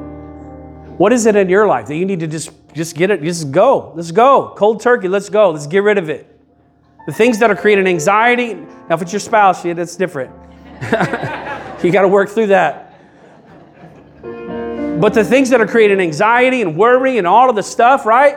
What 1.00 1.14
is 1.14 1.24
it 1.24 1.34
in 1.34 1.48
your 1.48 1.66
life 1.66 1.86
that 1.86 1.96
you 1.96 2.04
need 2.04 2.20
to 2.20 2.26
just 2.26 2.50
just 2.74 2.94
get 2.94 3.10
it, 3.10 3.22
just 3.22 3.50
go. 3.50 3.90
Let's 3.96 4.12
go. 4.12 4.52
Cold 4.54 4.82
turkey, 4.82 5.08
let's 5.08 5.30
go. 5.30 5.50
Let's 5.50 5.66
get 5.66 5.82
rid 5.82 5.96
of 5.96 6.10
it. 6.10 6.38
The 7.06 7.12
things 7.14 7.38
that 7.38 7.50
are 7.50 7.56
creating 7.56 7.86
anxiety, 7.86 8.52
now 8.52 8.96
if 8.96 9.00
it's 9.00 9.10
your 9.10 9.20
spouse, 9.20 9.64
yeah, 9.64 9.72
that's 9.72 9.96
different. 9.96 10.30
you 11.82 11.90
got 11.90 12.02
to 12.02 12.08
work 12.08 12.28
through 12.28 12.48
that. 12.48 12.98
But 14.20 15.14
the 15.14 15.24
things 15.24 15.48
that 15.48 15.62
are 15.62 15.66
creating 15.66 16.00
anxiety 16.00 16.60
and 16.60 16.76
worry 16.76 17.16
and 17.16 17.26
all 17.26 17.48
of 17.48 17.56
the 17.56 17.62
stuff, 17.62 18.04
right? 18.04 18.36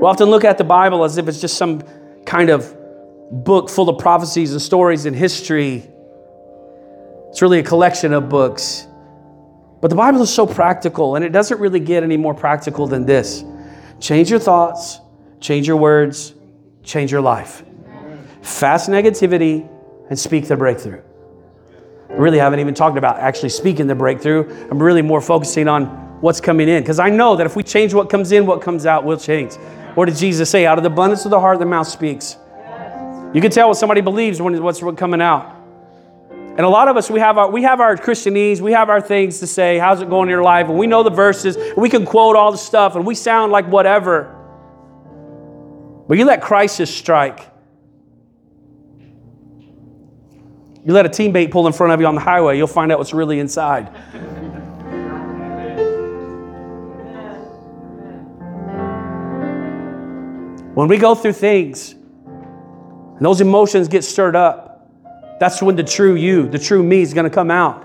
We 0.00 0.06
often 0.06 0.30
look 0.30 0.44
at 0.44 0.58
the 0.58 0.64
Bible 0.64 1.02
as 1.02 1.16
if 1.16 1.26
it's 1.26 1.40
just 1.40 1.58
some 1.58 1.82
kind 2.24 2.50
of 2.50 2.72
book 3.32 3.68
full 3.68 3.88
of 3.88 3.98
prophecies 3.98 4.52
and 4.52 4.62
stories 4.62 5.06
and 5.06 5.16
history. 5.16 5.90
It's 7.36 7.42
really 7.42 7.58
a 7.58 7.62
collection 7.62 8.14
of 8.14 8.30
books. 8.30 8.86
But 9.82 9.88
the 9.88 9.94
Bible 9.94 10.22
is 10.22 10.32
so 10.32 10.46
practical, 10.46 11.16
and 11.16 11.22
it 11.22 11.32
doesn't 11.32 11.60
really 11.60 11.80
get 11.80 12.02
any 12.02 12.16
more 12.16 12.32
practical 12.32 12.86
than 12.86 13.04
this 13.04 13.44
change 14.00 14.30
your 14.30 14.38
thoughts, 14.38 15.00
change 15.38 15.68
your 15.68 15.76
words, 15.76 16.32
change 16.82 17.12
your 17.12 17.20
life. 17.20 17.62
Fast 18.40 18.88
negativity 18.88 19.68
and 20.08 20.18
speak 20.18 20.48
the 20.48 20.56
breakthrough 20.56 21.02
I 22.08 22.14
really 22.14 22.38
haven't 22.38 22.60
even 22.60 22.72
talked 22.72 22.96
about 22.96 23.18
actually 23.18 23.50
speaking 23.50 23.86
the 23.86 23.94
breakthrough. 23.94 24.48
I'm 24.70 24.82
really 24.82 25.02
more 25.02 25.20
focusing 25.20 25.68
on 25.68 25.88
what's 26.22 26.40
coming 26.40 26.70
in 26.70 26.82
because 26.82 26.98
I 26.98 27.10
know 27.10 27.36
that 27.36 27.44
if 27.44 27.54
we 27.54 27.62
change 27.62 27.92
what 27.92 28.08
comes 28.08 28.32
in, 28.32 28.46
what 28.46 28.62
comes 28.62 28.86
out 28.86 29.04
will 29.04 29.18
change. 29.18 29.56
What 29.94 30.06
did 30.06 30.16
Jesus 30.16 30.48
say? 30.48 30.64
Out 30.64 30.78
of 30.78 30.84
the 30.84 30.90
abundance 30.90 31.26
of 31.26 31.30
the 31.30 31.40
heart, 31.40 31.58
the 31.58 31.66
mouth 31.66 31.86
speaks. 31.86 32.38
You 33.34 33.42
can 33.42 33.50
tell 33.50 33.68
what 33.68 33.76
somebody 33.76 34.00
believes 34.00 34.40
when 34.40 34.62
what's 34.62 34.80
coming 34.96 35.20
out. 35.20 35.55
And 36.56 36.64
a 36.64 36.68
lot 36.70 36.88
of 36.88 36.96
us, 36.96 37.10
we 37.10 37.20
have 37.20 37.36
our 37.36 37.50
we 37.50 37.62
have 37.64 37.80
our 37.80 37.96
Christianese, 37.96 38.60
we 38.60 38.72
have 38.72 38.88
our 38.88 39.02
things 39.02 39.40
to 39.40 39.46
say. 39.46 39.78
How's 39.78 40.00
it 40.00 40.08
going 40.08 40.28
in 40.28 40.30
your 40.30 40.42
life? 40.42 40.68
And 40.68 40.78
we 40.78 40.86
know 40.86 41.02
the 41.02 41.10
verses. 41.10 41.58
we 41.76 41.90
can 41.90 42.06
quote 42.06 42.34
all 42.34 42.50
the 42.50 42.58
stuff, 42.58 42.96
and 42.96 43.06
we 43.06 43.14
sound 43.14 43.52
like 43.52 43.66
whatever. 43.66 44.32
But 46.08 46.16
you 46.16 46.24
let 46.24 46.40
crisis 46.40 46.94
strike. 46.94 47.40
You 50.84 50.92
let 50.92 51.04
a 51.04 51.08
teammate 51.10 51.50
pull 51.50 51.66
in 51.66 51.72
front 51.72 51.92
of 51.92 52.00
you 52.00 52.06
on 52.06 52.14
the 52.14 52.20
highway, 52.20 52.56
you'll 52.56 52.68
find 52.68 52.90
out 52.90 52.98
what's 52.98 53.12
really 53.12 53.38
inside. 53.38 53.88
When 60.74 60.88
we 60.88 60.96
go 60.98 61.14
through 61.14 61.32
things 61.32 61.92
and 61.92 63.20
those 63.20 63.40
emotions 63.40 63.88
get 63.88 64.04
stirred 64.04 64.36
up, 64.36 64.65
that's 65.38 65.62
when 65.62 65.76
the 65.76 65.84
true 65.84 66.14
you, 66.14 66.48
the 66.48 66.58
true 66.58 66.82
me, 66.82 67.02
is 67.02 67.14
going 67.14 67.24
to 67.24 67.30
come 67.30 67.50
out. 67.50 67.84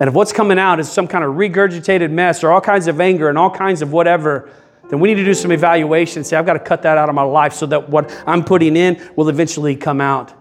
And 0.00 0.08
if 0.08 0.14
what's 0.14 0.32
coming 0.32 0.58
out 0.58 0.80
is 0.80 0.90
some 0.90 1.06
kind 1.06 1.22
of 1.22 1.34
regurgitated 1.34 2.10
mess 2.10 2.42
or 2.42 2.50
all 2.50 2.60
kinds 2.60 2.88
of 2.88 3.00
anger 3.00 3.28
and 3.28 3.38
all 3.38 3.50
kinds 3.50 3.82
of 3.82 3.92
whatever, 3.92 4.50
then 4.90 4.98
we 4.98 5.08
need 5.08 5.20
to 5.20 5.24
do 5.24 5.34
some 5.34 5.52
evaluation. 5.52 6.24
Say, 6.24 6.36
I've 6.36 6.46
got 6.46 6.54
to 6.54 6.58
cut 6.58 6.82
that 6.82 6.98
out 6.98 7.08
of 7.08 7.14
my 7.14 7.22
life 7.22 7.52
so 7.52 7.66
that 7.66 7.88
what 7.88 8.12
I'm 8.26 8.42
putting 8.42 8.76
in 8.76 9.00
will 9.14 9.28
eventually 9.28 9.76
come 9.76 10.00
out. 10.00 10.32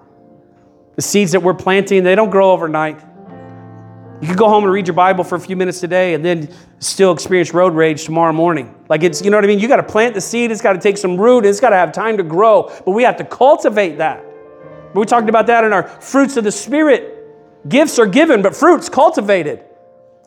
The 0.95 1.01
seeds 1.01 1.33
that 1.33 1.43
we're 1.43 1.53
planting, 1.53 2.03
they 2.03 2.15
don't 2.15 2.31
grow 2.31 2.51
overnight. 2.51 2.99
You 4.21 4.27
can 4.27 4.35
go 4.35 4.49
home 4.49 4.63
and 4.63 4.73
read 4.73 4.87
your 4.87 4.95
Bible 4.95 5.23
for 5.23 5.35
a 5.35 5.39
few 5.39 5.55
minutes 5.55 5.79
today 5.79 6.13
and 6.13 6.23
then 6.23 6.49
still 6.79 7.11
experience 7.11 7.53
road 7.53 7.73
rage 7.73 8.03
tomorrow 8.05 8.33
morning. 8.33 8.75
Like 8.89 9.03
it's, 9.03 9.21
you 9.23 9.31
know 9.31 9.37
what 9.37 9.43
I 9.43 9.47
mean? 9.47 9.59
You 9.59 9.67
got 9.67 9.77
to 9.77 9.83
plant 9.83 10.15
the 10.15 10.21
seed, 10.21 10.51
it's 10.51 10.61
got 10.61 10.73
to 10.73 10.79
take 10.79 10.97
some 10.97 11.19
root, 11.19 11.45
it's 11.45 11.59
got 11.59 11.69
to 11.69 11.75
have 11.75 11.91
time 11.91 12.17
to 12.17 12.23
grow, 12.23 12.63
but 12.85 12.91
we 12.91 13.03
have 13.03 13.17
to 13.17 13.25
cultivate 13.25 13.97
that. 13.97 14.23
We 14.93 15.05
talked 15.05 15.29
about 15.29 15.47
that 15.47 15.63
in 15.63 15.73
our 15.73 15.87
fruits 15.87 16.37
of 16.37 16.43
the 16.43 16.51
Spirit. 16.51 17.17
Gifts 17.67 17.99
are 17.99 18.05
given, 18.05 18.41
but 18.41 18.55
fruits 18.55 18.89
cultivated. 18.89 19.63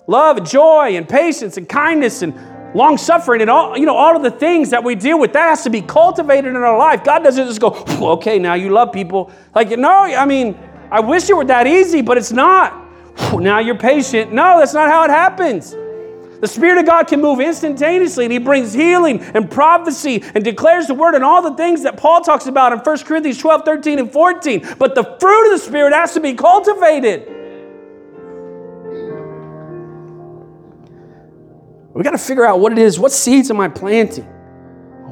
Love 0.07 0.39
and 0.39 0.47
joy 0.49 0.97
and 0.97 1.09
patience 1.09 1.57
and 1.57 1.69
kindness 1.69 2.23
and 2.23 2.35
long 2.75 2.97
suffering 2.99 3.41
and 3.41 3.51
all, 3.51 3.77
you 3.79 3.87
know, 3.87 3.97
all 3.97 4.17
of 4.17 4.23
the 4.23 4.31
things 4.31 4.71
that 4.71 4.83
we 4.83 4.95
deal 4.95 5.19
with, 5.19 5.33
that 5.33 5.49
has 5.49 5.63
to 5.63 5.71
be 5.71 5.81
cultivated 5.81 6.51
in 6.51 6.57
our 6.57 6.77
life. 6.77 7.05
God 7.05 7.23
doesn't 7.23 7.47
just 7.47 7.61
go, 7.61 7.85
okay, 8.15 8.39
now 8.39 8.55
you 8.55 8.71
love 8.71 8.93
people. 8.93 9.31
Like, 9.55 9.71
no, 9.71 9.91
I 9.91 10.25
mean, 10.25 10.59
I 10.91 11.01
wish 11.01 11.29
it 11.29 11.37
were 11.37 11.45
that 11.45 11.67
easy, 11.67 12.03
but 12.03 12.19
it's 12.19 12.33
not. 12.33 12.81
Now 13.33 13.61
you're 13.61 13.79
patient. 13.79 14.33
No, 14.33 14.59
that's 14.59 14.75
not 14.75 14.91
how 14.91 15.05
it 15.05 15.11
happens. 15.11 15.75
The 16.41 16.49
Spirit 16.49 16.79
of 16.79 16.87
God 16.87 17.07
can 17.07 17.21
move 17.21 17.41
instantaneously, 17.41 18.25
and 18.25 18.33
He 18.33 18.39
brings 18.39 18.73
healing 18.73 19.21
and 19.21 19.51
prophecy 19.51 20.23
and 20.35 20.45
declares 20.45 20.87
the 20.87 20.95
word 20.95 21.15
and 21.15 21.25
all 21.25 21.43
the 21.43 21.55
things 21.55 21.83
that 21.85 21.97
Paul 21.97 22.21
talks 22.23 22.47
about 22.47 22.73
in 22.73 22.81
1 22.81 22.99
Corinthians 23.05 23.39
12, 23.39 23.65
13, 23.65 23.99
and 23.99 24.13
14. 24.13 24.75
But 24.79 24.95
the 24.95 25.05
fruit 25.21 25.53
of 25.53 25.61
the 25.61 25.65
Spirit 25.65 25.93
has 25.93 26.15
to 26.15 26.21
be 26.21 26.35
cultivated. 26.35 27.31
We 31.95 32.03
got 32.03 32.11
to 32.11 32.19
figure 32.19 32.45
out 32.45 32.59
what 32.59 32.73
it 32.73 32.79
is. 32.79 32.99
What 32.99 33.13
seeds 33.13 33.51
am 33.51 33.61
I 33.61 33.69
planting? 33.69 34.25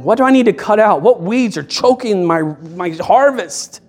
What 0.02 0.18
do 0.18 0.24
I 0.24 0.32
need 0.32 0.46
to 0.46 0.52
cut 0.52 0.80
out? 0.80 1.00
What 1.00 1.22
weeds 1.22 1.56
are 1.56 1.62
choking 1.62 2.26
my, 2.26 2.42
my 2.42 2.90
harvest? 2.90 3.80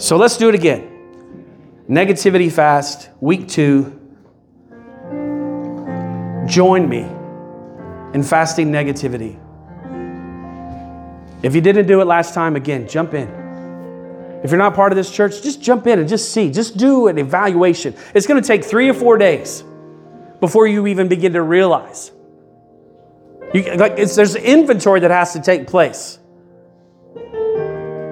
So 0.00 0.16
let's 0.16 0.38
do 0.38 0.48
it 0.48 0.54
again. 0.54 0.88
Negativity 1.86 2.50
fast, 2.50 3.10
week 3.20 3.46
two. 3.48 4.00
Join 6.46 6.88
me 6.88 7.00
in 8.14 8.22
fasting 8.22 8.72
negativity. 8.72 9.38
If 11.42 11.54
you 11.54 11.60
didn't 11.60 11.86
do 11.86 12.00
it 12.00 12.06
last 12.06 12.32
time, 12.32 12.56
again, 12.56 12.88
jump 12.88 13.12
in. 13.12 13.28
If 14.42 14.50
you're 14.50 14.58
not 14.58 14.74
part 14.74 14.90
of 14.90 14.96
this 14.96 15.10
church, 15.10 15.42
just 15.42 15.60
jump 15.60 15.86
in 15.86 15.98
and 15.98 16.08
just 16.08 16.32
see. 16.32 16.50
Just 16.50 16.78
do 16.78 17.08
an 17.08 17.18
evaluation. 17.18 17.94
It's 18.14 18.26
going 18.26 18.40
to 18.40 18.46
take 18.46 18.64
three 18.64 18.88
or 18.88 18.94
four 18.94 19.18
days 19.18 19.62
before 20.40 20.66
you 20.66 20.86
even 20.86 21.08
begin 21.08 21.34
to 21.34 21.42
realize. 21.42 22.10
You, 23.52 23.74
like 23.74 23.96
there's 23.96 24.34
inventory 24.34 25.00
that 25.00 25.10
has 25.10 25.34
to 25.34 25.42
take 25.42 25.66
place. 25.66 26.18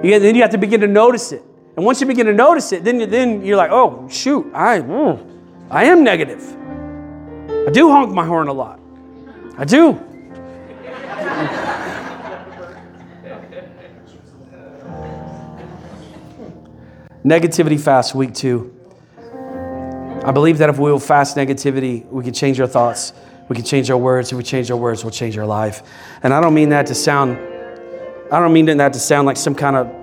You, 0.03 0.19
then 0.19 0.35
you 0.35 0.43
have 0.43 0.51
to 0.51 0.59
begin 0.59 0.81
to 0.81 0.87
notice 0.87 1.31
it. 1.31 1.43
And 1.79 1.85
once 1.85 2.01
you 2.01 2.07
begin 2.07 2.25
to 2.25 2.33
notice 2.33 2.73
it, 2.73 2.83
then, 2.83 2.99
you, 2.99 3.05
then 3.05 3.45
you're 3.45 3.55
like, 3.55 3.71
oh, 3.71 4.05
shoot, 4.09 4.51
I, 4.53 4.81
mm, 4.81 5.39
I 5.71 5.85
am 5.85 6.03
negative. 6.03 6.43
I 7.65 7.71
do 7.71 7.89
honk 7.89 8.13
my 8.13 8.25
horn 8.25 8.49
a 8.49 8.51
lot. 8.51 8.81
I 9.57 9.63
do. 9.63 9.93
Negativity 17.23 17.79
fast, 17.79 18.13
week 18.13 18.33
two. 18.33 18.77
I 20.25 20.31
believe 20.33 20.57
that 20.57 20.69
if 20.69 20.79
we 20.79 20.91
will 20.91 20.99
fast 20.99 21.37
negativity, 21.37 22.05
we 22.07 22.25
can 22.25 22.33
change 22.33 22.59
our 22.59 22.67
thoughts, 22.67 23.13
we 23.47 23.55
can 23.55 23.63
change 23.63 23.89
our 23.89 23.97
words. 23.97 24.33
If 24.33 24.37
we 24.37 24.43
change 24.43 24.69
our 24.69 24.75
words, 24.75 25.05
we'll 25.05 25.11
change 25.11 25.37
our 25.37 25.45
life. 25.45 25.81
And 26.23 26.33
I 26.33 26.41
don't 26.41 26.53
mean 26.53 26.67
that 26.71 26.87
to 26.87 26.93
sound, 26.93 27.37
I 28.33 28.39
don't 28.41 28.51
mean 28.51 28.65
that 28.65 28.91
to 28.91 28.99
sound 28.99 29.27
like 29.27 29.37
some 29.37 29.55
kind 29.55 29.77
of 29.77 29.98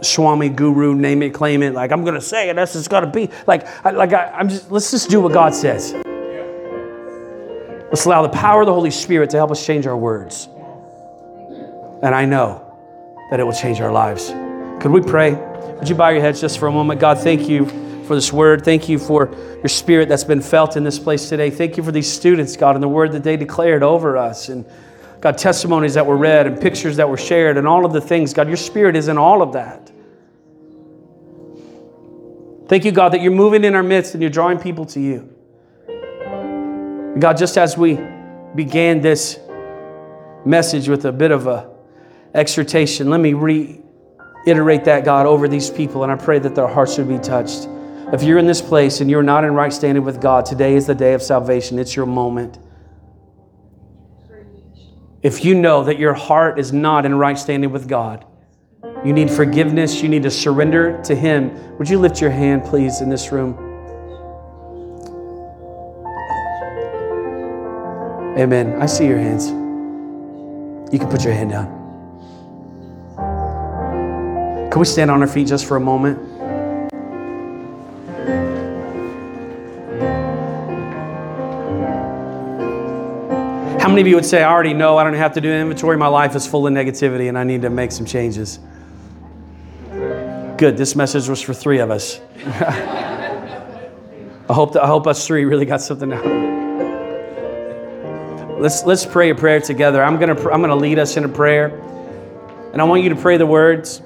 Swami 0.00 0.48
guru, 0.48 0.94
name 0.94 1.22
it, 1.22 1.30
claim 1.30 1.62
it. 1.62 1.72
Like 1.72 1.92
I'm 1.92 2.04
gonna 2.04 2.20
say 2.20 2.50
it. 2.50 2.56
That's 2.56 2.72
just 2.74 2.90
gotta 2.90 3.06
be. 3.06 3.30
Like, 3.46 3.66
I, 3.84 3.90
like 3.90 4.12
I, 4.12 4.40
am 4.40 4.48
just. 4.48 4.70
Let's 4.70 4.90
just 4.90 5.08
do 5.10 5.20
what 5.20 5.32
God 5.32 5.54
says. 5.54 5.92
Let's 7.94 8.06
allow 8.06 8.22
the 8.22 8.28
power 8.28 8.62
of 8.62 8.66
the 8.66 8.74
Holy 8.74 8.90
Spirit 8.90 9.30
to 9.30 9.36
help 9.36 9.50
us 9.50 9.64
change 9.64 9.86
our 9.86 9.96
words. 9.96 10.48
And 12.02 12.14
I 12.14 12.24
know 12.24 12.60
that 13.30 13.40
it 13.40 13.44
will 13.44 13.52
change 13.52 13.80
our 13.80 13.92
lives. 13.92 14.28
Could 14.82 14.90
we 14.90 15.00
pray? 15.00 15.34
Would 15.78 15.88
you 15.88 15.94
bow 15.94 16.08
your 16.08 16.20
heads 16.20 16.40
just 16.40 16.58
for 16.58 16.66
a 16.66 16.72
moment? 16.72 17.00
God, 17.00 17.18
thank 17.18 17.48
you 17.48 17.66
for 18.04 18.14
this 18.14 18.32
word. 18.32 18.64
Thank 18.64 18.88
you 18.88 18.98
for 18.98 19.34
your 19.56 19.68
spirit 19.68 20.08
that's 20.08 20.24
been 20.24 20.40
felt 20.40 20.76
in 20.76 20.84
this 20.84 20.98
place 20.98 21.28
today. 21.28 21.50
Thank 21.50 21.76
you 21.76 21.82
for 21.82 21.92
these 21.92 22.10
students, 22.10 22.56
God, 22.56 22.74
and 22.76 22.82
the 22.82 22.88
word 22.88 23.12
that 23.12 23.22
they 23.22 23.36
declared 23.36 23.82
over 23.82 24.16
us. 24.16 24.48
And 24.48 24.64
God, 25.24 25.38
testimonies 25.38 25.94
that 25.94 26.04
were 26.04 26.18
read 26.18 26.46
and 26.46 26.60
pictures 26.60 26.98
that 26.98 27.08
were 27.08 27.16
shared 27.16 27.56
and 27.56 27.66
all 27.66 27.86
of 27.86 27.94
the 27.94 28.00
things. 28.02 28.34
God, 28.34 28.46
your 28.46 28.58
spirit 28.58 28.94
is 28.94 29.08
in 29.08 29.16
all 29.16 29.40
of 29.40 29.54
that. 29.54 29.90
Thank 32.68 32.84
you, 32.84 32.92
God, 32.92 33.14
that 33.14 33.22
you're 33.22 33.32
moving 33.32 33.64
in 33.64 33.74
our 33.74 33.82
midst 33.82 34.12
and 34.12 34.22
you're 34.22 34.30
drawing 34.30 34.58
people 34.58 34.84
to 34.84 35.00
you. 35.00 35.34
God, 37.18 37.38
just 37.38 37.56
as 37.56 37.78
we 37.78 37.98
began 38.54 39.00
this 39.00 39.40
message 40.44 40.90
with 40.90 41.06
a 41.06 41.12
bit 41.12 41.30
of 41.30 41.46
a 41.46 41.70
exhortation, 42.34 43.08
let 43.08 43.20
me 43.20 43.32
reiterate 43.32 44.84
that, 44.84 45.06
God, 45.06 45.24
over 45.24 45.48
these 45.48 45.70
people, 45.70 46.02
and 46.02 46.12
I 46.12 46.16
pray 46.16 46.38
that 46.38 46.54
their 46.54 46.68
hearts 46.68 46.98
would 46.98 47.08
be 47.08 47.18
touched. 47.18 47.66
If 48.12 48.22
you're 48.22 48.36
in 48.36 48.46
this 48.46 48.60
place 48.60 49.00
and 49.00 49.10
you're 49.10 49.22
not 49.22 49.44
in 49.44 49.54
right 49.54 49.72
standing 49.72 50.04
with 50.04 50.20
God, 50.20 50.44
today 50.44 50.74
is 50.74 50.86
the 50.86 50.94
day 50.94 51.14
of 51.14 51.22
salvation. 51.22 51.78
It's 51.78 51.96
your 51.96 52.04
moment. 52.04 52.58
If 55.24 55.42
you 55.42 55.54
know 55.54 55.82
that 55.84 55.98
your 55.98 56.12
heart 56.12 56.58
is 56.58 56.70
not 56.70 57.06
in 57.06 57.14
right 57.14 57.38
standing 57.38 57.72
with 57.72 57.88
God, 57.88 58.26
you 59.06 59.14
need 59.14 59.30
forgiveness, 59.30 60.02
you 60.02 60.08
need 60.10 60.22
to 60.24 60.30
surrender 60.30 61.00
to 61.04 61.14
Him. 61.14 61.78
Would 61.78 61.88
you 61.88 61.98
lift 61.98 62.20
your 62.20 62.28
hand, 62.30 62.62
please, 62.62 63.00
in 63.00 63.08
this 63.08 63.32
room? 63.32 63.54
Amen. 68.38 68.82
I 68.82 68.84
see 68.84 69.06
your 69.06 69.16
hands. 69.16 69.48
You 70.92 70.98
can 70.98 71.08
put 71.08 71.24
your 71.24 71.32
hand 71.32 71.52
down. 71.52 71.68
Can 74.70 74.78
we 74.78 74.84
stand 74.84 75.10
on 75.10 75.22
our 75.22 75.26
feet 75.26 75.46
just 75.46 75.64
for 75.64 75.78
a 75.78 75.80
moment? 75.80 76.18
Many 83.94 84.02
of 84.02 84.08
you 84.08 84.16
would 84.16 84.24
say, 84.24 84.42
I 84.42 84.50
already 84.50 84.74
know 84.74 84.98
I 84.98 85.04
don't 85.04 85.14
have 85.14 85.34
to 85.34 85.40
do 85.40 85.48
inventory? 85.48 85.96
My 85.96 86.08
life 86.08 86.34
is 86.34 86.48
full 86.48 86.66
of 86.66 86.72
negativity 86.72 87.28
and 87.28 87.38
I 87.38 87.44
need 87.44 87.62
to 87.62 87.70
make 87.70 87.92
some 87.92 88.04
changes? 88.04 88.58
Good. 90.58 90.76
This 90.76 90.96
message 90.96 91.28
was 91.28 91.40
for 91.40 91.54
three 91.54 91.78
of 91.78 91.92
us. 91.92 92.20
I 92.44 94.52
hope 94.52 94.72
that, 94.72 94.82
I 94.82 94.88
hope 94.88 95.06
us 95.06 95.24
three 95.24 95.44
really 95.44 95.64
got 95.64 95.80
something 95.80 96.12
out 96.12 96.26
of 96.26 96.32
it. 96.32 96.54
Let's 98.60 98.84
let's 98.84 99.06
pray 99.06 99.30
a 99.30 99.34
prayer 99.34 99.60
together. 99.60 100.02
I'm 100.02 100.18
gonna 100.18 100.36
I'm 100.50 100.60
gonna 100.60 100.74
lead 100.74 100.98
us 100.98 101.16
in 101.16 101.24
a 101.24 101.28
prayer, 101.28 101.66
and 102.72 102.80
I 102.80 102.84
want 102.84 103.02
you 103.02 103.10
to 103.10 103.16
pray 103.16 103.36
the 103.36 103.46
words. 103.46 104.02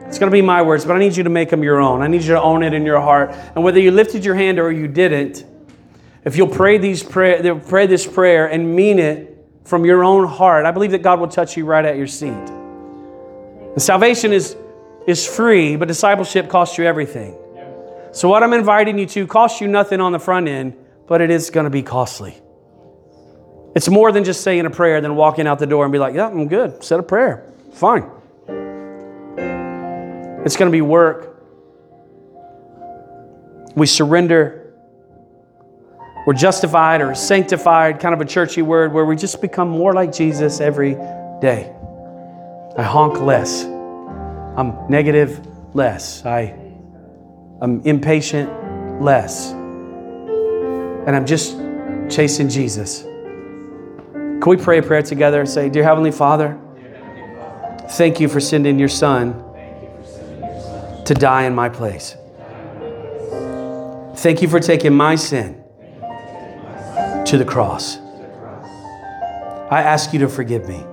It's 0.00 0.18
gonna 0.18 0.30
be 0.30 0.42
my 0.42 0.62
words, 0.62 0.84
but 0.84 0.96
I 0.96 0.98
need 0.98 1.16
you 1.16 1.24
to 1.24 1.30
make 1.30 1.50
them 1.50 1.62
your 1.62 1.80
own. 1.80 2.02
I 2.02 2.06
need 2.06 2.22
you 2.22 2.34
to 2.34 2.42
own 2.42 2.62
it 2.62 2.72
in 2.72 2.86
your 2.86 3.00
heart. 3.00 3.30
And 3.54 3.62
whether 3.62 3.80
you 3.80 3.90
lifted 3.90 4.24
your 4.24 4.34
hand 4.34 4.58
or 4.58 4.72
you 4.72 4.88
didn't, 4.88 5.44
if 6.26 6.36
you'll 6.36 6.48
pray 6.48 6.76
these 6.76 7.04
prayer, 7.04 7.54
pray 7.54 7.86
this 7.86 8.04
prayer 8.04 8.48
and 8.48 8.74
mean 8.74 8.98
it 8.98 9.32
from 9.64 9.84
your 9.84 10.02
own 10.02 10.26
heart, 10.26 10.66
I 10.66 10.72
believe 10.72 10.90
that 10.90 11.02
God 11.02 11.20
will 11.20 11.28
touch 11.28 11.56
you 11.56 11.64
right 11.64 11.84
at 11.84 11.96
your 11.96 12.08
seat. 12.08 12.46
The 13.74 13.80
salvation 13.80 14.32
is 14.32 14.56
is 15.06 15.24
free, 15.24 15.76
but 15.76 15.86
discipleship 15.86 16.48
costs 16.48 16.78
you 16.78 16.84
everything. 16.84 17.38
So, 18.10 18.28
what 18.28 18.42
I'm 18.42 18.52
inviting 18.52 18.98
you 18.98 19.06
to 19.06 19.26
costs 19.28 19.60
you 19.60 19.68
nothing 19.68 20.00
on 20.00 20.10
the 20.10 20.18
front 20.18 20.48
end, 20.48 20.76
but 21.06 21.20
it 21.20 21.30
is 21.30 21.50
going 21.50 21.64
to 21.64 21.70
be 21.70 21.84
costly. 21.84 22.34
It's 23.76 23.88
more 23.88 24.10
than 24.10 24.24
just 24.24 24.40
saying 24.40 24.66
a 24.66 24.70
prayer, 24.70 25.00
than 25.00 25.14
walking 25.14 25.46
out 25.46 25.60
the 25.60 25.66
door 25.66 25.84
and 25.84 25.92
be 25.92 25.98
like, 25.98 26.14
yeah, 26.14 26.26
I'm 26.26 26.48
good. 26.48 26.82
Said 26.82 26.98
a 26.98 27.04
prayer. 27.04 27.52
Fine. 27.74 28.10
It's 30.44 30.56
going 30.56 30.70
to 30.70 30.72
be 30.72 30.80
work. 30.80 31.40
We 33.76 33.86
surrender 33.86 34.65
we're 36.26 36.34
justified 36.34 37.02
or 37.02 37.14
sanctified, 37.14 38.00
kind 38.00 38.12
of 38.12 38.20
a 38.20 38.24
churchy 38.24 38.60
word, 38.60 38.92
where 38.92 39.04
we 39.04 39.14
just 39.14 39.40
become 39.40 39.68
more 39.68 39.94
like 39.94 40.12
Jesus 40.12 40.60
every 40.60 40.94
day. 41.40 41.72
I 42.76 42.82
honk 42.82 43.20
less. 43.20 43.64
I'm 43.64 44.90
negative 44.90 45.46
less. 45.72 46.26
I, 46.26 46.52
I'm 47.60 47.80
impatient 47.82 48.50
less. 49.00 49.52
And 49.52 51.14
I'm 51.14 51.26
just 51.26 51.56
chasing 52.10 52.48
Jesus. 52.48 53.02
Can 53.02 54.42
we 54.46 54.56
pray 54.56 54.78
a 54.78 54.82
prayer 54.82 55.02
together 55.02 55.38
and 55.38 55.48
say, 55.48 55.68
Dear 55.68 55.84
Heavenly 55.84 56.10
Father, 56.10 56.58
thank 57.90 58.18
you 58.18 58.26
for 58.26 58.40
sending 58.40 58.80
your 58.80 58.88
Son 58.88 59.32
to 61.04 61.14
die 61.14 61.44
in 61.44 61.54
my 61.54 61.68
place. 61.68 62.16
Thank 64.16 64.42
you 64.42 64.48
for 64.48 64.58
taking 64.58 64.92
my 64.92 65.14
sin 65.14 65.62
to 67.26 67.38
the 67.38 67.44
cross. 67.44 67.98
I 69.70 69.82
ask 69.82 70.12
you 70.12 70.20
to 70.20 70.28
forgive 70.28 70.68
me. 70.68 70.84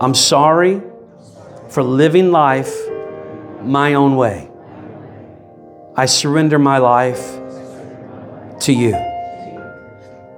I'm 0.00 0.14
sorry 0.14 0.82
for 1.68 1.82
living 1.82 2.30
life 2.30 2.74
my 3.62 3.94
own 3.94 4.16
way. 4.16 4.50
I 5.96 6.06
surrender 6.06 6.58
my 6.58 6.78
life 6.78 7.38
to 8.60 8.72
you. 8.72 8.94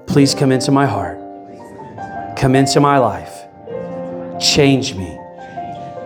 Please 0.06 0.34
come 0.34 0.52
into 0.52 0.70
my 0.72 0.86
heart. 0.86 1.18
Come 2.36 2.54
into 2.54 2.80
my 2.80 2.98
life. 2.98 3.44
Change 4.40 4.94
me. 4.94 5.18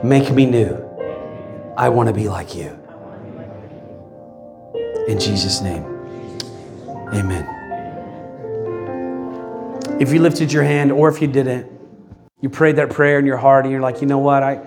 Make 0.02 0.32
me 0.32 0.46
new. 0.46 0.74
I 1.76 1.88
want 1.90 2.08
to 2.08 2.12
be 2.12 2.28
like 2.28 2.54
you. 2.54 2.78
In 5.06 5.20
Jesus' 5.20 5.60
name, 5.60 5.84
amen. 7.12 7.53
If 10.00 10.12
you 10.12 10.20
lifted 10.20 10.52
your 10.52 10.64
hand 10.64 10.90
or 10.90 11.08
if 11.08 11.22
you 11.22 11.28
didn't, 11.28 11.70
you 12.40 12.50
prayed 12.50 12.76
that 12.76 12.90
prayer 12.90 13.18
in 13.20 13.26
your 13.26 13.36
heart 13.36 13.64
and 13.64 13.70
you're 13.70 13.80
like, 13.80 14.00
you 14.00 14.08
know 14.08 14.18
what? 14.18 14.42
I, 14.42 14.60